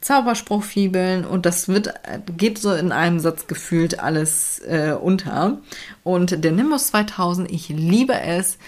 Zauberspruchfibeln 0.01 1.25
und 1.25 1.45
das 1.47 1.67
wird, 1.67 1.93
geht 2.37 2.59
so 2.59 2.73
in 2.73 2.91
einem 2.91 3.19
Satz 3.19 3.47
gefühlt 3.47 3.99
alles 3.99 4.59
äh, 4.59 4.93
unter. 4.99 5.57
Und 6.03 6.43
der 6.43 6.51
Nimbus 6.51 6.87
2000, 6.87 7.51
ich 7.51 7.69
liebe 7.69 8.19
es, 8.19 8.59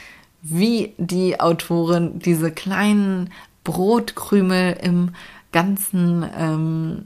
wie 0.43 0.93
die 0.97 1.39
Autorin 1.39 2.19
diese 2.19 2.51
kleinen 2.51 3.31
Brotkrümel 3.63 4.77
im 4.81 5.15
ganzen 5.53 6.29
ähm, 6.37 7.05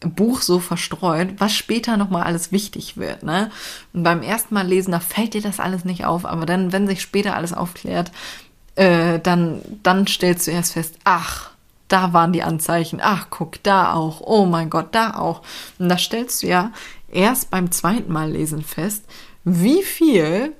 Buch 0.00 0.42
so 0.42 0.60
verstreut, 0.60 1.34
was 1.38 1.54
später 1.54 1.96
nochmal 1.96 2.22
alles 2.22 2.52
wichtig 2.52 2.96
wird. 2.96 3.24
Ne? 3.24 3.50
Und 3.92 4.04
beim 4.04 4.22
ersten 4.22 4.54
Mal 4.54 4.66
lesen, 4.66 4.92
da 4.92 5.00
fällt 5.00 5.34
dir 5.34 5.42
das 5.42 5.58
alles 5.58 5.84
nicht 5.84 6.04
auf, 6.04 6.24
aber 6.24 6.46
dann, 6.46 6.72
wenn 6.72 6.86
sich 6.86 7.02
später 7.02 7.34
alles 7.34 7.52
aufklärt, 7.52 8.12
äh, 8.76 9.18
dann, 9.18 9.60
dann 9.82 10.06
stellst 10.06 10.46
du 10.46 10.52
erst 10.52 10.74
fest, 10.74 10.98
ach, 11.02 11.50
da 11.88 12.12
waren 12.12 12.32
die 12.32 12.44
Anzeichen, 12.44 13.00
ach, 13.02 13.26
guck, 13.30 13.60
da 13.64 13.92
auch, 13.94 14.20
oh 14.20 14.46
mein 14.46 14.70
Gott, 14.70 14.94
da 14.94 15.16
auch. 15.16 15.42
Und 15.80 15.88
da 15.88 15.98
stellst 15.98 16.44
du 16.44 16.46
ja 16.46 16.70
erst 17.10 17.50
beim 17.50 17.72
zweiten 17.72 18.12
Mal 18.12 18.30
lesen 18.30 18.62
fest, 18.62 19.04
wie 19.42 19.82
viel 19.82 20.52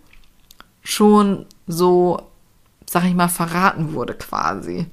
schon 0.83 1.47
so, 1.69 2.23
sag 2.89 3.05
ich 3.05 3.15
mal, 3.15 3.29
verraten 3.29 3.93
wurde 3.93 4.15
quasi. 4.15 4.87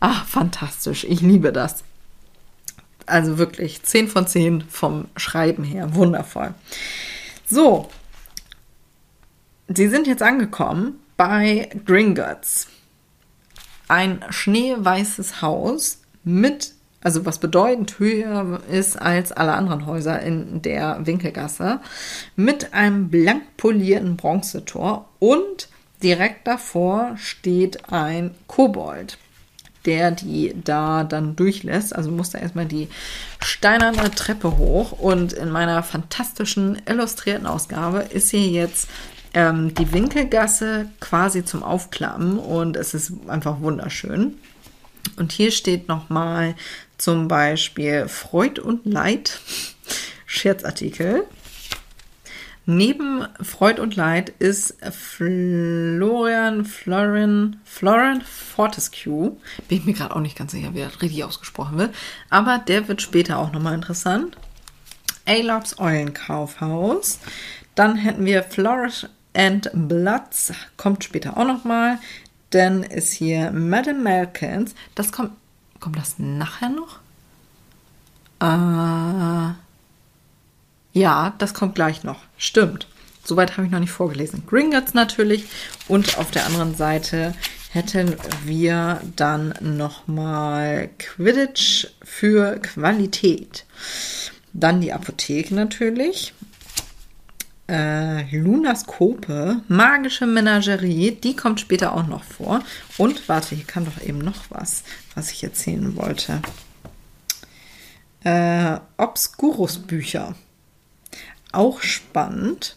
Ach, 0.00 0.24
fantastisch. 0.24 1.04
Ich 1.04 1.20
liebe 1.20 1.52
das. 1.52 1.84
Also 3.06 3.36
wirklich 3.36 3.82
10 3.82 4.08
von 4.08 4.26
10 4.26 4.62
vom 4.62 5.08
Schreiben 5.16 5.64
her. 5.64 5.94
Wundervoll. 5.94 6.54
So. 7.46 7.90
Sie 9.68 9.88
sind 9.88 10.06
jetzt 10.06 10.22
angekommen 10.22 11.00
bei 11.16 11.68
Gringotts. 11.84 12.68
Ein 13.88 14.24
schneeweißes 14.30 15.42
Haus 15.42 15.98
mit 16.22 16.74
also 17.04 17.26
was 17.26 17.38
bedeutend 17.38 17.98
höher 17.98 18.60
ist 18.68 19.00
als 19.00 19.30
alle 19.30 19.52
anderen 19.52 19.84
Häuser 19.84 20.20
in 20.22 20.62
der 20.62 21.06
Winkelgasse, 21.06 21.80
mit 22.34 22.72
einem 22.72 23.10
blank 23.10 23.42
polierten 23.58 24.16
Bronzetor 24.16 25.10
und 25.18 25.68
direkt 26.04 26.46
davor 26.46 27.16
steht 27.16 27.90
ein 27.90 28.34
Kobold, 28.46 29.16
der 29.86 30.10
die 30.10 30.54
da 30.62 31.02
dann 31.02 31.34
durchlässt. 31.34 31.96
Also 31.96 32.10
musste 32.10 32.38
erstmal 32.38 32.66
die 32.66 32.88
steinerne 33.42 34.10
Treppe 34.10 34.58
hoch 34.58 34.92
und 34.92 35.32
in 35.32 35.50
meiner 35.50 35.82
fantastischen 35.82 36.80
illustrierten 36.86 37.46
Ausgabe 37.46 38.00
ist 38.00 38.30
hier 38.30 38.46
jetzt 38.46 38.88
ähm, 39.32 39.74
die 39.74 39.92
Winkelgasse 39.92 40.90
quasi 41.00 41.44
zum 41.44 41.62
Aufklappen 41.62 42.38
und 42.38 42.76
es 42.76 42.92
ist 42.92 43.12
einfach 43.26 43.60
wunderschön. 43.60 44.34
Und 45.16 45.32
hier 45.32 45.50
steht 45.50 45.88
nochmal 45.88 46.54
zum 46.98 47.28
Beispiel 47.28 48.08
Freud 48.08 48.60
und 48.60 48.84
Leid, 48.84 49.40
Scherzartikel. 50.26 51.24
Neben 52.66 53.26
Freud 53.42 53.80
und 53.80 53.94
Leid 53.96 54.30
ist 54.38 54.76
Florian, 54.90 56.64
Florian, 56.64 57.60
Florian 57.64 58.22
Fortescue. 58.22 59.36
Bin 59.68 59.78
ich 59.78 59.84
mir 59.84 59.92
gerade 59.92 60.16
auch 60.16 60.20
nicht 60.20 60.36
ganz 60.36 60.52
sicher, 60.52 60.74
wie 60.74 60.80
das 60.80 61.02
richtig 61.02 61.24
ausgesprochen 61.24 61.78
wird. 61.78 61.94
Aber 62.30 62.58
der 62.58 62.88
wird 62.88 63.02
später 63.02 63.38
auch 63.38 63.52
nochmal 63.52 63.74
interessant. 63.74 64.36
Alops 65.26 65.78
Eulenkaufhaus. 65.78 67.20
Dann 67.74 67.96
hätten 67.96 68.24
wir 68.24 68.42
Flourish 68.42 69.06
and 69.34 69.70
Bloods. 69.74 70.52
Kommt 70.76 71.04
später 71.04 71.36
auch 71.36 71.46
nochmal. 71.46 71.98
Dann 72.50 72.82
ist 72.82 73.12
hier 73.12 73.50
Madame 73.50 74.00
Malkins. 74.00 74.74
Das 74.94 75.12
kommt 75.12 75.32
Kommt 75.84 75.98
das 75.98 76.18
nachher 76.18 76.70
noch? 76.70 77.00
Äh, 78.40 79.54
ja, 80.94 81.34
das 81.38 81.52
kommt 81.52 81.74
gleich 81.74 82.04
noch. 82.04 82.20
Stimmt. 82.38 82.86
Soweit 83.24 83.56
habe 83.56 83.66
ich 83.66 83.72
noch 83.72 83.80
nicht 83.80 83.90
vorgelesen. 83.90 84.44
Gringotts 84.46 84.94
natürlich. 84.94 85.46
Und 85.88 86.18
auf 86.18 86.30
der 86.30 86.46
anderen 86.46 86.74
Seite 86.76 87.34
hätten 87.70 88.14
wir 88.44 89.00
dann 89.16 89.54
nochmal 89.60 90.88
Quidditch 90.98 91.88
für 92.02 92.60
Qualität. 92.60 93.66
Dann 94.52 94.80
die 94.80 94.92
Apotheke 94.92 95.54
natürlich. 95.54 96.32
Äh, 97.66 98.30
Lunaskope, 98.36 99.62
magische 99.68 100.26
Menagerie, 100.26 101.12
die 101.12 101.34
kommt 101.34 101.60
später 101.60 101.94
auch 101.94 102.06
noch 102.06 102.22
vor. 102.22 102.62
Und 102.98 103.28
warte, 103.28 103.56
hier 103.56 103.64
kam 103.64 103.86
doch 103.86 104.00
eben 104.02 104.18
noch 104.18 104.44
was, 104.50 104.84
was 105.14 105.32
ich 105.32 105.42
erzählen 105.42 105.96
wollte. 105.96 106.40
Äh, 108.22 108.78
Obscurus-Bücher. 108.98 110.34
Auch 111.54 111.82
spannend, 111.82 112.76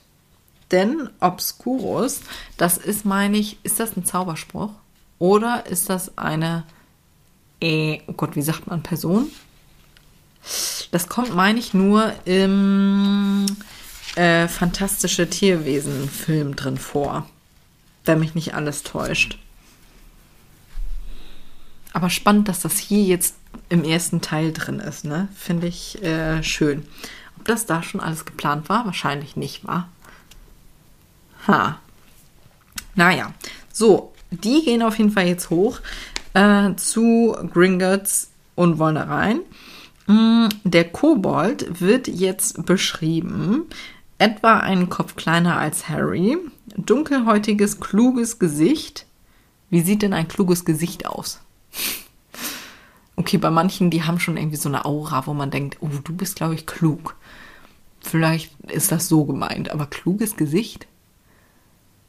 denn 0.72 1.10
Obscurus, 1.20 2.22
das 2.58 2.78
ist, 2.78 3.06
meine 3.06 3.38
ich, 3.38 3.58
ist 3.64 3.80
das 3.80 3.98
ein 3.98 4.06
Zauberspruch? 4.06 4.72
Oder 5.20 5.66
ist 5.66 5.90
das 5.90 6.18
eine, 6.18 6.64
äh, 7.60 8.02
oh 8.08 8.14
Gott, 8.14 8.36
wie 8.36 8.42
sagt 8.42 8.68
man, 8.68 8.84
Person? 8.84 9.30
Das 10.92 11.08
kommt, 11.08 11.36
meine 11.36 11.60
ich, 11.60 11.74
nur 11.74 12.14
im 12.26 13.46
äh, 14.16 14.48
Fantastische 14.48 15.30
Tierwesen-Film 15.30 16.56
drin 16.56 16.78
vor. 16.78 17.28
Wenn 18.06 18.20
mich 18.20 18.36
nicht 18.36 18.54
alles 18.54 18.84
täuscht. 18.84 19.40
Aber 21.94 22.10
spannend, 22.10 22.48
dass 22.48 22.62
das 22.62 22.78
hier 22.78 23.04
jetzt 23.04 23.36
im 23.70 23.84
ersten 23.84 24.22
Teil 24.22 24.54
drin 24.54 24.80
ist, 24.80 25.04
ne? 25.04 25.30
Finde 25.36 25.68
ich 25.68 26.02
äh, 26.04 26.44
schön. 26.44 26.86
Das 27.48 27.66
da 27.66 27.82
schon 27.82 28.02
alles 28.02 28.26
geplant 28.26 28.70
war? 28.70 28.86
Wahrscheinlich 28.86 29.36
nicht, 29.36 29.66
war. 29.66 29.90
Ha. 31.48 31.80
Naja. 32.94 33.34
So, 33.74 34.14
die 34.32 34.64
gehen 34.64 34.84
auf 34.84 34.98
jeden 34.98 35.12
Fall 35.12 35.28
jetzt 35.28 35.50
hoch 35.50 35.80
äh, 36.34 36.76
zu 36.76 37.36
Gringotts 37.54 38.32
und 38.56 38.80
wollen 38.80 38.96
da 38.96 39.04
rein. 39.04 39.40
Mm, 40.08 40.50
der 40.64 40.90
Kobold 40.90 41.80
wird 41.80 42.08
jetzt 42.10 42.66
beschrieben. 42.66 43.64
Etwa 44.18 44.58
einen 44.60 44.90
Kopf 44.90 45.16
kleiner 45.16 45.58
als 45.58 45.88
Harry. 45.88 46.38
Dunkelhäutiges, 46.76 47.80
kluges 47.80 48.40
Gesicht. 48.40 49.06
Wie 49.70 49.82
sieht 49.82 50.02
denn 50.02 50.14
ein 50.14 50.28
kluges 50.28 50.66
Gesicht 50.66 51.06
aus? 51.06 51.40
Okay, 53.18 53.38
bei 53.38 53.50
manchen, 53.50 53.90
die 53.90 54.04
haben 54.04 54.20
schon 54.20 54.38
irgendwie 54.38 54.58
so 54.58 54.70
eine 54.70 54.86
Aura, 54.86 55.26
wo 55.26 55.34
man 55.34 55.52
denkt, 55.52 55.78
oh, 55.82 55.90
du 56.04 56.16
bist, 56.16 56.36
glaube 56.36 56.54
ich, 56.54 56.66
klug. 56.66 57.16
Vielleicht 58.00 58.58
ist 58.70 58.92
das 58.92 59.10
so 59.10 59.26
gemeint, 59.26 59.72
aber 59.72 59.88
kluges 59.88 60.38
Gesicht? 60.38 60.88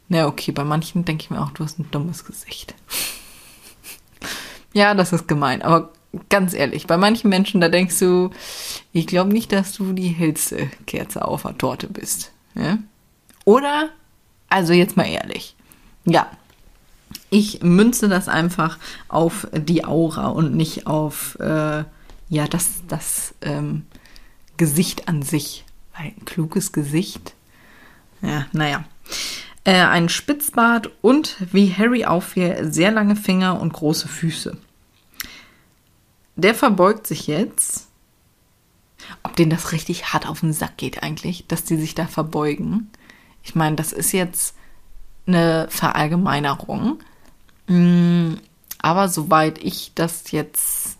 Na, 0.08 0.26
okay, 0.26 0.52
bei 0.52 0.64
manchen 0.64 1.04
denke 1.04 1.24
ich 1.24 1.30
mir 1.30 1.42
auch, 1.42 1.50
du 1.50 1.64
hast 1.64 1.78
ein 1.78 1.90
dummes 1.90 2.24
Gesicht. 2.24 2.74
ja, 4.74 4.94
das 4.94 5.12
ist 5.12 5.26
gemein, 5.26 5.62
aber 5.62 5.92
ganz 6.28 6.52
ehrlich, 6.54 6.86
bei 6.86 6.96
manchen 6.96 7.30
Menschen, 7.30 7.60
da 7.60 7.68
denkst 7.68 7.98
du, 7.98 8.30
ich 8.92 9.06
glaube 9.06 9.32
nicht, 9.32 9.50
dass 9.50 9.72
du 9.72 9.92
die 9.94 10.08
hellste 10.08 10.70
Kerze 10.86 11.24
auf 11.24 11.42
der 11.42 11.56
Torte 11.56 11.86
bist. 11.88 12.32
Ja? 12.54 12.78
Oder? 13.44 13.88
Also 14.50 14.74
jetzt 14.74 14.96
mal 14.96 15.08
ehrlich. 15.08 15.56
Ja. 16.04 16.30
Ich 17.30 17.62
münze 17.62 18.08
das 18.08 18.28
einfach 18.28 18.78
auf 19.08 19.48
die 19.52 19.84
Aura 19.84 20.28
und 20.28 20.54
nicht 20.54 20.86
auf 20.86 21.38
äh, 21.40 21.84
ja 22.28 22.48
das, 22.48 22.82
das 22.88 23.34
ähm, 23.42 23.86
Gesicht 24.56 25.08
an 25.08 25.22
sich. 25.22 25.64
Ein 25.92 26.24
kluges 26.24 26.72
Gesicht. 26.72 27.34
Ja, 28.22 28.46
naja. 28.52 28.84
Äh, 29.64 29.74
ein 29.74 30.08
Spitzbart 30.08 30.90
und, 31.02 31.36
wie 31.52 31.74
Harry 31.74 32.04
auffiel, 32.04 32.70
sehr 32.70 32.90
lange 32.90 33.16
Finger 33.16 33.60
und 33.60 33.72
große 33.72 34.08
Füße. 34.08 34.56
Der 36.36 36.54
verbeugt 36.54 37.06
sich 37.06 37.26
jetzt. 37.26 37.88
Ob 39.22 39.36
denen 39.36 39.50
das 39.50 39.72
richtig 39.72 40.12
hart 40.12 40.28
auf 40.28 40.40
den 40.40 40.52
Sack 40.52 40.76
geht 40.76 41.02
eigentlich, 41.02 41.46
dass 41.46 41.64
die 41.64 41.76
sich 41.76 41.94
da 41.94 42.06
verbeugen. 42.06 42.90
Ich 43.42 43.54
meine, 43.54 43.76
das 43.76 43.92
ist 43.92 44.12
jetzt 44.12 44.54
eine 45.26 45.66
Verallgemeinerung. 45.70 46.98
Mm, 47.68 48.34
aber 48.78 49.08
soweit 49.08 49.62
ich 49.62 49.92
das 49.94 50.30
jetzt 50.32 50.98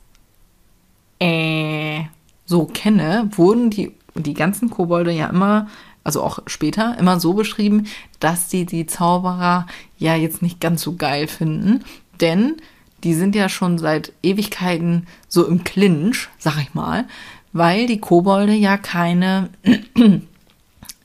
äh, 1.19 2.03
so 2.47 2.65
kenne, 2.65 3.29
wurden 3.33 3.71
die, 3.71 3.93
die 4.15 4.35
ganzen 4.35 4.71
Kobolde 4.71 5.13
ja 5.13 5.29
immer, 5.29 5.69
also 6.05 6.23
auch 6.23 6.41
später, 6.47 6.97
immer 6.99 7.21
so 7.21 7.35
beschrieben, 7.35 7.87
dass 8.21 8.51
sie 8.51 8.67
die 8.67 8.87
Zauberer 8.87 9.67
ja 9.99 10.15
jetzt 10.15 10.43
nicht 10.43 10.61
ganz 10.61 10.83
so 10.83 10.97
geil 10.97 11.29
finden. 11.29 11.85
Denn 12.21 12.57
die 13.05 13.15
sind 13.15 13.35
ja 13.35 13.49
schon 13.49 13.79
seit 13.79 14.13
Ewigkeiten 14.23 15.07
so 15.29 15.47
im 15.47 15.65
Clinch, 15.65 16.29
sag 16.39 16.61
ich 16.61 16.75
mal, 16.75 17.07
weil 17.53 17.87
die 17.87 18.01
Kobolde 18.01 18.55
ja 18.55 18.77
keine 18.77 19.51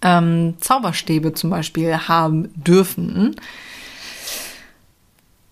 ähm, 0.02 0.54
Zauberstäbe 0.60 1.34
zum 1.34 1.50
Beispiel 1.50 1.96
haben 1.98 2.50
dürfen. 2.56 3.36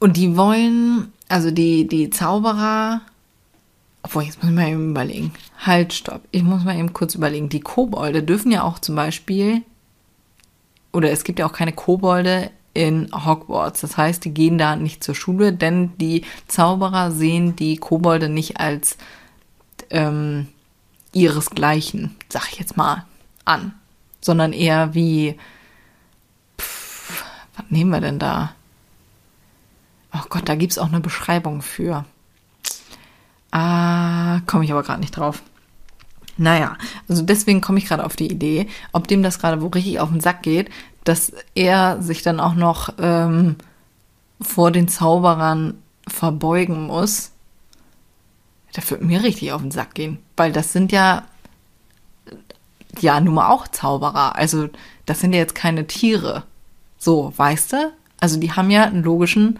Und 0.02 0.18
die 0.18 0.36
wollen, 0.36 1.14
also 1.30 1.52
die, 1.52 1.88
die 1.88 2.10
Zauberer, 2.10 3.02
obwohl, 4.02 4.24
jetzt 4.24 4.42
muss 4.42 4.50
ich 4.50 4.56
mal 4.56 4.68
eben 4.68 4.90
überlegen. 4.90 5.32
Halt, 5.60 5.94
stopp. 5.94 6.24
Ich 6.32 6.42
muss 6.42 6.64
mal 6.64 6.76
eben 6.76 6.92
kurz 6.92 7.14
überlegen. 7.14 7.50
Die 7.50 7.60
Kobolde 7.60 8.24
dürfen 8.24 8.52
ja 8.52 8.64
auch 8.64 8.80
zum 8.80 8.96
Beispiel, 8.96 9.62
oder 10.92 11.12
es 11.12 11.24
gibt 11.24 11.38
ja 11.38 11.46
auch 11.46 11.54
keine 11.54 11.72
Kobolde 11.72 12.50
in 12.74 13.10
Hogwarts. 13.14 13.82
Das 13.82 13.96
heißt, 13.96 14.26
die 14.26 14.34
gehen 14.34 14.58
da 14.58 14.76
nicht 14.76 15.04
zur 15.04 15.14
Schule, 15.14 15.54
denn 15.54 15.96
die 16.00 16.26
Zauberer 16.48 17.12
sehen 17.12 17.56
die 17.56 17.78
Kobolde 17.78 18.28
nicht 18.28 18.60
als 18.60 18.98
ähm, 19.92 20.48
ihresgleichen, 21.14 22.16
sag 22.28 22.52
ich 22.52 22.58
jetzt 22.58 22.76
mal, 22.76 23.06
an, 23.46 23.76
sondern 24.20 24.52
eher 24.52 24.96
wie, 24.96 25.38
pff, 26.60 27.24
was 27.56 27.66
nehmen 27.70 27.92
wir 27.92 28.02
denn 28.02 28.18
da? 28.18 28.56
Oh 30.14 30.26
Gott, 30.30 30.48
da 30.50 30.56
gibt's 30.56 30.78
auch 30.78 30.88
eine 30.88 31.00
Beschreibung 31.00 31.62
für. 31.62 32.06
Ah, 33.52 34.40
komme 34.48 34.64
ich 34.64 34.72
aber 34.72 34.84
gerade 34.84 35.00
nicht 35.00 35.18
drauf. 35.18 35.42
Naja, 36.38 36.78
also 37.08 37.22
deswegen 37.22 37.62
komme 37.62 37.78
ich 37.78 37.86
gerade 37.86 38.06
auf 38.06 38.16
die 38.16 38.32
Idee, 38.32 38.68
ob 38.94 39.08
dem 39.08 39.22
das 39.22 39.40
gerade 39.40 39.62
wo 39.62 39.68
richtig 39.68 40.00
auf 40.00 40.10
den 40.10 40.22
Sack 40.22 40.42
geht, 40.44 40.70
dass 41.04 41.34
er 41.56 42.02
sich 42.02 42.22
dann 42.24 42.40
auch 42.40 42.56
noch 42.56 42.94
ähm, 43.00 43.58
vor 44.40 44.72
den 44.72 44.88
Zauberern 44.88 45.76
verbeugen 46.08 46.88
muss, 46.88 47.32
da 48.74 48.82
wird 48.90 49.02
mir 49.02 49.24
richtig 49.24 49.52
auf 49.52 49.62
den 49.62 49.72
Sack 49.72 49.94
gehen. 49.94 50.20
Weil 50.38 50.52
das 50.52 50.74
sind 50.74 50.92
ja, 50.92 51.26
ja, 53.00 53.20
nun 53.20 53.36
mal 53.36 53.50
auch 53.50 53.68
Zauberer. 53.68 54.36
Also, 54.36 54.70
das 55.06 55.20
sind 55.20 55.34
ja 55.34 55.40
jetzt 55.40 55.56
keine 55.56 55.88
Tiere. 55.88 56.44
So, 56.98 57.34
weißt 57.36 57.74
du? 57.74 57.94
Also, 58.20 58.40
die 58.40 58.52
haben 58.52 58.72
ja 58.72 58.84
einen 58.84 59.04
logischen 59.04 59.60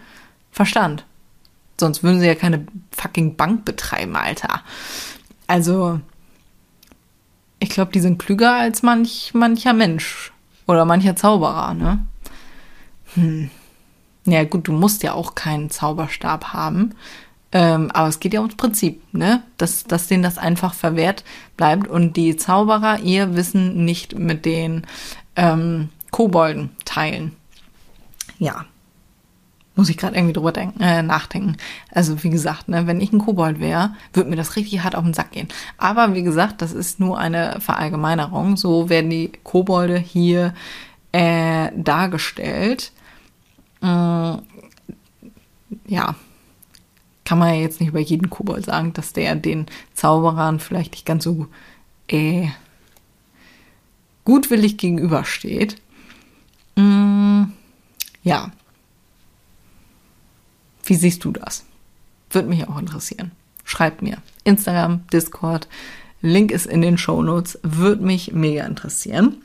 Verstand. 0.52 1.06
Sonst 1.80 2.04
würden 2.04 2.20
sie 2.20 2.28
ja 2.28 2.36
keine 2.36 2.66
fucking 2.92 3.36
Bank 3.36 3.66
betreiben, 3.66 4.16
Alter. 4.16 4.62
Also, 5.48 6.00
ich 7.60 7.70
glaube, 7.70 7.92
die 7.92 8.00
sind 8.00 8.20
klüger 8.20 8.54
als 8.56 8.84
manch, 8.84 9.32
mancher 9.34 9.74
Mensch. 9.74 10.32
Oder 10.68 10.86
mancher 10.86 11.16
Zauberer, 11.16 11.74
ne? 11.74 12.06
Hm. 13.16 13.50
Ja, 14.26 14.44
gut, 14.44 14.68
du 14.68 14.72
musst 14.72 15.04
ja 15.04 15.14
auch 15.14 15.36
keinen 15.36 15.70
Zauberstab 15.70 16.54
haben. 16.54 16.94
Ähm, 17.52 17.92
aber 17.92 18.08
es 18.08 18.20
geht 18.20 18.34
ja 18.34 18.40
ums 18.40 18.56
Prinzip, 18.56 19.02
ne? 19.14 19.44
Dass, 19.58 19.84
dass 19.84 20.08
denen 20.08 20.24
das 20.24 20.38
einfach 20.38 20.74
verwehrt 20.74 21.24
bleibt 21.58 21.88
und 21.88 22.16
die 22.16 22.38
Zauberer 22.38 23.00
ihr 23.00 23.36
Wissen 23.36 23.84
nicht 23.84 24.18
mit 24.18 24.46
den 24.46 24.88
ähm, 25.36 25.90
Kobolden 26.12 26.70
teilen. 26.86 27.36
Ja. 28.40 28.66
Muss 29.76 29.90
ich 29.90 29.98
gerade 29.98 30.16
irgendwie 30.16 30.34
drüber 30.34 30.52
denken, 30.52 30.82
äh, 30.82 31.02
nachdenken. 31.02 31.56
Also 31.92 32.24
wie 32.24 32.30
gesagt, 32.30 32.68
ne, 32.68 32.88
wenn 32.88 33.00
ich 33.00 33.14
ein 33.14 33.20
Kobold 33.20 33.60
wäre, 33.60 33.96
würde 34.14 34.30
mir 34.30 34.36
das 34.36 34.58
richtig 34.58 34.84
hart 34.84 34.96
auf 34.96 35.04
den 35.04 35.14
Sack 35.14 35.32
gehen. 35.32 35.48
Aber 35.78 36.14
wie 36.14 36.24
gesagt, 36.24 36.62
das 36.62 36.74
ist 36.74 37.00
nur 37.00 37.18
eine 37.18 37.60
Verallgemeinerung. 37.62 38.58
So 38.58 38.90
werden 38.90 39.10
die 39.10 39.32
Kobolde 39.44 39.98
hier 39.98 40.54
äh, 41.14 41.70
dargestellt. 41.76 42.92
Äh, 43.82 44.36
ja, 45.88 46.16
kann 47.24 47.40
man 47.40 47.54
ja 47.54 47.62
jetzt 47.62 47.80
nicht 47.80 47.90
über 47.90 48.00
jeden 48.00 48.30
Kobold 48.30 48.66
sagen, 48.66 48.92
dass 48.92 49.14
der 49.14 49.36
den 49.36 49.68
Zauberern 49.94 50.60
vielleicht 50.60 50.92
nicht 50.92 51.06
ganz 51.06 51.24
so 51.24 51.48
äh, 52.10 52.50
gutwillig 54.26 54.78
gegenübersteht. 54.78 55.78
Mm, 56.76 57.44
ja, 58.24 58.52
wie 60.86 60.96
siehst 60.96 61.24
du 61.24 61.32
das? 61.32 61.66
Würde 62.30 62.48
mich 62.50 62.68
auch 62.68 62.78
interessieren. 62.78 63.32
Schreibt 63.64 64.02
mir. 64.02 64.18
Instagram, 64.44 65.02
Discord, 65.12 65.68
Link 66.22 66.52
ist 66.52 66.66
in 66.66 66.82
den 66.82 66.98
Show 66.98 67.22
Notes. 67.22 67.60
Würde 67.64 68.04
mich 68.04 68.34
mega 68.34 68.66
interessieren. 68.66 69.38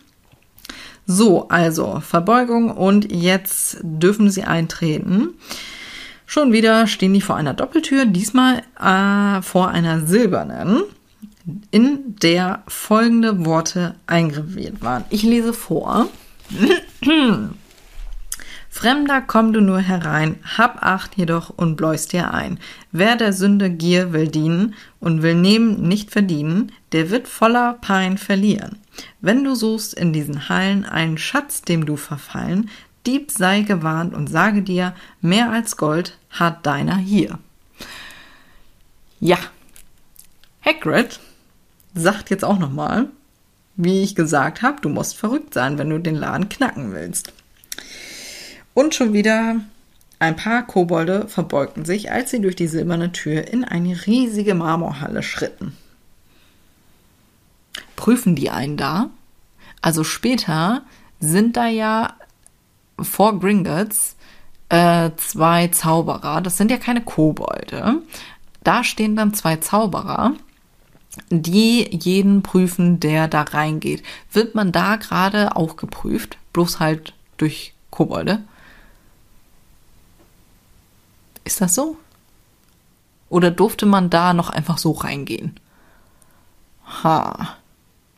So, 1.06 1.48
also 1.48 2.00
Verbeugung 2.00 2.70
und 2.70 3.12
jetzt 3.12 3.78
dürfen 3.82 4.30
sie 4.30 4.42
eintreten. 4.42 5.34
Schon 6.26 6.52
wieder 6.52 6.88
stehen 6.88 7.14
die 7.14 7.20
vor 7.20 7.36
einer 7.36 7.54
Doppeltür, 7.54 8.04
diesmal 8.04 8.62
äh, 8.80 9.40
vor 9.42 9.68
einer 9.68 10.06
silbernen. 10.06 10.82
in 11.70 12.16
der 12.20 12.64
folgende 12.66 13.44
Worte 13.44 13.94
eingraviert 14.08 14.82
waren. 14.82 15.04
Ich 15.10 15.22
lese 15.22 15.52
vor. 15.52 16.08
Fremder, 18.76 19.22
komm 19.22 19.54
du 19.54 19.62
nur 19.62 19.80
herein, 19.80 20.38
hab 20.58 20.82
Acht 20.82 21.16
jedoch 21.16 21.48
und 21.48 21.76
bläust 21.76 22.12
dir 22.12 22.34
ein. 22.34 22.58
Wer 22.92 23.16
der 23.16 23.32
Sünde 23.32 23.70
Gier 23.70 24.12
will 24.12 24.28
dienen 24.28 24.74
und 25.00 25.22
will 25.22 25.34
nehmen 25.34 25.88
nicht 25.88 26.10
verdienen, 26.10 26.70
der 26.92 27.08
wird 27.08 27.26
voller 27.26 27.78
Pein 27.80 28.18
verlieren. 28.18 28.76
Wenn 29.22 29.42
du 29.44 29.54
suchst 29.54 29.94
in 29.94 30.12
diesen 30.12 30.50
Hallen 30.50 30.84
einen 30.84 31.16
Schatz, 31.16 31.62
dem 31.62 31.86
du 31.86 31.96
verfallen, 31.96 32.68
Dieb 33.06 33.30
sei 33.30 33.62
gewarnt 33.62 34.12
und 34.12 34.26
sage 34.26 34.60
dir, 34.60 34.94
mehr 35.22 35.50
als 35.50 35.78
Gold 35.78 36.18
hat 36.28 36.66
deiner 36.66 36.98
hier. 36.98 37.38
Ja, 39.20 39.38
Hagrid 40.62 41.18
sagt 41.94 42.28
jetzt 42.28 42.44
auch 42.44 42.58
nochmal, 42.58 43.08
wie 43.76 44.02
ich 44.02 44.14
gesagt 44.14 44.60
habe, 44.60 44.82
du 44.82 44.90
musst 44.90 45.16
verrückt 45.16 45.54
sein, 45.54 45.78
wenn 45.78 45.88
du 45.88 45.98
den 45.98 46.14
Laden 46.14 46.50
knacken 46.50 46.92
willst. 46.92 47.32
Und 48.76 48.94
schon 48.94 49.14
wieder 49.14 49.56
ein 50.18 50.36
paar 50.36 50.66
Kobolde 50.66 51.28
verbeugten 51.28 51.86
sich, 51.86 52.12
als 52.12 52.30
sie 52.30 52.42
durch 52.42 52.56
die 52.56 52.68
silberne 52.68 53.10
Tür 53.10 53.50
in 53.50 53.64
eine 53.64 54.06
riesige 54.06 54.54
Marmorhalle 54.54 55.22
schritten. 55.22 55.74
Prüfen 57.96 58.36
die 58.36 58.50
einen 58.50 58.76
da? 58.76 59.08
Also 59.80 60.04
später 60.04 60.82
sind 61.20 61.56
da 61.56 61.66
ja 61.68 62.16
vor 63.00 63.40
Gringotts 63.40 64.16
äh, 64.68 65.10
zwei 65.16 65.68
Zauberer. 65.68 66.42
Das 66.42 66.58
sind 66.58 66.70
ja 66.70 66.76
keine 66.76 67.00
Kobolde. 67.00 68.02
Da 68.62 68.84
stehen 68.84 69.16
dann 69.16 69.32
zwei 69.32 69.56
Zauberer, 69.56 70.34
die 71.30 71.88
jeden 71.96 72.42
prüfen, 72.42 73.00
der 73.00 73.26
da 73.26 73.40
reingeht. 73.40 74.02
Wird 74.32 74.54
man 74.54 74.70
da 74.70 74.96
gerade 74.96 75.56
auch 75.56 75.76
geprüft? 75.76 76.36
Bloß 76.52 76.78
halt 76.78 77.14
durch 77.38 77.72
Kobolde? 77.88 78.42
Ist 81.46 81.60
das 81.60 81.76
so? 81.76 81.96
Oder 83.28 83.52
durfte 83.52 83.86
man 83.86 84.10
da 84.10 84.34
noch 84.34 84.50
einfach 84.50 84.78
so 84.78 84.90
reingehen? 84.90 85.54
Ha. 87.04 87.56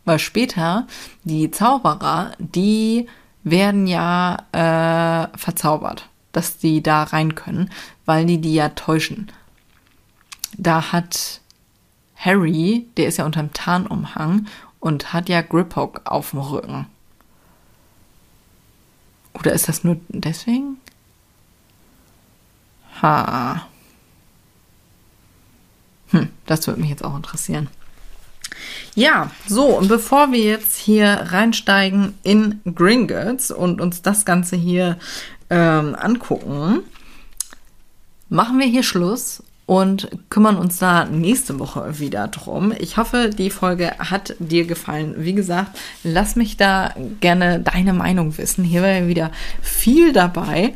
Weil 0.06 0.18
später 0.18 0.86
die 1.24 1.50
Zauberer, 1.50 2.32
die 2.38 3.06
werden 3.44 3.86
ja 3.86 4.38
äh, 4.52 5.36
verzaubert, 5.36 6.08
dass 6.32 6.56
die 6.56 6.82
da 6.82 7.02
rein 7.02 7.34
können, 7.34 7.70
weil 8.06 8.24
die 8.24 8.38
die 8.38 8.54
ja 8.54 8.70
täuschen. 8.70 9.30
Da 10.56 10.90
hat 10.90 11.42
Harry, 12.16 12.86
der 12.96 13.08
ist 13.08 13.18
ja 13.18 13.26
unterm 13.26 13.52
Tarnumhang 13.52 14.46
und 14.80 15.12
hat 15.12 15.28
ja 15.28 15.42
Griphook 15.42 16.00
auf 16.06 16.30
dem 16.30 16.40
Rücken. 16.40 16.86
Oder 19.34 19.52
ist 19.52 19.68
das 19.68 19.84
nur 19.84 19.98
deswegen? 20.08 20.78
Ha. 23.02 23.66
Hm, 26.10 26.28
das 26.46 26.66
würde 26.66 26.80
mich 26.80 26.90
jetzt 26.90 27.04
auch 27.04 27.16
interessieren. 27.16 27.68
Ja, 28.94 29.30
so, 29.46 29.66
und 29.66 29.88
bevor 29.88 30.32
wir 30.32 30.40
jetzt 30.40 30.76
hier 30.76 31.06
reinsteigen 31.06 32.14
in 32.22 32.60
Gringotts 32.74 33.50
und 33.50 33.80
uns 33.80 34.02
das 34.02 34.24
Ganze 34.24 34.56
hier 34.56 34.98
ähm, 35.50 35.94
angucken, 35.94 36.80
machen 38.28 38.58
wir 38.58 38.66
hier 38.66 38.82
Schluss 38.82 39.42
und 39.66 40.08
kümmern 40.30 40.56
uns 40.56 40.78
da 40.78 41.04
nächste 41.04 41.58
Woche 41.58 41.98
wieder 41.98 42.26
drum. 42.28 42.72
Ich 42.78 42.96
hoffe, 42.96 43.30
die 43.30 43.50
Folge 43.50 43.92
hat 43.98 44.34
dir 44.38 44.66
gefallen. 44.66 45.14
Wie 45.18 45.34
gesagt, 45.34 45.78
lass 46.02 46.36
mich 46.36 46.56
da 46.56 46.94
gerne 47.20 47.60
deine 47.60 47.92
Meinung 47.92 48.36
wissen. 48.38 48.64
Hier 48.64 48.82
wäre 48.82 49.06
wieder 49.08 49.30
viel 49.60 50.12
dabei. 50.12 50.74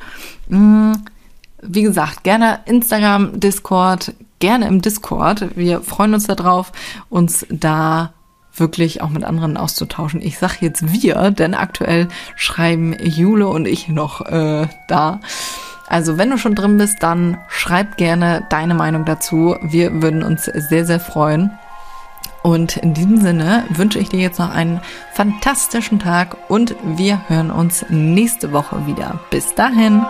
Hm 0.48 1.02
wie 1.62 1.82
gesagt, 1.82 2.24
gerne 2.24 2.60
Instagram, 2.66 3.40
Discord, 3.40 4.12
gerne 4.40 4.66
im 4.66 4.82
Discord. 4.82 5.56
Wir 5.56 5.80
freuen 5.80 6.14
uns 6.14 6.26
darauf, 6.26 6.72
uns 7.08 7.46
da 7.48 8.12
wirklich 8.54 9.00
auch 9.00 9.08
mit 9.08 9.24
anderen 9.24 9.56
auszutauschen. 9.56 10.20
Ich 10.20 10.38
sage 10.38 10.56
jetzt 10.60 10.92
wir, 10.92 11.30
denn 11.30 11.54
aktuell 11.54 12.08
schreiben 12.36 12.94
Jule 13.02 13.48
und 13.48 13.66
ich 13.66 13.88
noch 13.88 14.20
äh, 14.26 14.66
da. 14.88 15.20
Also 15.88 16.18
wenn 16.18 16.30
du 16.30 16.38
schon 16.38 16.54
drin 16.54 16.78
bist, 16.78 17.02
dann 17.02 17.38
schreib 17.48 17.96
gerne 17.96 18.46
deine 18.50 18.74
Meinung 18.74 19.04
dazu. 19.04 19.56
Wir 19.62 20.02
würden 20.02 20.22
uns 20.22 20.44
sehr, 20.44 20.84
sehr 20.84 21.00
freuen. 21.00 21.50
Und 22.42 22.76
in 22.76 22.92
diesem 22.92 23.20
Sinne 23.20 23.64
wünsche 23.70 24.00
ich 24.00 24.08
dir 24.08 24.18
jetzt 24.18 24.38
noch 24.38 24.50
einen 24.50 24.80
fantastischen 25.14 26.00
Tag 26.00 26.36
und 26.50 26.74
wir 26.82 27.28
hören 27.28 27.50
uns 27.52 27.86
nächste 27.88 28.52
Woche 28.52 28.86
wieder. 28.86 29.20
Bis 29.30 29.54
dahin. 29.54 30.04